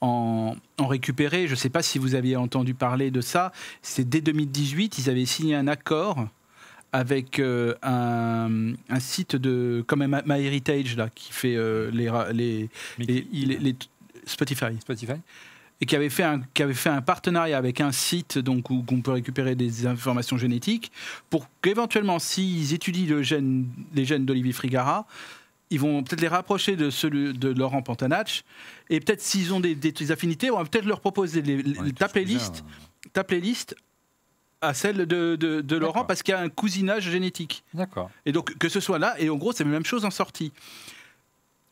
[0.00, 3.52] en, en récupérer, je ne sais pas si vous aviez entendu parler de ça,
[3.82, 6.28] c'est dès 2018, ils avaient signé un accord
[6.92, 12.08] avec euh, un, un site de comme My- MyHeritage là qui fait euh, les,
[13.32, 13.76] les- les-
[14.24, 15.14] Spotify Spotify
[15.80, 18.84] et qui avait fait un, qui avait fait un partenariat avec un site donc où
[18.90, 20.90] on peut récupérer des informations génétiques
[21.30, 25.06] pour qu'éventuellement s'ils étudient le gène, les gènes d'Olivier Frigara,
[25.70, 28.44] ils vont peut-être les rapprocher de ceux de Laurent Pantanach
[28.88, 32.08] et peut-être s'ils ont des, des affinités, on va peut-être leur proposer les- les- ta
[32.08, 32.64] playlist,
[33.12, 33.74] ta playlist
[34.62, 37.62] à celle de, de- de Laurent parce qu'il y a un cousinage génétique.
[37.74, 38.10] D'accord.
[38.24, 40.52] Et donc que ce soit là, et en gros c'est la même chose en sortie.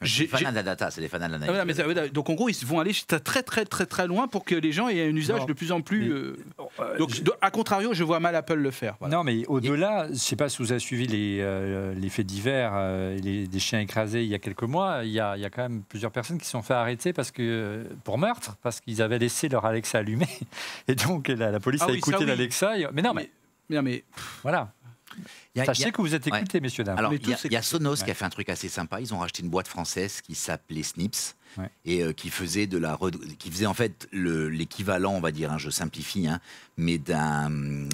[0.04, 1.50] C'est fanats j'ai- de la data, c'est les fanats de ah, l'analyse.
[1.50, 4.28] voilà, mais ça- voilà, donc en gros, ils vont aller très très très très loin
[4.28, 6.00] pour que les gens aient un usage Non, de plus en plus.
[6.08, 6.36] mais- euh,
[6.80, 8.96] Euh, donc, je- à contrario, je vois mal Apple le faire.
[9.00, 9.16] voilà.
[9.16, 12.26] Non, mais au-delà, je ne sais pas si vous avez suivi les, euh, les faits
[12.26, 15.00] divers, euh, les, des chiens écrasés il y a quelques mois.
[15.04, 17.12] Il y a, il y a quand même plusieurs personnes qui se sont fait arrêter
[17.12, 20.26] parce que, pour meurtre, parce qu'ils avaient laissé leur Alexa allumé.
[20.88, 22.26] Et donc, la, la police Ah a oui, ça, écouté oui.
[22.26, 22.78] l'Alexa.
[22.78, 23.30] et- Mais non, mais,
[23.70, 24.04] Mais, non, mais
[24.42, 24.72] voilà.
[25.56, 26.36] A- Sachez a- que vous êtes ouais.
[26.38, 26.98] écoutés, messieurs, dames.
[26.98, 28.10] Alors, il y, a- y Sonos qui Ouais.
[28.10, 29.00] a fait un truc assez sympa.
[29.00, 31.70] Ils ont racheté une boîte française qui s'appelait Snips Ouais.
[31.84, 32.98] et euh, qui faisait de la
[33.38, 36.40] qui faisait en fait le- l'équivalent, on va dire, hein, je simplifie, hein,
[36.76, 37.88] mais d'un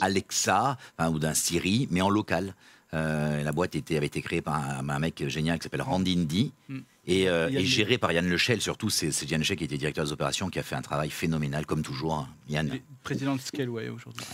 [0.00, 0.78] Alexa
[1.10, 2.54] ou d'un Siri, mais en local.
[2.92, 6.18] Euh, la boîte était, avait été créée par un, un mec génial qui s'appelle Randy
[6.18, 6.78] Indy Mm.
[7.06, 8.60] et, euh, Yann et géré par Yann Lechel.
[8.60, 11.66] Surtout, c'est Yann Lechel qui était directeur des opérations, qui a fait un travail phénoménal,
[11.66, 12.14] comme toujours.
[12.14, 12.28] hein.
[12.48, 12.80] Yann.
[13.04, 14.24] président de Scaleway aujourd'hui.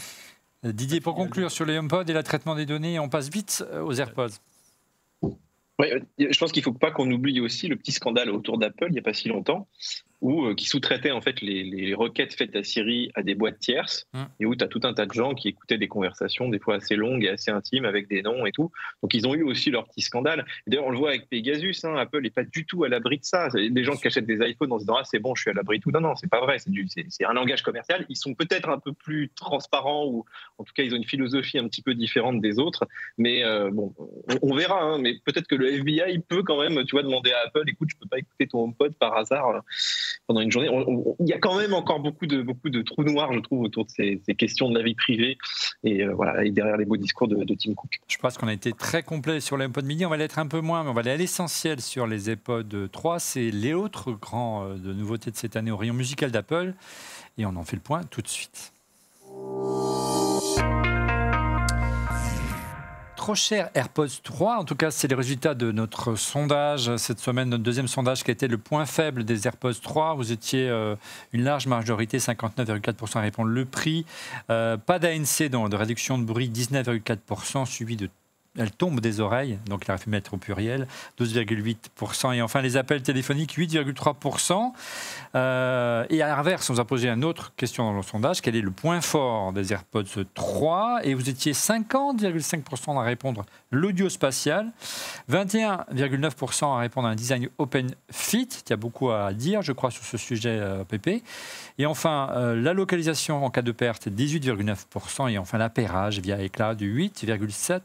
[0.66, 3.64] Euh, Didier, pour conclure sur les HomePod et le traitement des données, on passe vite
[3.72, 4.36] euh, aux AirPods.
[5.78, 8.58] Ouais, euh, je pense qu'il ne faut pas qu'on oublie aussi le petit scandale autour
[8.58, 9.68] d'Apple il n'y a pas si longtemps,
[10.20, 13.58] où, euh, qui sous-traitait en fait les, les requêtes faites à Siri à des boîtes
[13.58, 14.26] tierces, Hum.
[14.40, 16.76] et où tu as tout un tas de gens qui écoutaient des conversations, des fois
[16.76, 18.70] assez longues et assez intimes, avec des noms et tout.
[19.02, 20.44] Donc ils ont eu aussi leur petit scandale.
[20.66, 23.24] D'ailleurs, on le voit avec Pegasus, hein, Apple n'est pas du tout à l'abri de
[23.24, 23.48] ça.
[23.48, 25.54] Des gens qui achètent des iPhones en se disant Ah, c'est bon, je suis à
[25.54, 25.90] l'abri de tout.
[25.90, 26.56] Non, non, c'est pas vrai.
[26.58, 28.06] C'est un langage commercial.
[28.08, 30.24] Ils sont peut-être un peu plus transparents, ou
[30.58, 32.86] en tout cas, ils ont une philosophie un petit peu différente des autres.
[33.18, 34.82] Mais euh, bon, on, on verra.
[34.82, 34.98] hein.
[34.98, 37.96] mais peut-être que le FBI peut quand même, tu vois, demander à Apple, écoute, je
[38.00, 39.62] peux pas écouter ton HomePod par hasard
[40.26, 40.68] pendant une journée.
[41.20, 43.84] Il y a quand même encore beaucoup de beaucoup de trous noirs, je trouve, autour
[43.84, 45.38] de ces, questions de la vie privée
[45.84, 47.98] et euh, voilà, et derrière les beaux discours de, de Tim Cook.
[48.08, 50.06] Je pense qu'on a été très complet sur HomePod mini.
[50.06, 52.88] On va l'être un peu moins, mais on va aller à l'essentiel sur les AirPods
[52.90, 53.18] 3.
[53.18, 56.74] C'est les autres grands euh, nouveautés de cette année au rayon musical d'Apple.
[57.38, 58.72] Et on en fait le point tout de suite.
[63.26, 64.58] Trop cher AirPods 3.
[64.58, 68.30] En tout cas, c'est les résultats de notre sondage cette semaine, notre deuxième sondage qui
[68.30, 70.14] a été le point faible des AirPods 3.
[70.14, 70.94] Vous étiez euh,
[71.32, 74.06] une large majorité, 59,4% à répondre le prix.
[74.48, 78.08] Euh, pas d'ANC, de réduction de bruit, 19,4%, suivi de
[78.58, 80.86] elle tombe des oreilles, donc il aurait pu mettre au pluriel,
[81.18, 82.34] 12,8%.
[82.34, 84.72] Et enfin, les appels téléphoniques, 8,3%.
[85.34, 88.40] Euh, et à l'inverse, on vous a posé une autre question dans le sondage.
[88.40, 94.08] Quel est le point fort des AirPods 3 Et vous étiez 50,5% à répondre l'audio
[94.08, 94.72] spatial,
[95.30, 98.48] 21,9% à répondre à un design open fit.
[98.66, 101.22] Il y a beaucoup à dire, je crois, sur ce sujet, euh, PP.
[101.78, 105.30] Et enfin, euh, la localisation en cas de perte, 18,9%.
[105.30, 107.80] Et enfin, l'appairage via éclat de 8,7%.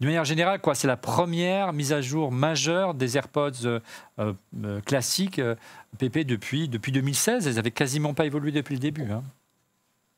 [0.00, 3.80] De manière générale, quoi, c'est la première mise à jour majeure des AirPods euh,
[4.18, 5.40] euh, euh, classiques
[5.98, 7.46] PP depuis, depuis 2016.
[7.46, 9.10] Elles n'avaient quasiment pas évolué depuis le début.
[9.10, 9.22] Hein.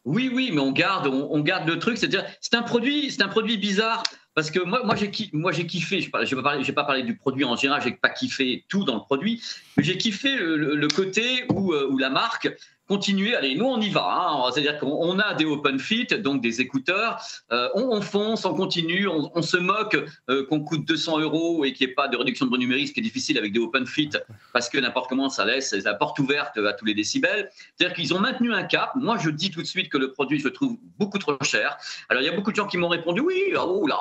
[0.04, 1.96] Oui, oui, mais on garde, le truc.
[1.96, 4.02] C'est un produit, bizarre
[4.34, 6.00] parce que moi, j'ai, kiffé.
[6.00, 7.80] Je ne vais, pas parler du produit en général.
[7.82, 9.42] J'ai pas kiffé tout dans le produit,
[9.76, 12.48] mais j'ai kiffé le, côté où, où la marque
[12.89, 13.36] continuer.
[13.36, 14.07] Allez, nous on y va.
[14.11, 14.51] Hein.
[14.53, 17.20] C'est-à-dire qu'on a des open fit, donc des écouteurs.
[17.53, 19.97] Euh, on, fonce, on continue, on, se moque
[20.30, 22.89] euh, qu'on coûte 200 euros et qu'il n'y ait pas de réduction de bruit numérique,
[22.89, 24.11] ce qui est difficile avec des open fit
[24.53, 27.51] parce que n'importe comment ça laisse la porte ouverte à tous les décibels.
[27.76, 28.93] C'est-à-dire qu'ils ont maintenu un cap.
[28.97, 31.76] Moi, je dis tout de suite que le produit, je trouve beaucoup trop cher.
[32.09, 33.97] Alors, il y a beaucoup de gens qui m'ont répondu oui, là, oh, là,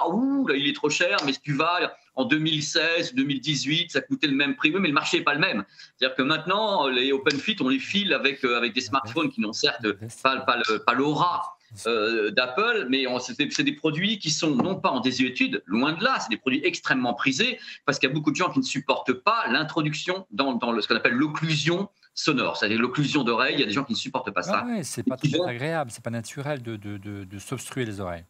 [0.48, 4.36] là, il est trop cher, mais si tu vas en 2016, 2018, ça coûtait le
[4.36, 5.64] même prix, mais le marché n'est pas le même.
[5.96, 9.54] C'est-à-dire que maintenant, les OpenFit, on les file avec, euh, avec des smartphones qui n'ont
[9.54, 9.86] certes
[10.24, 10.46] pas,
[10.86, 15.94] pas l'aura euh, d'Apple, mais c'est des produits qui sont non pas en désuétude, loin
[15.94, 18.60] de là, c'est des produits extrêmement prisés, parce qu'il y a beaucoup de gens qui
[18.60, 23.60] ne supportent pas l'introduction dans, dans ce qu'on appelle l'occlusion sonore, c'est-à-dire l'occlusion d'oreilles, il
[23.60, 24.66] y a des gens qui ne supportent pas ça.
[24.66, 28.26] Ouais, c'est pas très agréable, c'est pas naturel de, de, de s'obstruer les oreilles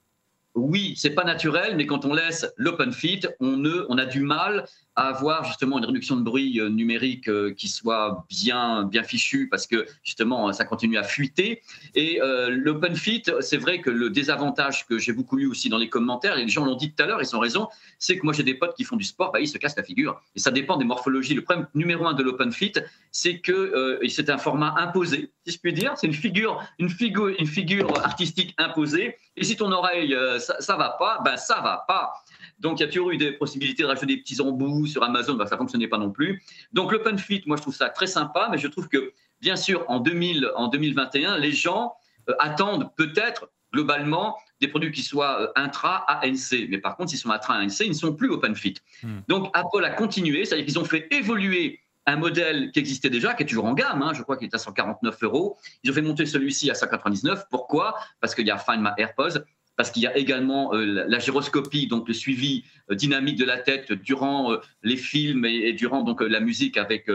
[0.58, 4.66] oui, c'est pas naturel, mais quand on laisse l'open fit, on, on a du mal
[4.98, 9.48] à avoir justement une réduction de bruit euh, numérique euh, qui soit bien, bien fichue
[9.48, 11.62] parce que justement ça continue à fuiter.
[11.94, 15.78] Et euh, l'open fit, c'est vrai que le désavantage que j'ai beaucoup lu aussi dans
[15.78, 17.68] les commentaires, et les gens l'ont dit tout à l'heure, ils ont raison,
[18.00, 19.84] c'est que moi j'ai des potes qui font du sport, bah, ils se cassent la
[19.84, 20.20] figure.
[20.36, 21.36] Et ça dépend des morphologies.
[21.36, 22.74] Le problème numéro un de l'open fit,
[23.12, 25.94] c'est que c'est un format imposé, si je puis dire.
[25.96, 29.16] C'est une figure, une figure, une figure artistique imposée.
[29.36, 32.14] Et si ton oreille, ça, ça va pas, ben ça va pas.
[32.60, 35.36] Donc, il y a toujours eu des possibilités de rajouter des petits embouts sur Amazon,
[35.36, 36.42] bah, ça ne fonctionnait pas non plus.
[36.74, 39.86] Donc, l'open fit, moi, je trouve ça très sympa, mais je trouve que, bien sûr,
[39.88, 41.94] en, 2000, en 2021, les gens
[42.30, 46.68] euh, attendent peut-être globalement des produits qui soient euh, intra-ANC.
[46.70, 48.76] Mais par contre, s'ils sont intra-ANC, ils ne sont plus open fit.
[49.04, 49.20] Hmm.
[49.28, 53.44] Donc, Apple a continué, c'est-à-dire qu'ils ont fait évoluer un modèle qui existait déjà, qui
[53.44, 55.58] est toujours en gamme, hein, je crois qu'il est à 149 euros.
[55.84, 57.48] Ils ont fait monter celui-ci à 199.
[57.50, 57.96] Pourquoi?
[58.22, 59.44] Parce qu'il y a Find My AirPods
[59.78, 63.60] parce qu'il y a également euh, la gyroscopie, donc le suivi euh, dynamique de la
[63.60, 67.10] tête durant euh, les films et, durant donc la musique avec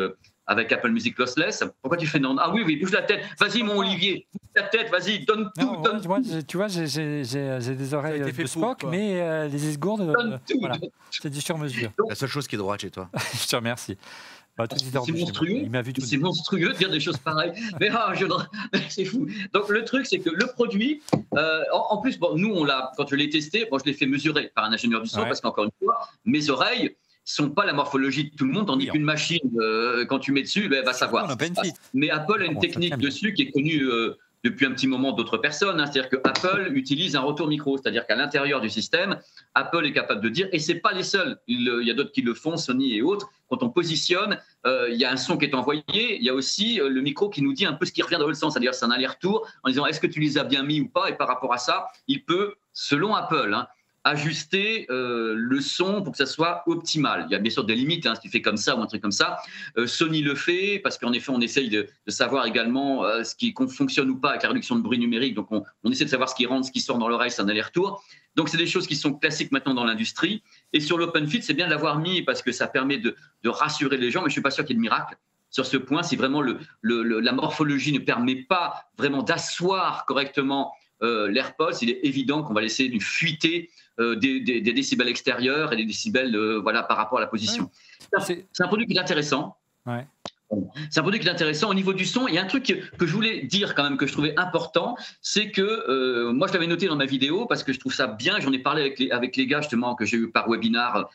[0.47, 1.65] avec Apple Music Lossless.
[1.83, 3.23] Pourquoi tu fais non Ah oui, oui, bouge la tête.
[3.39, 5.77] Vas-y, mon Olivier, bouge la tête, vas-y, donne tout.
[5.83, 6.01] donne
[6.47, 10.13] tu vois, j'ai des oreilles de Spock, mais les esgourdes,
[10.61, 10.79] voilà,
[11.11, 11.91] c'est du sur-mesure.
[12.09, 13.11] La seule chose qui est droite chez toi.
[13.43, 13.97] Je te remercie.
[14.59, 15.63] Bah, c'est monstrueux.
[15.99, 17.53] C'est monstrueux de dire des choses pareilles.
[17.81, 18.13] Mais ah,
[18.91, 19.27] c'est fou.
[19.53, 21.03] Donc le truc, c'est que le produit,
[21.37, 24.07] euh, en, plus, bon, nous, on l'a, quand je l'ai testé, bon, je l'ai fait
[24.07, 27.73] mesurer par un ingénieur du son, parce qu'encore une fois, mes oreilles sont pas la
[27.73, 30.85] morphologie de tout le monde, tandis qu'une machine, euh, quand tu mets dessus, ben, elle
[30.85, 31.35] va savoir.
[31.95, 33.85] Mais Apple a une technique dessus qui est connue.
[33.85, 35.81] Euh, depuis un petit moment d'autres personnes.
[35.81, 35.87] Hein.
[35.87, 39.19] C'est-à-dire que Apple utilise un retour micro, c'est-à-dire qu'à l'intérieur du système,
[39.55, 42.23] Apple est capable de dire, et c'est pas les seuls, il, y a d'autres qui
[42.23, 45.45] le font, Sony et autres, quand on positionne, euh, il y a un son qui
[45.45, 47.93] est envoyé, il y a aussi euh, le micro qui nous dit un peu ce
[47.93, 50.39] qui revient dans le sens, c'est-à-dire c'est un aller-retour en disant est-ce que tu les
[50.39, 53.69] as bien mis ou pas, et par rapport à ça, il peut, selon Apple, hein,
[54.05, 57.27] ajuster euh, le son pour que ça soit optimal.
[57.29, 58.87] Il y a bien sûr des limites, hein, si tu fais comme ça ou un
[58.87, 59.39] truc comme ça.
[59.77, 63.55] Euh, Sony le fait parce qu'en effet, on essaye de, savoir également euh, ce qui
[63.55, 65.35] fonctionne ou pas avec la réduction de bruit numérique.
[65.35, 67.49] Donc, on, essaie de savoir ce qui rentre, ce qui sort dans l'oreille, c'est un
[67.49, 68.03] aller-retour.
[68.35, 70.43] Donc, c'est des choses qui sont classiques maintenant dans l'industrie.
[70.73, 73.99] Et sur l'open fit, c'est bien de l'avoir mis parce que ça permet de, rassurer
[73.99, 75.17] les gens, mais je ne suis pas sûr qu'il y ait de miracle
[75.51, 76.03] sur ce point.
[76.03, 76.43] Si vraiment
[76.83, 82.85] la morphologie ne permet pas vraiment d'asseoir correctement l'AirPods, il est évident qu'on va laisser
[82.85, 83.69] une fuiter
[84.01, 87.71] euh, des, décibels extérieurs et des décibels euh, voilà, par rapport à la position.
[88.21, 89.57] C'est un produit qui est intéressant.
[90.91, 92.27] C'est un produit qui est intéressant au niveau du son.
[92.29, 92.65] Il y a un truc
[92.99, 96.53] que, je voulais dire quand même que je trouvais important, c'est que euh, moi je
[96.53, 98.39] l'avais noté dans ma vidéo parce que je trouve ça bien.
[98.41, 101.11] J'en ai parlé avec les, avec les gars justement que j'ai eu par webinar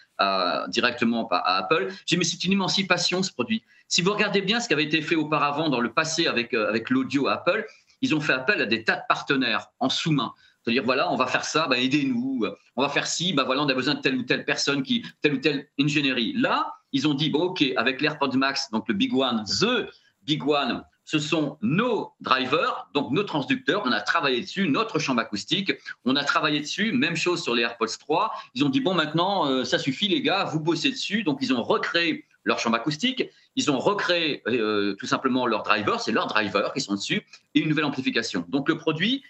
[0.69, 1.87] directement à Apple.
[2.05, 3.63] J'ai mais c'est une émancipation ce produit.
[3.87, 6.89] Si vous regardez bien ce qui avait été fait auparavant dans le passé avec, avec
[6.89, 7.65] l'audio Apple,
[8.01, 10.33] ils ont fait appel à des tas de partenaires en sous-main.
[10.67, 12.45] C'est-à-dire, voilà, on va faire ça, bah, aidez-nous.
[12.75, 15.01] On va faire ci, bah, voilà, on a besoin de telle ou telle personne, qui,
[15.21, 16.33] telle ou telle ingénierie.
[16.33, 19.89] Là, ils ont dit, bon, OK, avec l'AirPods Max, donc le Big One, The
[20.23, 23.83] Big One, ce sont nos drivers, donc nos transducteurs.
[23.85, 25.71] On a travaillé dessus, notre chambre acoustique.
[26.03, 28.33] On a travaillé dessus, même chose sur les AirPods 3.
[28.53, 31.23] Ils ont dit, bon, maintenant, euh, ça suffit, les gars, vous bossez dessus.
[31.23, 33.23] Donc, ils ont recréé leur chambre acoustique.
[33.55, 37.59] Ils ont recréé euh, tout simplement leur driver, c'est leurs drivers qui sont dessus, et
[37.61, 38.45] une nouvelle amplification.
[38.49, 39.23] Donc, le produit,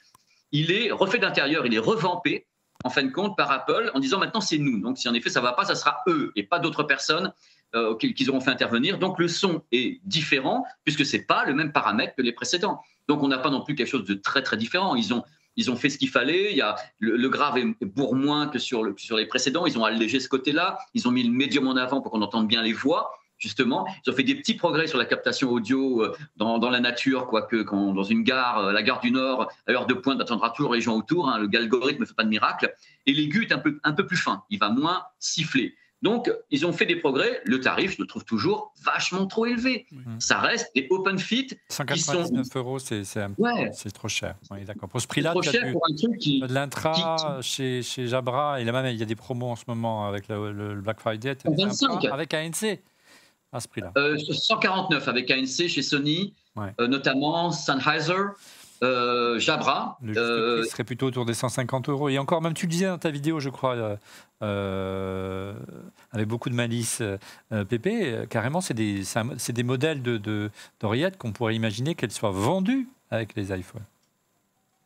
[0.51, 2.47] il est refait d'intérieur, il est revampé
[2.83, 4.79] en fin de compte par Apple en disant maintenant c'est nous.
[4.79, 7.33] Donc si en effet ça va pas, ça sera eux et pas d'autres personnes
[7.75, 8.99] euh, qu'ils auront fait intervenir.
[8.99, 12.81] Donc le son est différent puisque c'est pas le même paramètre que les précédents.
[13.07, 14.95] Donc on n'a pas non plus quelque chose de très très différent.
[14.95, 15.23] Ils ont
[15.57, 16.51] ils ont fait ce qu'il fallait.
[16.51, 19.65] Il y a, le, grave est pour moins que sur, sur les précédents.
[19.65, 20.77] Ils ont allégé ce côté-là.
[20.93, 23.87] Ils ont mis le médium en avant pour qu'on entende bien les voix justement.
[24.05, 27.27] Ils ont fait des petits progrès sur la captation audio euh, dans, dans la nature,
[27.27, 30.49] quoique quand, dans une gare, euh, la gare du Nord, à l'heure de pointe, attendra
[30.51, 31.29] toujours les gens autour.
[31.29, 32.73] Hein, le algorithme ne fait pas de miracle.
[33.05, 34.43] Et l'aigu est un peu, un peu plus fin.
[34.49, 35.75] Il va moins siffler.
[36.03, 37.41] Donc, ils ont fait des progrès.
[37.45, 39.87] Le tarif, je le trouve toujours vachement trop élevé.
[40.19, 43.03] Ça reste des open fit 199 euros, c'est
[43.93, 44.35] trop cher.
[44.65, 44.89] d'accord.
[44.89, 48.61] Pour ce prix-là, tu as pour un truc qui, de l'intra chez, chez Jabra.
[48.61, 51.35] Et là même, il y a des promos en ce moment avec le, Black Friday.
[51.45, 52.05] 25.
[52.05, 52.79] Avec ANC
[53.53, 58.13] à ce prix-là 149 euh, avec ANC chez Sony, euh, notamment Sennheiser.
[58.83, 59.97] Euh, Jabra.
[60.03, 62.09] Le serait plutôt autour des 150 euros.
[62.09, 63.97] Et encore, même tu le disais dans ta vidéo, je crois,
[64.39, 67.01] avec beaucoup de malice,
[67.69, 69.01] Pépé, carrément, c'est des,
[69.49, 73.81] des modèles d'oreillettes de, qu'on pourrait imaginer qu'elles soient vendues avec les iPhones.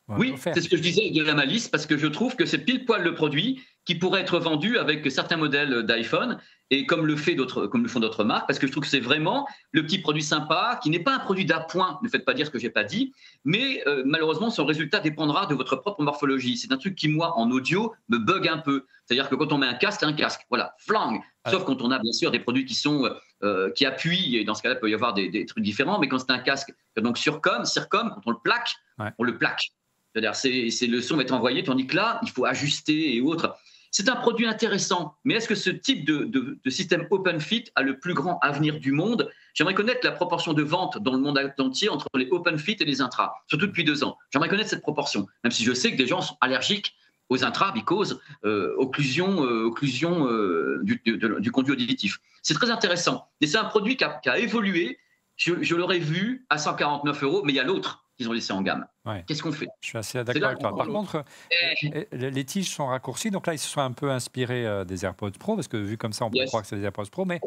[0.08, 2.58] Oui, c'est ce que je disais de la malice, parce que je trouve que c'est
[2.58, 6.38] pile poil le produit qui pourrait être vendu avec certains modèles d'iPhone
[6.70, 9.00] et comme le, fait comme le font d'autres marques, parce que je trouve que c'est
[9.00, 12.46] vraiment le petit produit sympa qui n'est pas un produit d'appoint, ne faites pas dire
[12.46, 13.12] ce que j'ai pas dit,
[13.44, 16.56] mais euh, malheureusement son résultat dépendra de votre propre morphologie.
[16.56, 18.86] C'est un truc qui, moi, en audio, me bug un peu.
[19.04, 21.20] C'est-à-dire que quand on met un casque, c'est un casque, voilà, flang.
[21.50, 23.10] Sauf quand on a bien sûr des produits qui sont
[23.42, 26.08] euh, qui appuient, et dans ce cas-là, il peut y avoir des, trucs différents, mais
[26.08, 28.76] quand c'est un casque, donc surcom, circom, quand on le plaque,
[29.18, 29.72] on le plaque.
[30.12, 33.56] C'est-à-dire, c'est le son va être envoyé, tandis que là, il faut ajuster et autres.
[33.94, 37.98] C'est un produit intéressant, mais est-ce que ce type de, système open fit a le
[37.98, 39.30] plus grand avenir du monde?
[39.52, 42.86] J'aimerais connaître la proportion de vente dans le monde entier entre les open fit et
[42.86, 44.16] les intras, surtout depuis deux ans.
[44.30, 46.94] J'aimerais connaître cette proportion, même si je sais que des gens sont allergiques
[47.28, 52.18] aux intras because euh, occlusion, euh, euh, du, conduit auditif.
[52.40, 53.28] C'est très intéressant.
[53.42, 54.98] Et c'est un produit qui a, évolué.
[55.44, 58.62] Je l'aurais vu à 149 euros, mais il y a l'autre qu'ils ont laissé en
[58.62, 58.86] gamme.
[59.26, 59.68] Qu'est-ce qu'on fait?
[59.80, 60.76] Je suis assez d'accord avec toi.
[60.76, 62.06] Par contre, eh.
[62.12, 65.32] les tiges sont raccourcies, donc là, ils se sont un peu inspirés euh, des AirPods
[65.38, 67.24] Pro, parce que vu comme ça, on peut croire que c'est des AirPods Pro.
[67.24, 67.40] Mais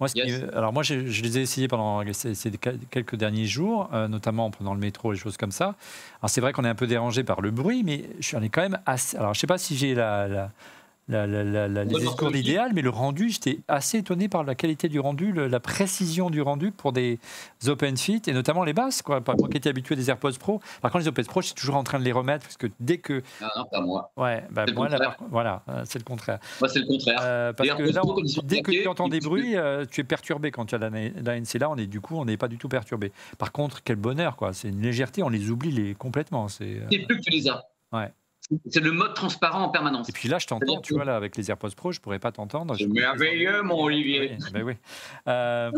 [0.00, 0.08] moi,
[0.54, 2.34] alors moi, je, les ai essayés pendant ces,
[2.90, 5.76] quelques derniers jours, euh, notamment en prenant le métro et des choses comme ça.
[6.20, 8.62] Alors c'est vrai qu'on est un peu dérangé par le bruit, mais je suis quand
[8.62, 9.16] même assez.
[9.16, 10.50] Alors je sais pas si j'ai la la,
[11.08, 15.60] les discours idéal, mais le rendu, j'étais assez étonné par la qualité du rendu, la
[15.60, 17.18] précision du rendu pour des
[17.66, 19.02] open fit et notamment les basses.
[19.02, 19.22] Quoi.
[19.26, 21.76] Moi qui étais habitué des AirPods Pro, par contre les AirPods Pro, je suis toujours
[21.76, 23.22] en train de les remettre parce que dès que.
[23.40, 24.12] Non, non, pas moi.
[24.16, 24.88] Ouais, bah, moi,
[25.30, 26.38] voilà, euh, c'est le contraire.
[26.60, 27.18] Moi, c'est le contraire.
[27.22, 28.02] Euh, parce que là,
[28.44, 31.58] dès que tu entends des bruits, euh, tu es perturbé quand tu as la, NC
[31.58, 31.70] là.
[31.70, 33.12] On est du coup, on n'est pas du tout perturbé.
[33.38, 34.52] Par contre, quel bonheur, quoi.
[34.52, 36.48] C'est une légèreté, on les oublie les, complètement.
[36.48, 37.64] C'est plus que tu les as.
[37.92, 38.12] Ouais.
[38.70, 40.08] C'est le mode transparent en permanence.
[40.08, 42.32] Et puis là, je t'entends, tu vois, là, avec les AirPods Pro, je pourrais pas
[42.32, 42.74] t'entendre.
[42.76, 44.36] C'est merveilleux, mon Olivier.
[44.40, 44.74] Oui, ben oui.
[45.26, 45.70] Euh,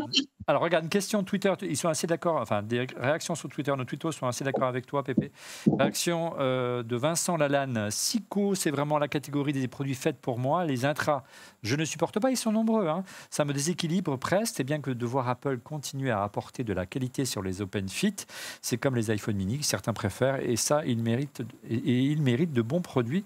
[0.46, 1.52] alors, regarde, une question Twitter.
[1.62, 2.36] Ils sont assez d'accord.
[2.36, 3.72] Enfin, des réactions sur Twitter.
[3.76, 5.32] Nos tweetos sont assez d'accord avec toi, Pépé.
[5.78, 7.88] Réaction euh, de Vincent Lalanne.
[7.90, 10.64] Sico, c'est vraiment la catégorie des produits faits pour moi.
[10.64, 11.24] Les intras,
[11.62, 12.30] je ne supporte pas.
[12.30, 12.86] Ils sont nombreux.
[12.86, 13.02] Hein.
[13.30, 14.54] Ça me déséquilibre presque.
[14.56, 17.88] C'est bien que de voir Apple continuer à apporter de la qualité sur les Open
[17.88, 18.14] Fit,
[18.60, 20.40] c'est comme les iPhone mini, certains préfèrent.
[20.40, 23.24] Et ça, ils méritent, et, et ils méritent de bons produits.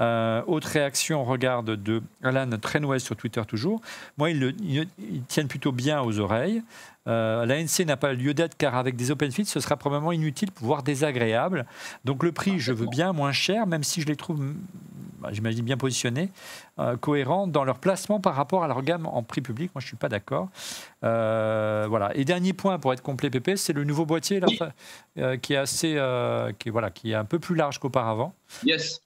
[0.00, 3.80] Euh, autre réaction, regarde de Alan Trenwell sur Twitter toujours.
[4.16, 4.86] Moi, ils,
[5.26, 6.62] tiennent plutôt bien aux oreilles.
[7.08, 10.82] Euh, L'ANC n'a pas lieu d'être car avec des open ce sera probablement inutile, voire
[10.82, 11.66] désagréable.
[12.04, 14.54] Donc le prix, je veux bien moins cher, même si je les trouve,
[15.20, 16.30] bah, j'imagine, bien positionnés,
[16.78, 19.70] euh, cohérents dans leur placement par rapport à leur gamme en prix public.
[19.74, 20.48] Moi, je ne suis pas d'accord.
[21.02, 22.14] Euh, voilà.
[22.14, 25.98] Et dernier point pour être complet, PP, c'est le nouveau boîtier là, qui est assez,
[26.58, 28.34] qui, voilà, qui est un peu plus large qu'auparavant.
[28.64, 29.00] Yes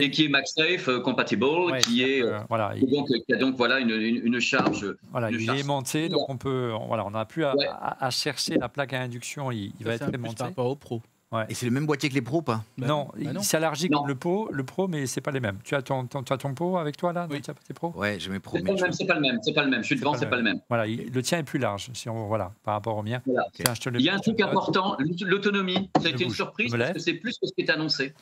[0.00, 1.46] et qui est MagSafe euh, compatible,
[1.82, 4.94] qui est euh, voilà, donc, qui a donc voilà une, une, charge.
[5.10, 7.54] Voilà, il est aimanté, donc on peut voilà, on n'a plus à,
[8.00, 10.36] à, chercher la plaque à induction, il, va être aimanté.
[10.36, 11.02] Par rapport au Pro.
[11.34, 11.46] Ouais.
[11.48, 12.62] Et c'est le même boîtier que les pros, pas?
[12.78, 15.58] Bah Non, bah il s'élargit comme le Pro, le Pro, mais c'est pas les mêmes.
[15.64, 17.40] Tu as ton, ton, tu as ton Pro avec toi là Oui.
[17.40, 18.56] Tu as tes Pro Ouais, j'ai mes Pro.
[18.56, 18.62] C'est
[19.04, 19.82] pas, le même, c'est pas le même.
[19.82, 20.60] Je suis devant, c'est pas, le même.
[20.68, 23.20] Voilà, le tien est plus large, si on voilà, par rapport au mien.
[23.26, 25.90] il y a un truc important, l'autonomie.
[26.00, 28.14] Ça a été une surprise parce que c'est plus que ce qui est annoncé.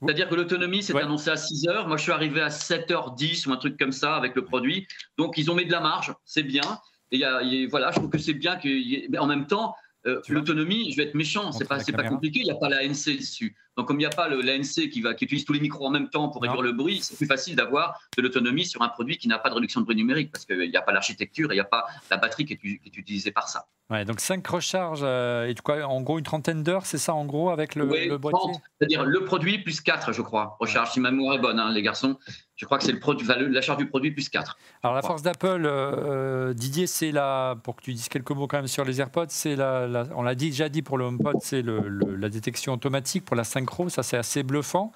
[0.00, 1.02] C'est-à-dire que l'autonomie s'est Ouais.
[1.02, 1.88] annoncée à 6 heures.
[1.88, 4.86] Moi, je suis arrivé à 7h10 ou un truc comme ça avec le produit.
[5.16, 6.62] Donc, ils ont mis de la marge, c'est bien.
[7.10, 8.56] Et il y a- il y a- voilà, je trouve que c'est bien
[9.10, 9.74] mais en même temps,
[10.06, 12.40] euh, l'autonomie, je vais être méchant, c'est pas, pas compliqué.
[12.40, 13.56] Il n'y a pas la NC dessus.
[13.78, 15.60] Donc, comme il n'y a pas le, la NC qui, va, qui utilise tous les
[15.60, 16.50] micros en même temps pour Non.
[16.50, 19.50] réduire le bruit, c'est plus facile d'avoir de l'autonomie sur un produit qui n'a pas
[19.50, 21.64] de réduction de bruit numérique parce qu'il n'y a pas l'architecture et il n'y a
[21.64, 23.66] pas la batterie qui est, qui est utilisée par ça.
[23.90, 27.24] Ouais, donc 5 recharges euh, et quoi, en gros une trentaine d'heures, c'est ça en
[27.24, 30.58] gros avec le, Oui, le boîtier 30, c'est-à-dire le produit plus 4, je crois.
[30.60, 32.18] Recharge, si ma mémoire est bonne, hein, les garçons.
[32.56, 34.58] Je crois que c'est le produit, la charge du produit plus 4.
[34.82, 35.92] Alors la force d'Apple, euh,
[36.50, 39.26] euh, Didier, c'est la, pour que tu dises quelques mots quand même sur les AirPods,
[39.28, 42.74] c'est la, la- on l'a déjà dit pour le HomePod, c'est le- le- la détection
[42.74, 43.44] automatique pour la
[43.88, 44.92] ça c'est assez bluffant.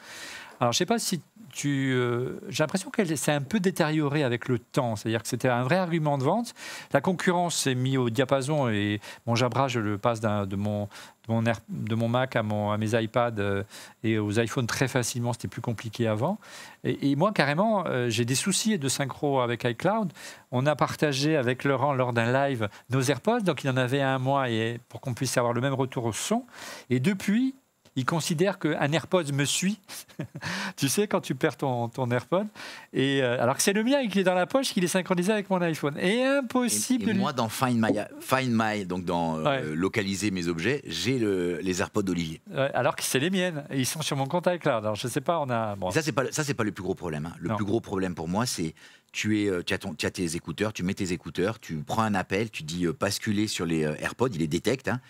[0.60, 1.20] Alors je sais pas si
[1.52, 5.48] tu, euh, j'ai l'impression qu'elle s'est un peu détériorée avec le temps, c'est-à-dire que c'était
[5.48, 6.54] un vrai argument de vente.
[6.94, 10.88] La concurrence s'est mise au diapason et mon Jabra, je le passe de mon
[11.28, 13.62] mon, Air- de mon Mac à, mon, à mes iPads euh,
[14.02, 16.38] et aux iPhones très facilement, c'était plus compliqué avant.
[16.84, 20.12] Et, et moi, carrément, euh, j'ai des soucis de synchro avec iCloud.
[20.50, 24.18] On a partagé avec Laurent lors d'un live nos AirPods, donc il en avait un
[24.18, 26.44] mois et, pour qu'on puisse avoir le même retour au son.
[26.90, 27.54] Et depuis,
[27.94, 29.78] il considère qu'un AirPods me suit.
[30.76, 32.46] tu sais, quand tu perds ton, ton AirPod.
[32.94, 35.30] Et, euh, alors que c'est le mien qui est dans la poche, qu'il est synchronisé
[35.32, 35.96] avec mon iPhone.
[35.98, 39.62] Et impossible Et, et moi, dans Find My, Find My donc dans euh, Ouais.
[39.74, 42.40] localiser mes objets, j'ai le- les AirPods d'Olivier.
[42.50, 43.64] Ouais, alors que c'est les miennes.
[43.70, 44.84] Et ils sont sur mon compte iCloud.
[44.84, 45.76] Alors je sais pas, on a.
[45.76, 47.26] bon, Et ça, c'est pas, ça, c'est pas le plus gros problème.
[47.26, 47.34] hein.
[47.38, 47.56] Le Non.
[47.56, 48.74] plus gros problème pour moi, c'est
[49.12, 51.76] tu, es, euh, tu, as ton- tu as tes écouteurs, tu mets tes écouteurs, tu
[51.86, 55.00] prends un appel, tu dis euh, basculer sur les AirPods, il les détecte, hein,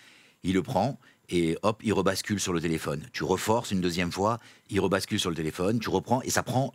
[0.43, 3.07] il le prend et hop, il rebascule sur le téléphone.
[3.11, 4.39] Tu reforces une deuxième fois,
[4.69, 6.73] il rebascule sur le téléphone, tu reprends et ça prend.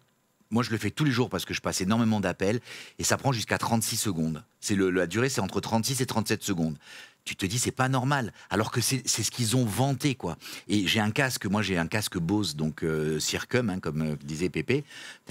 [0.50, 2.60] Moi, je le fais tous les jours parce que je passe énormément d'appels
[2.98, 4.42] et ça prend jusqu'à 36 secondes.
[4.60, 6.78] C'est la durée, c'est entre 36 et 37 secondes.
[7.24, 8.32] Tu te dis, c'est pas normal.
[8.48, 10.38] Alors que c'est ce qu'ils ont vanté, quoi.
[10.66, 14.16] Et j'ai un casque, moi j'ai un casque Bose, donc euh, Circum, hein, comme euh,
[14.24, 14.84] disait Pépé.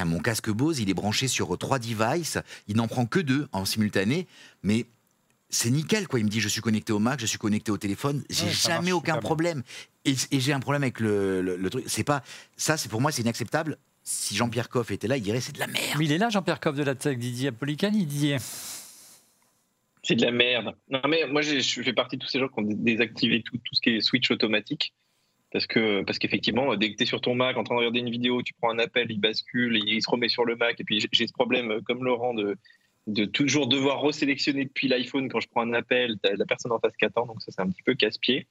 [0.05, 2.37] Mon casque Bose, il est branché sur trois devices.
[2.67, 4.27] Il n'en prend que deux en simultané,
[4.61, 4.85] mais
[5.49, 6.19] c'est nickel, quoi.
[6.19, 8.23] Il me dit, je suis connecté au Mac, je suis connecté au téléphone.
[8.29, 9.21] J'ai Ouais, jamais marche aucun bien.
[9.21, 9.63] problème.
[10.05, 11.85] Et, et j'ai un problème avec le, le- le truc.
[11.87, 12.23] C'est pas
[12.55, 13.77] ça, c'est pour moi, c'est inacceptable.
[14.03, 15.95] Si Jean-Pierre Coff était là, il dirait c'est de la merde.
[15.99, 18.37] Mais il est là, Jean-Pierre Coff de la Tech, Didier Apolicani, Didier.
[20.03, 20.75] C'est de la merde.
[20.89, 23.43] Non, mais moi, j'ai- je fais partie de tous ces gens qui ont dé- désactivé
[23.43, 24.93] tout, tout ce qui est switch automatique.
[25.51, 27.99] Parce que parce qu'effectivement, dès que tu es sur ton Mac en train de regarder
[27.99, 30.79] une vidéo, tu prends un appel, il bascule, il se remet sur le Mac.
[30.79, 32.57] Et puis j'ai- j'ai ce problème, euh, comme Laurent, de,
[33.07, 36.95] de toujours devoir resélectionner depuis l'iPhone quand je prends un appel, la personne en face
[36.97, 37.25] qui attend.
[37.25, 38.47] Donc ça, c'est un petit peu casse-pied.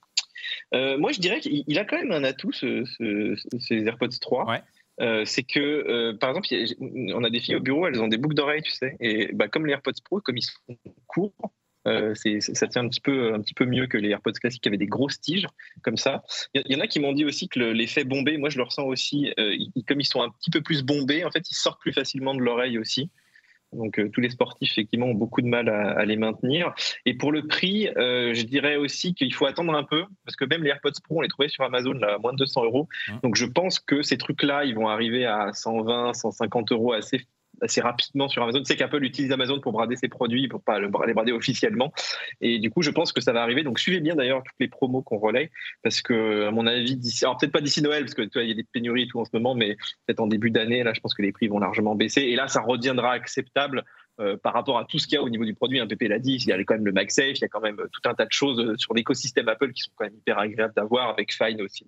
[0.75, 4.09] Euh, moi, je dirais qu'il il a quand même un atout, ce, ce- ces AirPods
[4.21, 4.47] 3.
[4.49, 4.63] Ouais.
[5.01, 8.09] Euh, c'est que, euh, par exemple, a- on a des filles au bureau, elles ont
[8.09, 8.97] des boucles d'oreilles, tu sais.
[9.01, 11.35] Et bah, comme les AirPods Pro, comme ils sont courts,
[11.87, 14.63] euh, c'est- ça tient un petit, peu, un petit peu mieux que les AirPods classiques
[14.63, 15.47] qui avaient des grosses tiges,
[15.83, 16.23] comme ça.
[16.55, 18.57] Il y, y en a qui m'ont dit aussi que le- l'effet bombé, moi je
[18.57, 19.55] le ressens aussi, euh,
[19.87, 22.41] comme ils sont un petit peu plus bombés, en fait, ils sortent plus facilement de
[22.41, 23.11] l'oreille aussi.
[23.73, 26.75] Donc euh, tous les sportifs, effectivement, ont beaucoup de mal à, à les maintenir.
[27.05, 30.45] Et pour le prix, euh, je dirais aussi qu'il faut attendre un peu, parce que
[30.45, 32.89] même les AirPods Pro, on les trouvait sur Amazon là, à moins de 200 euros.
[33.23, 37.27] Donc je pense que ces trucs-là, ils vont arriver à 120, 150 euros assez
[37.61, 38.63] assez rapidement sur Amazon.
[38.65, 41.93] C'est qu'Apple utilise Amazon pour brader ses produits, pour pas le- les brader officiellement.
[42.41, 43.63] Et du coup, je pense que ça va arriver.
[43.63, 45.51] Donc, suivez bien d'ailleurs toutes les promos qu'on relaie,
[45.83, 48.49] parce que, à mon avis, alors peut-être pas d'ici Noël, parce que tu vois, il
[48.49, 49.77] y a des pénuries et tout en ce moment, mais
[50.07, 52.23] peut-être en début d'année, là, je pense que les prix vont largement baisser.
[52.23, 53.85] Et là, ça reviendra acceptable.
[54.19, 56.09] euh, par rapport à tout ce qu'il y a au niveau du produit, un PP
[56.09, 58.01] l'a dit, il y a quand même le MagSafe, il y a quand même tout
[58.09, 61.11] un tas de choses euh, sur l'écosystème Apple qui sont quand même hyper agréables d'avoir
[61.11, 61.87] avec Fine aussi.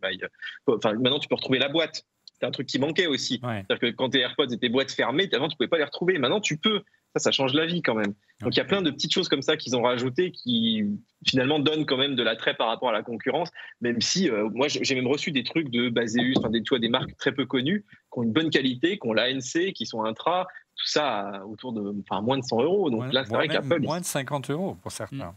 [0.66, 2.05] Enfin, maintenant, tu peux retrouver la boîte.
[2.40, 3.40] C'est un truc qui manquait aussi.
[3.43, 3.65] Ouais.
[3.66, 6.19] C'est-à-dire que quand tes AirPods étaient boîtes fermées, avant tu pouvais pas les retrouver.
[6.19, 6.82] Maintenant tu peux.
[7.15, 8.12] Ça, ça change la vie quand même.
[8.43, 10.85] Donc il y a plein de petites choses comme ça qu'ils ont rajoutées qui
[11.27, 13.51] finalement donnent quand même de l'attrait par rapport à la concurrence.
[13.81, 16.78] Même si euh, moi j'ai même reçu des trucs de Baseus, enfin des, tu vois,
[16.78, 20.05] des marques très peu connues qui ont une bonne qualité, qui ont l'ANC, qui sont
[20.05, 20.47] intra,
[20.77, 22.90] tout ça autour de, enfin moins de 100 euros.
[22.90, 23.81] Donc là c'est vrai qu'Apple.
[23.81, 25.35] Moins de 50 euros pour certains.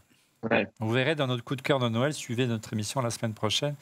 [0.49, 0.67] Ouais.
[0.79, 3.75] Vous verrez dans notre coup de cœur de Noël, suivez notre émission la semaine prochaine.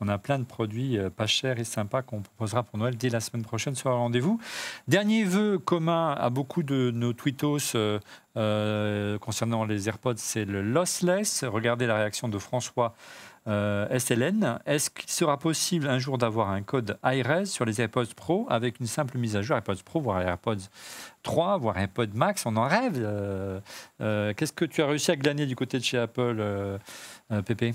[0.00, 3.10] On a plein de produits euh, pas chers et sympas qu'on proposera pour Noël dès
[3.10, 4.40] la semaine prochaine sur le rendez-vous.
[4.88, 8.00] Dernier vœu commun à beaucoup de nos tweetos euh,
[8.38, 11.44] euh, concernant les AirPods, c'est le lossless.
[11.44, 12.94] Regardez la réaction de François
[13.48, 14.58] euh, SLN.
[14.66, 18.80] Est-ce qu'il sera possible un jour d'avoir un code iRes sur les AirPods Pro avec
[18.80, 20.68] une simple mise à jour AirPods Pro, voire AirPods
[21.22, 22.44] 3, voire AirPods Max?
[22.46, 22.94] On en rêve.
[22.96, 23.60] euh,
[24.00, 26.78] euh, Qu'est-ce que tu as réussi à glaner du côté de chez Apple,
[27.44, 27.74] Pépé?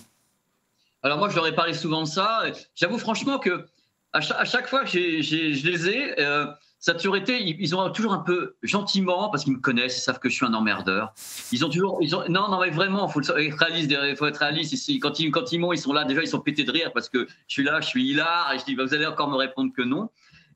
[1.03, 2.43] Alors moi, je leur ai parlé souvent de ça.
[2.75, 3.65] J'avoue franchement que
[4.13, 6.47] à chaque, à chaque fois que je les ai, euh,
[6.79, 10.01] ça a toujours été, ils ont toujours un peu gentiment, parce qu'ils me connaissent, ils
[10.01, 11.13] savent que je suis un emmerdeur.
[11.51, 14.25] Ils ont toujours, ils ont, non, non, mais vraiment, il faut être réaliste, il faut
[14.25, 14.99] être réaliste ici.
[14.99, 17.07] Quand ils, quand ils m'ont, ils sont là, déjà, ils sont pétés de rire parce
[17.07, 19.35] que je suis là, je suis hilar, et je dis, bah, vous allez encore me
[19.35, 20.09] répondre que non.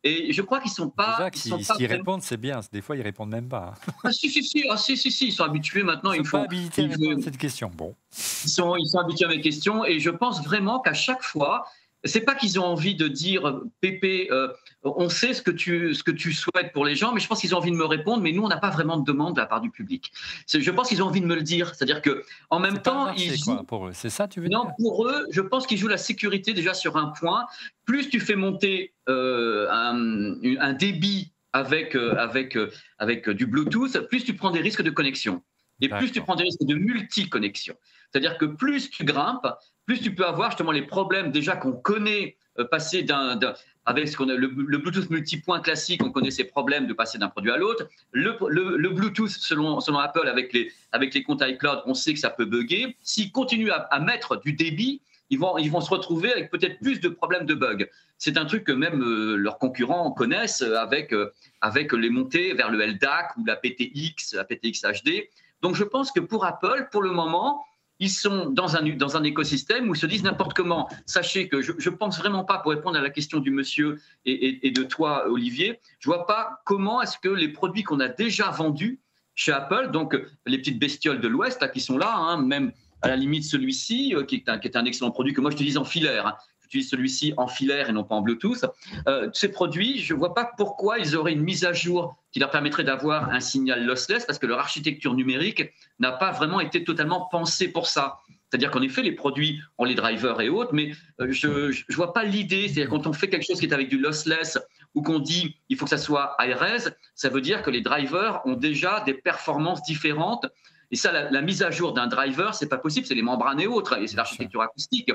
[0.04, 1.16] Et je crois qu'ils sont pas.
[1.18, 2.60] Déjà, ils, sont répondent, c'est bien.
[2.72, 3.74] Des fois, ils répondent même pas.
[4.04, 6.12] Ah, si, si, si, ah, si, si, si, ils sont habitués maintenant.
[6.12, 7.72] Ils sont pas habilités à répondre à cette question.
[7.76, 7.96] Bon.
[8.16, 11.66] Ils sont, ils sont habitués à mes questions et je pense vraiment qu'à chaque fois,
[12.06, 14.48] c'est pas qu'ils ont envie de dire Pépé, euh,
[14.84, 17.42] on sait ce que tu ce que tu souhaites pour les gens, mais je pense
[17.42, 18.22] qu'ils ont envie de me répondre.
[18.22, 20.12] Mais nous, on n'a pas vraiment de demande de la part du public.
[20.48, 21.74] Je pense qu'ils ont envie de me le dire.
[21.74, 23.92] C'est-à-dire que en même temps, ils quoi, pour eux.
[23.94, 26.74] C'est ça, tu veux non, dire pour eux, je pense qu'ils jouent la sécurité déjà
[26.74, 27.46] sur un point.
[27.86, 32.58] Plus tu fais monter euh, un, un, débit avec euh, avec
[33.00, 35.42] avec du Bluetooth, plus tu prends des risques de connexion.
[35.82, 37.76] Et plus tu prends des risques de multi-connexion.
[38.12, 39.48] C'est-à-dire que plus tu grimpes,
[39.86, 43.40] plus tu peux avoir justement les problèmes déjà qu'on connaît euh, passer d'un
[43.86, 47.30] avec ce qu'on a, le, Bluetooth multipoint classique, on connaît ces problèmes de passer d'un
[47.30, 47.88] produit à l'autre.
[48.12, 52.20] Le, le, Bluetooth, selon, selon Apple, avec les, avec les comptes iCloud, on sait que
[52.20, 52.98] ça peut bugger.
[53.04, 56.80] S'ils continuent à, à, mettre du débit, ils vont, ils vont se retrouver avec peut-être
[56.80, 57.86] plus de problèmes de bugs.
[58.18, 61.32] C'est un truc que même euh, leurs concurrents connaissent avec, euh,
[61.62, 65.30] avec les montées vers le LDAC ou la PTX, la PTX HD.
[65.62, 67.64] Donc je pense que pour Apple, pour le moment,
[68.00, 70.90] ils sont dans un, écosystème où ils se disent n'importe comment.
[71.06, 74.72] Sachez que je ne pense vraiment pas, pour répondre à la question du monsieur et,
[74.72, 79.00] de toi, Olivier, je vois pas comment est-ce que les produits qu'on a déjà vendus
[79.34, 83.16] chez Apple, donc les petites bestioles de l'Ouest qui sont là, hein, même à la
[83.16, 86.36] limite celui-ci, euh, qui, est un excellent produit que moi je dis en filaire, hein,
[86.76, 88.66] j'utilise celui-ci en filaire et non pas en Bluetooth.
[89.08, 92.40] Euh, ces produits, je ne vois pas pourquoi ils auraient une mise à jour qui
[92.40, 96.84] leur permettrait d'avoir un signal lossless, parce que leur architecture numérique n'a pas vraiment été
[96.84, 98.18] totalement pensée pour ça.
[98.50, 100.92] C'est-à-dire qu'en effet, les produits ont les drivers et autres, mais
[101.22, 102.68] euh, je ne vois pas l'idée.
[102.68, 104.60] C'est-à-dire quand on fait quelque chose qui est avec du lossless
[104.94, 108.42] ou qu'on dit il faut que ça soit ARS, ça veut dire que les drivers
[108.46, 110.46] ont déjà des performances différentes.
[110.92, 113.60] Et ça, la, la mise à jour d'un driver, c'est pas possible, c'est les membranes
[113.60, 115.12] et autres, et c'est l'architecture acoustique.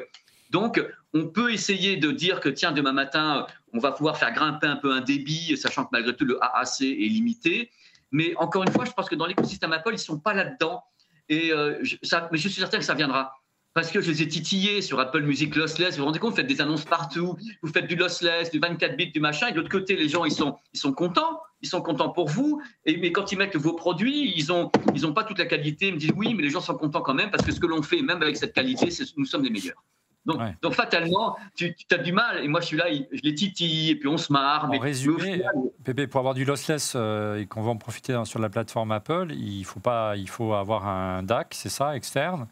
[0.51, 4.67] Donc, on peut essayer de dire que, tiens, demain matin, on va pouvoir faire grimper
[4.67, 7.71] un peu un débit, sachant que malgré tout, le AAC est limité.
[8.13, 10.83] Mais encore une fois, je pense que dans l'écosystème Apple, ils ne sont pas là-dedans.
[11.29, 13.33] Et euh, ça, mais je suis certain que ça viendra.
[13.73, 15.95] Parce que je les ai titillés sur Apple Music Lossless.
[15.95, 18.97] Vous vous rendez compte, vous faites des annonces partout, vous faites du lossless, du 24
[18.97, 19.47] bits, du machin.
[19.47, 21.41] Et de l'autre côté, les gens, ils sont, ils sont contents.
[21.63, 22.61] Ils sont contents pour vous.
[22.85, 25.89] Et, mais quand ils mettent vos produits, ils n'ont ils ont pas toute la qualité.
[25.89, 27.67] Ils me disent oui, mais les gens sont contents quand même parce que ce que
[27.67, 29.85] l'on fait, même avec cette qualité, nous sommes les meilleurs.
[30.27, 32.45] Donc, fatalement, tu, as du mal.
[32.45, 34.67] Et moi, je suis là, je les titille, et puis on se marre.
[34.67, 35.43] En mais, résumé,
[35.85, 39.29] Pépé, pour avoir du lossless euh, et qu'on va en profiter sur la plateforme Apple,
[39.33, 42.47] il faut, pas, il faut avoir un DAC, c'est ça, externe?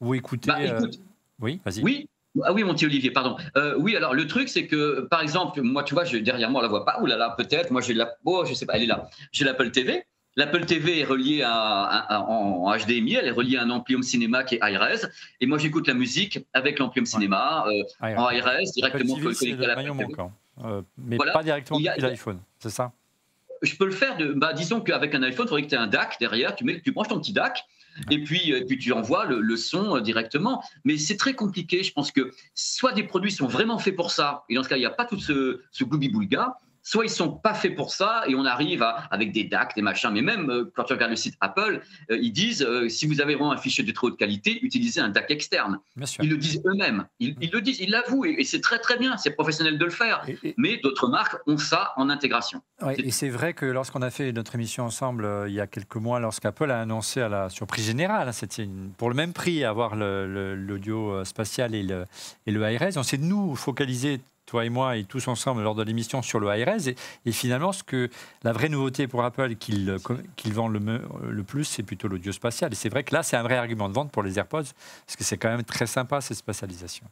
[0.00, 0.48] Ou écouter.
[0.48, 0.88] Bah, euh,
[1.40, 1.82] oui, vas-y.
[1.82, 2.08] Oui,
[2.42, 3.36] ah oui, mon petit Olivier, pardon.
[3.56, 6.60] Euh, oui, alors le truc, c'est que, par exemple, moi, tu vois, je, derrière moi,
[6.60, 7.00] on la voit pas.
[7.00, 7.70] Ouh là là, peut-être.
[7.70, 8.14] Moi, j'ai la.
[8.24, 9.08] Oh, je sais pas, elle est là.
[9.32, 10.04] J'ai l'Apple TV.
[10.36, 14.54] L'Apple TV est reliée à, en HDMI, elle est reliée à un Amplium Cinéma qui
[14.54, 15.06] est iRes.
[15.40, 19.82] Et moi, j'écoute la musique avec l'Amplium Cinéma euh, en iRes, directement connecté à la
[20.64, 22.92] euh, mais pas directement depuis l'iPhone, c'est ça?
[23.62, 24.16] Je peux le faire.
[24.16, 26.64] De, bah, disons qu'avec un iPhone, il faudrait que tu aies un DAC derrière, tu,
[26.64, 27.64] mets, tu branches ton petit DAC.
[28.10, 30.62] Et puis, euh, puis tu envoies le, son directement.
[30.84, 31.82] Mais c'est très compliqué.
[31.82, 34.76] Je pense que soit des produits sont vraiment faits pour ça, et dans ce cas,
[34.76, 38.24] il n'y a pas tout ce, ce gloubi-boulga, soit ils sont pas faits pour ça
[38.26, 41.16] et on arrive avec des DAC, des machins, mais même euh, quand tu regardes le
[41.16, 41.80] site Apple,
[42.10, 45.00] euh, ils disent euh, si vous avez vraiment un fichier de trop haute qualité, utilisez
[45.00, 45.78] un DAC externe.
[46.20, 49.30] Ils le disent eux-mêmes, ils, le disent, ils l'avouent et, c'est très très bien, c'est
[49.30, 50.26] professionnel de le faire.
[50.56, 52.62] mais d'autres marques ont ça en intégration.
[52.96, 56.18] et c'est vrai que lorsqu'on a fait notre émission ensemble il y a quelques mois,
[56.18, 58.68] lorsqu'Apple a annoncé à la surprise générale, hein, c'était
[58.98, 62.06] pour le même prix avoir l'audio spatial et le,
[62.46, 64.20] et le high on s'est nous focaliser
[64.52, 67.82] toi et moi et tous ensemble lors de l'émission sur le high Et, finalement, ce
[67.82, 68.10] que
[68.42, 69.96] la vraie nouveauté pour Apple qu'il
[70.36, 70.78] qu vend le,
[71.26, 72.70] le plus, c'est plutôt l'audio spatial.
[72.70, 74.74] Et c'est vrai que là, c'est un vrai argument de vente pour les AirPods,
[75.06, 77.06] parce que c'est quand même très sympa, cette spatialisation.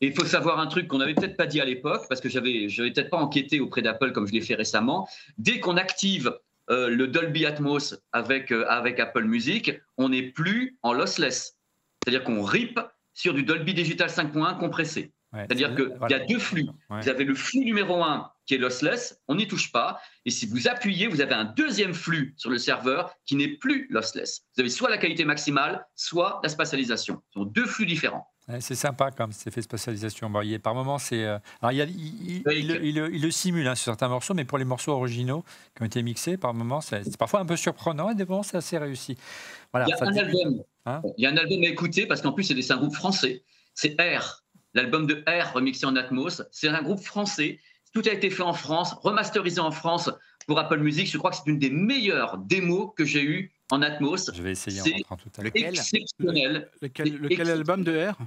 [0.00, 2.28] Et il faut savoir un truc qu'on n'avait peut-être pas dit à l'époque, parce que
[2.28, 5.08] j'avais, n'avais peut-être pas enquêté auprès d'Apple comme je l'ai fait récemment.
[5.38, 6.36] Dès qu'on active
[6.70, 11.56] euh, le Dolby Atmos avec, euh, avec Apple Music, on n'est plus en lossless.
[12.02, 12.80] C'est-à-dire qu'on rip
[13.12, 15.12] sur du Dolby Digital 5.1 compressé.
[15.34, 16.66] C'est-à-dire qu'il y a deux flux.
[16.90, 20.00] Vous avez le flux numéro un qui est lossless, on n'y touche pas.
[20.26, 23.86] Et si vous appuyez, vous avez un deuxième flux sur le serveur qui n'est plus
[23.90, 24.42] lossless.
[24.54, 27.22] Vous avez soit la qualité maximale, soit la spatialisation.
[27.30, 28.28] Ce sont deux flux différents.
[28.60, 30.30] c'est sympa comme cet effet de spatialisation.
[30.62, 31.24] par moment, c'est.
[31.24, 31.38] Euh,
[31.72, 35.42] il, le simule hein, sur certains morceaux, mais pour les morceaux originaux
[35.74, 38.58] qui ont été mixés, par moment, c'est parfois un peu surprenant et des moments, c'est
[38.58, 39.16] assez réussi.
[39.72, 42.20] Voilà, il, y a un album, hein il y a un album à écouter parce
[42.20, 43.42] qu'en plus, c'est un groupe français.
[43.74, 44.43] C'est R
[44.74, 46.42] l'album de R remixé en Atmos.
[46.50, 47.60] C'est un groupe français.
[47.92, 50.10] Tout a été fait en France, remasterisé en France
[50.46, 51.10] pour Apple Music.
[51.10, 54.30] Je crois que c'est une des meilleures démos que j'ai eues en Atmos.
[54.34, 55.52] Je vais essayer en rentrant tout à l'heure.
[55.54, 55.74] Lequel?
[55.74, 56.70] exceptionnel.
[56.82, 58.18] Lequel, lequel album de R?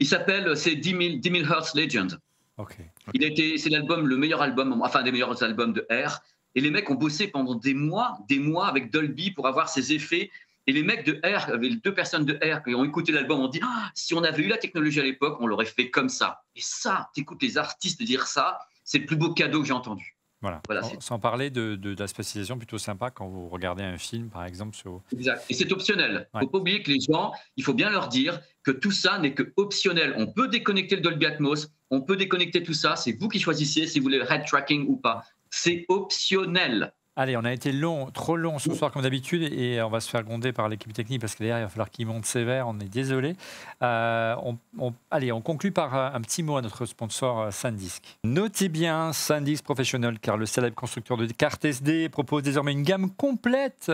[0.00, 2.18] Il s'appelle, c'est 10 000, 10 000 Hertz Legend.
[2.56, 2.76] Ok.
[3.14, 6.20] Il a été, c'est l'album, le meilleur album, enfin des meilleurs albums de R.
[6.54, 9.92] Et les mecs ont bossé pendant des mois, des mois avec Dolby pour avoir ces
[9.92, 10.30] effets.
[10.68, 13.48] Et les mecs de R, les deux personnes de R qui ont écouté l'album ont
[13.48, 16.42] dit ah, si on avait eu la technologie à l'époque, on l'aurait fait comme ça.
[16.54, 20.14] Et ça, t'écoutes les artistes dire ça, c'est le plus beau cadeau que j'ai entendu.
[20.42, 20.60] Voilà.
[20.68, 24.28] Voilà, Sans- parler de, de- de la spécialisation plutôt sympa quand vous regardez un film,
[24.28, 25.00] par exemple, sur.
[25.12, 25.42] Exact.
[25.48, 26.28] Et c'est optionnel.
[26.34, 26.42] Il Ouais.
[26.42, 29.18] ne faut pas oublier que les gens, il faut bien leur dire que tout ça
[29.18, 30.14] n'est que optionnel.
[30.18, 32.94] On peut déconnecter le Dolby Atmos, on peut déconnecter tout ça.
[32.94, 35.24] C'est vous qui choisissez si vous voulez head tracking ou pas.
[35.50, 36.92] C'est optionnel.
[37.20, 40.08] Allez, on a été long, trop long ce soir comme d'habitude et on va se
[40.08, 42.78] faire gronder par l'équipe technique parce que derrière il va falloir qu'il monte sévère, on
[42.78, 43.34] est désolé.
[43.82, 44.36] Euh,
[44.78, 48.18] on- allez, on conclut par euh, un petit mot à notre sponsor euh, SanDisk.
[48.22, 53.10] Notez bien SanDisk Professional car le célèbre constructeur de cartes SD propose désormais une gamme
[53.10, 53.90] complète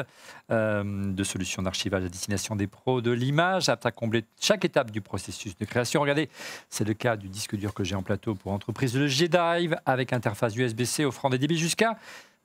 [0.51, 5.01] de solutions d'archivage à destination des pros de l'image, apte à combler chaque étape du
[5.01, 6.03] processus de création.
[6.03, 6.29] Regardez,
[6.69, 10.13] c'est le cas du disque dur que j'ai en plateau pour entreprise, le G-Drive, avec
[10.13, 11.97] interface USB-C offrant des débits jusqu'à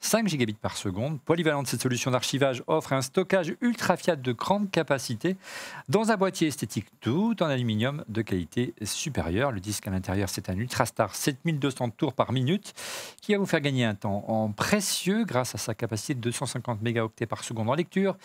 [0.01, 1.19] 5 gigabits par seconde.
[1.21, 5.35] Polyvalente, cette solution d'archivage offre un stockage ultra fiable de grande capacité
[5.89, 9.51] dans un boîtier esthétique tout en aluminium de qualité supérieure.
[9.51, 12.73] Le disque à l'intérieur, c'est un Ultrastar 7200 tours par minute
[13.21, 16.81] qui va vous faire gagner un temps en précieux grâce à sa capacité de 250
[16.81, 18.17] mégaoctets par seconde en lecture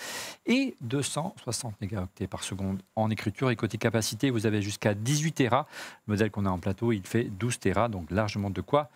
[0.46, 3.50] et 260 mégaoctets par seconde en écriture.
[3.50, 5.66] Et côté capacité, vous avez jusqu'à 18 Tera.
[6.06, 8.90] Le modèle qu'on a en plateau, il fait 12 Tera, donc largement de quoi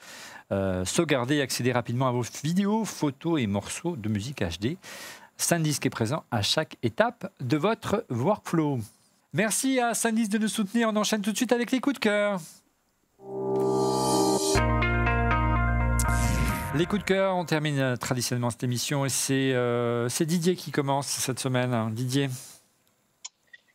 [0.50, 4.76] euh, sauvegarder et accéder rapidement à vos vidéos, photos et morceaux de musique HD.
[5.36, 8.80] SanDisk est présent à chaque étape de votre workflow.
[9.32, 10.88] Merci à SanDisk de nous soutenir.
[10.88, 12.40] On enchaîne tout de suite avec les coups de cœur.
[16.74, 20.54] Les coups de cœur, on termine euh, traditionnellement cette émission et c'est euh, c'est Didier
[20.54, 21.92] qui commence cette semaine.
[21.92, 22.28] Didier,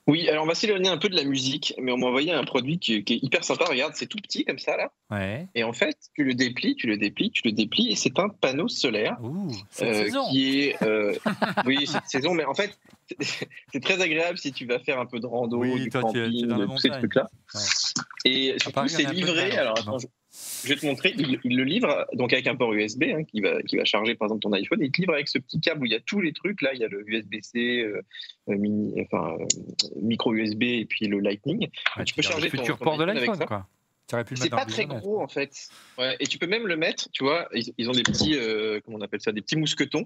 [0.06, 2.44] Oui, alors on va s'éloigner un peu de la musique, mais on m'a envoyé un
[2.44, 3.64] produit qui, qui est hyper sympa.
[3.70, 4.92] Regarde, c'est tout petit comme ça là.
[5.12, 5.48] ouais.
[5.56, 8.28] Et en fait, tu le déplies, tu le déplies, tu le déplies, et c'est un
[8.28, 9.18] panneau solaire.
[9.24, 10.30] Ouh, cette euh, saison.
[10.30, 11.14] qui est euh,
[11.66, 12.78] oui cette saison mais en fait
[13.20, 16.20] c'est très agréable si tu vas faire un peu de rando Oui, du toi, tu
[16.20, 17.02] es- tu es camping dans la tous ces montagne.
[17.02, 17.62] trucs là Ouais.
[18.26, 20.08] et surtout c'est livré alors attends, je,
[20.64, 23.41] je vais te montrer il, il le livre donc avec un port USB hein, qui
[23.41, 25.60] va qui va charger par exemple ton iPhone et il te livre avec ce petit
[25.60, 28.02] câble où il y a tous les trucs là il y a le USB-C euh,
[28.49, 29.45] euh, mini enfin euh,
[30.02, 32.98] micro USB et puis le Lightning Ouais, tu peux charger le ton- futur ton port
[32.98, 33.45] de l'iPhone, ça.
[33.45, 33.68] quoi.
[34.35, 35.69] C'est pas très gros en fait.
[35.98, 38.80] Ouais, et tu peux même le mettre, tu vois, ils, ils ont des petits, euh,
[38.84, 40.06] comment on appelle ça, des petits mousquetons.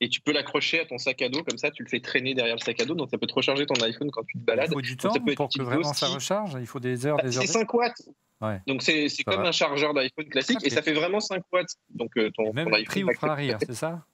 [0.00, 2.34] Et tu peux l'accrocher à ton sac à dos, comme ça tu le fais traîner
[2.34, 4.38] derrière le sac à dos, donc ça peut te recharger ton iPhone quand tu te
[4.42, 4.70] Il balades.
[4.72, 6.56] faut du Donc, temps ça peut pour que vraiment ça recharge.
[6.60, 7.42] Il faut des heures, Bah, des heures.
[7.46, 8.02] C'est 5 watts.
[8.40, 8.60] Ouais.
[8.66, 9.48] Donc c'est comme va.
[9.48, 11.76] un chargeur d'iPhone classique et ça fait vraiment 5 watts.
[11.90, 14.04] Donc euh, ton, Même ton le iPhone prix vous va fera rire, c'est ça?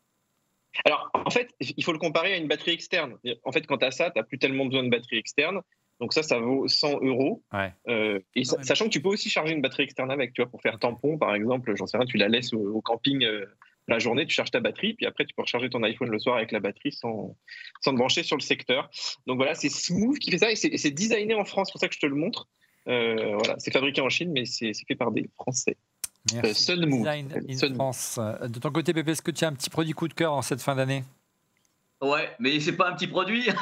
[0.84, 3.16] Alors, en fait, il faut le comparer à une batterie externe.
[3.44, 5.62] En fait, quand tu as ça, tu n'as plus tellement besoin de batterie externe.
[6.00, 7.42] Donc ça, ça vaut 100 euros.
[7.52, 7.72] Ouais.
[7.88, 8.62] Euh, et même.
[8.62, 11.16] sachant que tu peux aussi charger une batterie externe avec, tu vois, pour faire tampon,
[11.16, 13.46] par exemple, j'en sais rien, tu la laisses au, au camping euh,
[13.88, 16.36] la journée, tu charges ta batterie, puis après tu peux recharger ton iPhone le soir
[16.36, 17.36] avec la batterie sans,
[17.80, 18.90] sans te brancher sur le secteur.
[19.26, 21.72] Donc voilà, c'est Smooth qui fait ça et c'est et c'est designé en France, c'est
[21.72, 22.48] pour ça que je te le montre.
[22.88, 25.76] Euh, voilà, c'est fabriqué en Chine, mais c'est fait par des Français.
[26.34, 26.64] Merci.
[26.64, 26.98] Sunmove.
[26.98, 27.74] Design in.
[27.74, 28.18] France.
[28.18, 30.32] Euh, De ton côté, Pépé, est-ce que tu as un petit produit coup de cœur
[30.32, 31.04] en cette fin d'année?
[32.00, 33.48] Ouais, mais c'est pas un petit produit.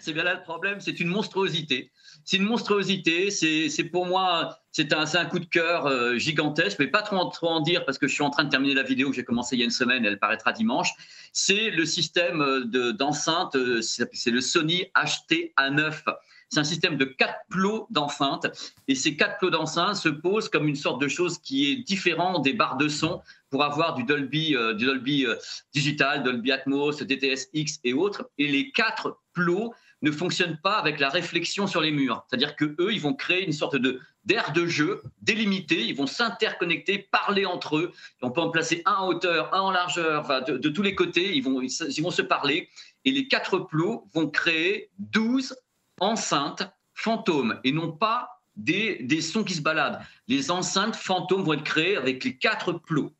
[0.00, 1.90] c'est bien là le problème, c'est une monstruosité.
[2.24, 3.30] C'est une monstruosité.
[3.30, 6.78] C'est pour moi, c'est un, coup de cœur euh, gigantesque.
[6.78, 8.82] Mais pas trop, trop en dire parce que je suis en train de terminer la
[8.82, 10.04] vidéo que j'ai commencé il y a une semaine.
[10.04, 10.90] Elle paraîtra dimanche.
[11.32, 13.56] C'est le système euh, de- d'enceinte.
[13.56, 16.02] euh, c'est c'est le Sony HT-A9.
[16.50, 18.46] C'est un système de quatre plots d'enceinte.
[18.88, 22.42] Et ces quatre plots d'enceinte se posent comme une sorte de chose qui est différente
[22.42, 25.36] des barres de son pour avoir du Dolby, euh, du Dolby euh,
[25.72, 28.30] digital, Dolby Atmos, DTS-X et autres.
[28.38, 29.72] Et les quatre plots
[30.02, 32.24] ne fonctionnent pas avec la réflexion sur les murs.
[32.28, 35.86] C'est-à-dire que eux, ils vont créer une sorte de d'aire de jeu délimité.
[35.86, 37.92] Ils vont s'interconnecter, parler entre eux.
[38.20, 41.34] On peut en placer un en hauteur, un en largeur, de, tous les côtés.
[41.34, 42.68] Ils vont, ils vont se parler.
[43.06, 45.56] Et les quatre plots vont créer 12
[46.00, 50.00] enceintes fantômes et non pas des, des sons qui se baladent.
[50.26, 53.12] Les enceintes fantômes vont être créées avec les quatre plots.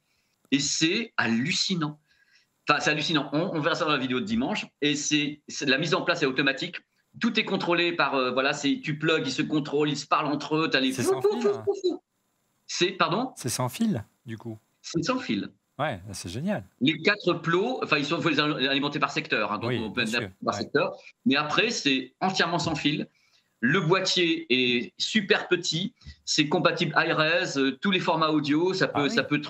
[0.50, 2.00] Et c'est hallucinant.
[2.68, 3.30] Enfin, c'est hallucinant.
[3.32, 4.66] On, on verra ça dans la vidéo de dimanche.
[4.82, 6.76] Et c'est la mise en place est automatique.
[7.20, 10.26] Tout est contrôlé par euh, voilà, c'est tu plugs, ils se contrôlent, ils se parlent
[10.26, 10.70] entre eux.
[10.80, 11.50] Les C'est sans fil.
[12.66, 14.58] C'est pardon, C'est sans fil, du coup.
[14.82, 15.48] c'est sans fil.
[15.78, 16.64] Ouais, c'est génial.
[16.80, 19.90] Les quatre plots, enfin, ils sont, faut les alimenter par secteur, hein, donc Oui, on
[19.92, 20.60] peut sûr, par ouais.
[20.60, 20.92] secteur.
[21.24, 23.08] Mais après, c'est entièrement sans fil.
[23.60, 25.94] Le boîtier est super petit,
[26.24, 29.10] c'est compatible iRes, euh, tous les formats audio, ça peut, Ah oui.
[29.10, 29.40] ça peut,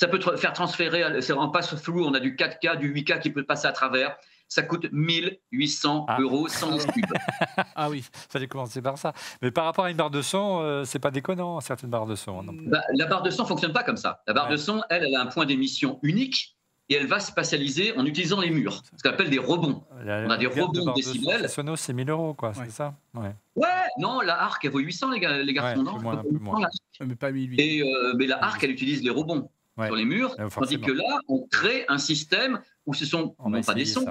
[0.00, 3.20] ça peut tra- faire transférer, à- c'est en pass-through, on a du 4K, du 8K
[3.20, 4.16] qui peut passer à travers.
[4.48, 6.18] Ça coûte 1800 Ah.
[6.20, 7.04] euros sans pub.
[7.76, 8.02] Ah oui.
[8.30, 9.12] Fallait commencer par ça.
[9.42, 12.14] Mais par rapport à une barre de son, euh, c'est pas déconnant, certaines barres de
[12.14, 12.42] son.
[12.42, 12.66] non plus.
[12.66, 14.22] Bah, la barre de son fonctionne pas comme ça.
[14.26, 14.52] La barre Ouais.
[14.52, 16.56] de son, elle, elle a un point d'émission unique
[16.88, 19.84] et elle va spatialiser en utilisant les murs, ce qu'on appelle des rebonds.
[20.02, 21.48] La- On a des rebonds de décibels.
[21.50, 22.54] Sonos, c'est 1000 euros, quoi, Ouais.
[22.64, 22.94] c'est ça?
[23.14, 23.34] Ouais.
[23.54, 23.68] Ouais,
[23.98, 25.92] non, la Arc, elle vaut 800, les, gars, les garçons, Ouais, non?
[25.94, 26.60] plus moins, Elle vaut plus 800, moins.
[27.00, 27.60] la Mais pas 1008.
[27.60, 29.48] Et, euh, mais la Arc, elle utilise les rebonds
[29.80, 29.86] Ouais.
[29.86, 33.50] sur les murs, Euh, tandis que là, on crée un système où ce sont On
[33.50, 34.06] non pas des sons,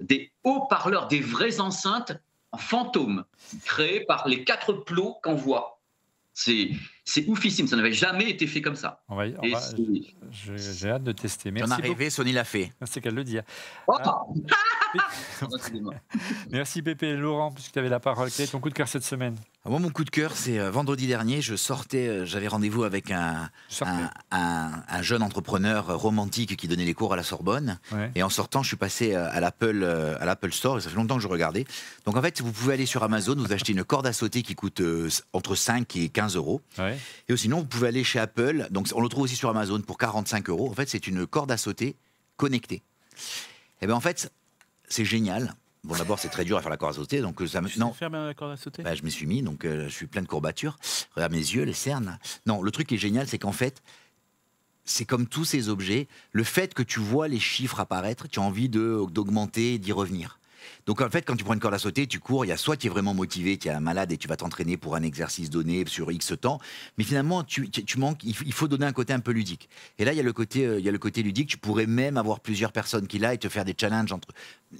[0.00, 2.12] des haut-parleurs, des vraies enceintes
[2.52, 3.24] en fantôme,
[3.64, 5.80] créées par les quatre plots qu'on voit.
[6.36, 6.70] C'est
[7.04, 9.02] c'est oufissime, ça n'avait jamais été fait comme ça.
[9.08, 9.46] On va, on
[10.32, 11.52] J'ai hâte de tester.
[11.52, 12.72] Merci ai rêvé, Sony l'a fait.
[12.86, 13.42] C'est qu'à le dire.
[13.86, 14.22] Oh Ah.
[16.50, 18.30] Merci Pépé et Laurent, puisque tu avais la parole.
[18.30, 19.36] Quel est ton coup de cœur cette semaine?
[19.38, 22.84] Ah, Moi, mon coup de cœur, c'est euh, vendredi dernier, je sortais, euh, j'avais rendez-vous
[22.84, 23.94] avec un, Sortez.
[23.94, 27.78] un, un- un jeune entrepreneur romantique qui donnait les cours à la Sorbonne.
[27.90, 28.12] Ouais.
[28.14, 30.76] Et en sortant, je suis passé euh, à l'Apple, euh, à l'Apple Store.
[30.76, 31.64] Et ça fait longtemps que je regardais.
[32.04, 34.54] Donc en fait, vous pouvez aller sur Amazon, vous achetez une corde à sauter qui
[34.54, 34.82] coûte
[35.32, 36.60] entre 5 et 15 euros.
[36.78, 36.98] Ouais.
[37.30, 38.66] Et sinon, vous pouvez aller chez Apple.
[38.70, 40.68] Donc on le trouve aussi sur Amazon pour 45 euros.
[40.70, 41.96] En fait, c'est une corde à sauter
[42.36, 42.82] connectée.
[43.80, 44.30] Et bien en fait,
[44.88, 45.54] c'est génial.
[45.84, 47.20] Bon, d'abord, c'est très dur à faire la corde à sauter.
[47.20, 47.68] Donc euh, ça me...
[47.68, 48.82] Tu non, faire la corde à sauter?
[48.82, 50.78] Bah, je m'y suis mis, donc euh, je suis plein de courbatures.
[51.14, 52.18] Regarde mes yeux, les cernes.
[52.46, 53.82] Non, le truc qui est génial, c'est qu'en fait,
[54.84, 58.42] c'est comme tous ces objets, le fait que tu vois les chiffres apparaître, tu as
[58.42, 60.38] envie d'augmenter, d'y revenir.
[60.86, 62.56] Donc en fait, quand tu prends une corde à sauter, tu cours, il y a
[62.56, 65.02] soit tu es vraiment motivé, tu es un malade et tu vas t'entraîner pour un
[65.02, 66.58] exercice donné sur X temps,
[66.98, 69.68] mais finalement, tu, tu- tu manques, il faut donner un côté un peu ludique.
[69.98, 71.58] Et là, il y a le côté, euh, il y a le côté ludique, tu
[71.58, 74.28] pourrais même avoir plusieurs personnes qui là et te faire des challenges entre...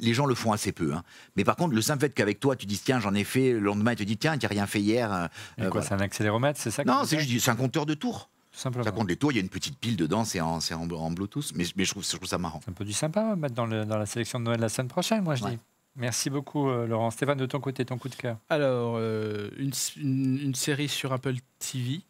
[0.00, 1.04] Les gens le font assez peu, hein.
[1.36, 3.60] mais par contre, le simple fait qu'avec toi, tu dises, tiens, j'en ai fait, le
[3.60, 5.12] lendemain, il te dit, tiens, tu rien fait hier.
[5.12, 5.26] euh,
[5.60, 5.86] euh, quoi, voilà.
[5.86, 8.28] c'est un accéléromètre, c'est ça que Non, tu c'est juste, c'est un compteur de tours.
[8.56, 8.84] Simplement.
[8.84, 11.10] Ça compte les tours, il y a une petite pile dedans, c'est en, en, en
[11.10, 12.60] Bluetooth, mais, mais je, trouve, je trouve ça marrant.
[12.64, 14.88] C'est un peu du sympa mettre dans, le- dans la sélection de Noël la semaine
[14.88, 15.50] prochaine, moi je Ouais.
[15.52, 15.58] dis.
[15.96, 17.10] Merci beaucoup, euh, Laurent.
[17.10, 18.38] Stéphane, de ton côté, ton coup de cœur.
[18.48, 22.00] Alors, euh, une, une- une série sur Apple TV,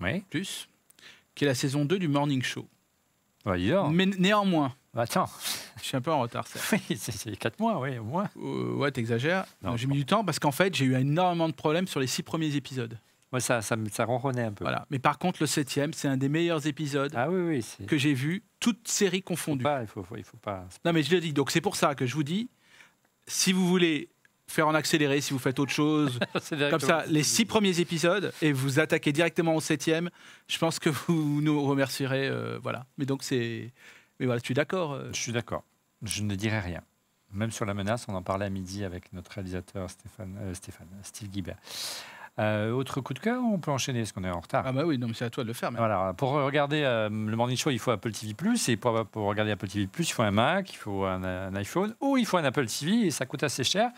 [0.00, 0.20] Oui.
[0.28, 0.68] plus,
[1.34, 2.66] qui est la saison 2 du Morning Show.
[3.44, 3.56] Bah.
[3.90, 5.28] Mais néanmoins, Bah, attends,
[5.78, 6.82] je suis un peu en retard, certes.
[6.90, 8.28] oui, c'est- c'est 4 mois, oui, au moins.
[8.36, 9.46] Euh, ouais, t'exagères.
[9.76, 12.22] J'ai mis du temps parce qu'en fait, j'ai eu énormément de problèmes sur les six
[12.22, 12.98] premiers épisodes.
[13.32, 14.62] Ouais, ça, ça, ça ronronnait un peu.
[14.64, 14.86] Voilà.
[14.90, 17.86] Mais par contre, le septième, c'est un des meilleurs épisodes Ah oui, oui.
[17.86, 19.62] que j'ai vu, toutes séries faut confondues.
[19.62, 20.68] pas, il faut, faut- il faut pas.
[20.84, 21.32] Non, mais je le dis.
[21.32, 22.50] Donc, c'est pour ça que je vous dis,
[23.32, 24.10] si vous voulez
[24.46, 26.18] faire en accéléré, si vous faites autre chose,
[26.70, 30.10] comme ça, les six premiers épisodes, et vous attaquez directement au septième,
[30.48, 32.28] je pense que vous nous remercierez.
[32.28, 32.86] euh, voilà.
[32.98, 33.72] Mais donc, c'est.
[34.20, 35.64] Mais voilà, tu es d'accord euh, Je suis d'accord.
[36.02, 36.82] Je ne dirai rien.
[37.32, 40.88] Même sur la menace, on en parlait à midi avec notre réalisateur Stéphane, euh, Stéphane
[41.02, 41.56] Steve Guibert.
[42.38, 44.64] Euh, autre coup de cœur, on peut enchaîner parce qu'on est en retard.
[44.66, 45.70] Ah, bah oui, non, mais c'est à toi de le faire.
[45.70, 48.34] Voilà, pour regarder euh, le Morning Show, il faut Apple TV+,
[48.68, 51.94] et pour, pour regarder Apple TV+, il faut un Mac, il faut un, un iPhone,
[52.00, 53.90] ou il faut un Apple TV, et ça coûte assez cher.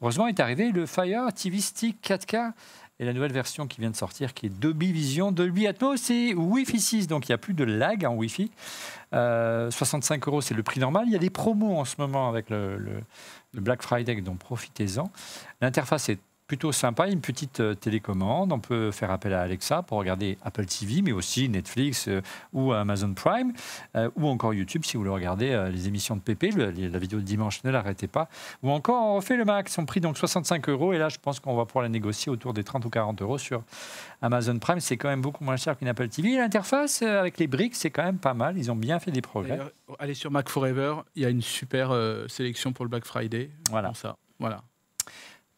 [0.00, 2.52] Heureusement, est arrivé le Fire TV Stick 4K,
[3.00, 6.34] et la nouvelle version qui vient de sortir, qui est Dolby Vision, Dolby Atmos et
[6.34, 8.50] Wi-Fi 6, donc il n'y a plus de lag en Wi-Fi.
[9.14, 11.04] Euh, 65 euros, c'est le prix normal.
[11.06, 13.00] Il y a des promos en ce moment avec le, le-
[13.52, 15.10] le Black Friday, donc profitez-en.
[15.60, 16.18] L'interface est
[16.50, 18.50] plutôt sympa, une petite euh, télécommande.
[18.52, 22.22] On peut faire appel à Alexa pour regarder Apple TV, mais aussi Netflix euh,
[22.52, 23.52] ou Amazon Prime,
[23.94, 26.98] euh, ou encore YouTube si vous voulez regarder euh, les émissions de PP, le- la
[26.98, 28.28] vidéo de dimanche, ne l'arrêtez pas.
[28.64, 31.38] Ou encore, on refait le max, son prix donc 65 euros, et là je pense
[31.38, 33.62] qu'on va pouvoir la négocier autour des 30 ou 40 euros sur
[34.20, 34.80] Amazon Prime.
[34.80, 36.36] C'est quand même beaucoup moins cher qu'une Apple TV.
[36.36, 38.58] L'interface avec les briques, c'est quand même pas mal.
[38.58, 39.60] Ils ont bien fait des progrès.
[40.00, 41.94] Allez sur Mac Forever, il y a une super
[42.26, 43.50] sélection pour le Black Friday.
[43.70, 43.88] Voilà.
[43.90, 44.16] Pour ça.
[44.40, 44.62] Voilà.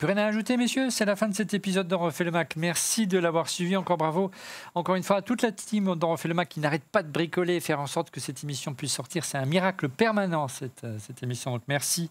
[0.02, 0.90] Plus rien à ajouter, messieurs.
[0.90, 2.56] C'est la fin de cet épisode d'On refait le Mac.
[2.56, 3.76] Merci de l'avoir suivi.
[3.76, 4.32] Encore bravo.
[4.74, 7.08] Encore une fois, à toute la team d'On refait le Mac qui n'arrête pas de
[7.08, 9.24] bricoler et faire en sorte que cette émission puisse sortir.
[9.24, 11.52] C'est un miracle permanent, cette, euh, émission.
[11.52, 12.10] Donc merci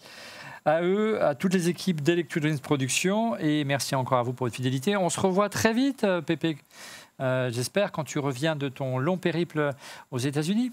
[0.63, 3.35] à eux, à toutes les équipes d'Electro Dreams Production.
[3.39, 4.95] Et merci encore à vous pour votre fidélité.
[4.95, 6.55] On se revoit très vite, euh, Pépé.
[7.19, 9.71] Euh, J'espère quand tu reviens de ton long périple
[10.11, 10.71] aux États-Unis.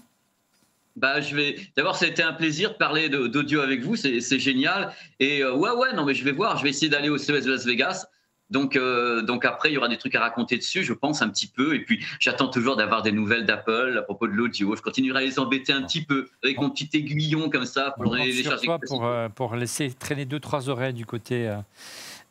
[0.99, 1.55] Bah, je vais.
[1.77, 3.95] D'abord, ça a été un plaisir de parler d'audio avec vous.
[3.95, 4.93] C'est génial.
[5.19, 6.57] Et euh, ouais, ouais, non, mais je vais voir.
[6.57, 8.05] Je vais essayer d'aller au CES Las Vegas.
[8.49, 11.29] Donc, euh, donc après, il y aura des trucs à raconter dessus, je pense un
[11.29, 11.75] petit peu.
[11.75, 14.75] Et puis, j'attends toujours d'avoir des nouvelles d'Apple à propos de l'audio.
[14.75, 18.15] Je continuerai à les embêter un petit peu avec mon petit aiguillon comme ça pour
[18.15, 18.65] les, les sur charger.
[18.65, 21.55] toi pour, euh, pour laisser traîner deux, trois oreilles du côté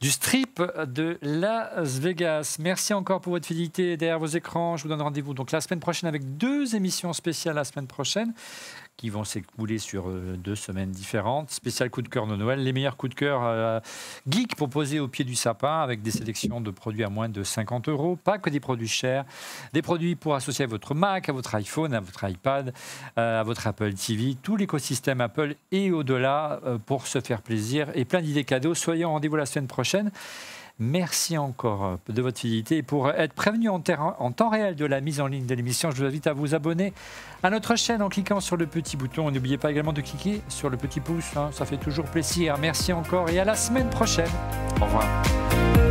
[0.00, 2.56] du strip de Las Vegas.
[2.60, 4.76] Merci encore pour votre fidélité derrière vos écrans.
[4.76, 8.32] Je vous donne rendez-vous donc la semaine prochaine avec deux émissions spéciales la semaine prochaine
[8.98, 11.50] qui vont s'écouler sur euh, deux semaines différentes.
[11.50, 13.78] Spécial coup de cœur de Noël, les meilleurs coups de cœur euh,
[14.28, 17.88] geek proposés au pied du sapin avec des sélections de produits à moins de 50
[17.88, 18.16] euros.
[18.16, 19.24] Pas que des produits chers,
[19.72, 22.74] des produits pour associer à votre Mac, à votre iPhone, à votre iPad,
[23.16, 28.04] euh, à votre Apple TV, tout l'écosystème Apple et au-delà pour se faire plaisir et
[28.04, 28.74] plein d'idées cadeaux.
[28.74, 30.10] Soyez au rendez-vous la semaine prochaine.
[30.78, 32.78] Merci encore euh, de votre fidélité.
[32.78, 35.96] Et pour être prévenu en, temps réel de la mise en ligne de l'émission, je
[35.96, 36.92] vous invite à vous abonner
[37.42, 39.30] à notre chaîne en cliquant sur le petit bouton.
[39.30, 41.50] N'oubliez pas également de cliquer sur le petit pouce, hein.
[41.52, 42.56] ça fait toujours plaisir.
[42.59, 44.30] Merci encore et à la semaine prochaine.
[44.80, 45.88] Au revoir.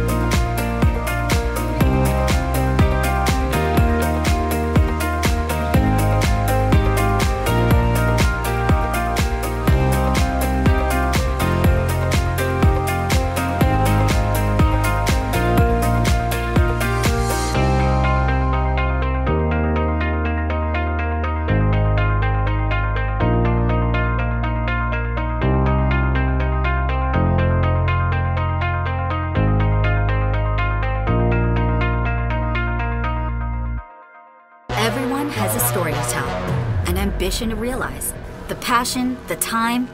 [37.28, 38.14] Ambition to realize.
[38.48, 39.90] The passion, the time,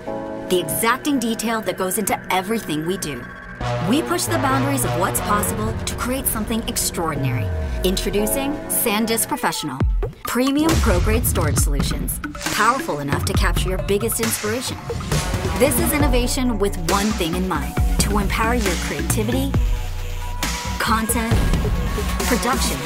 [0.49, 3.26] the exacting detail that goes into everything we do.
[3.89, 7.47] We push the boundaries of what's possible to create something extraordinary.
[7.84, 9.80] Introducing SanDisk Professional.
[10.27, 12.19] Premium pro grade storage solutions.
[12.53, 14.77] Powerful enough to capture your biggest inspiration.
[15.57, 19.51] This is innovation with one thing in mind to empower your creativity,
[20.77, 21.34] content,
[22.30, 22.77] production,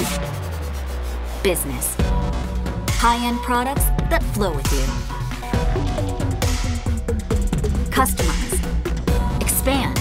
[1.44, 1.98] business.
[3.02, 4.86] High end products that flow with you.
[7.92, 10.00] Customize, expand,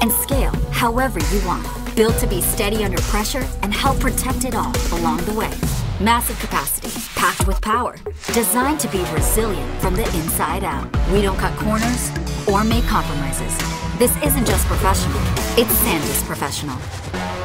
[0.00, 1.66] and scale however you want.
[1.94, 5.52] Built to be steady under pressure and help protect it all along the way.
[6.00, 7.96] Massive capacity, packed with power,
[8.32, 10.84] designed to be resilient from the inside out.
[11.12, 12.10] We don't cut corners
[12.48, 13.56] or make compromises.
[13.98, 15.20] This isn't just professional,
[15.56, 17.43] it's SanDisk Professional.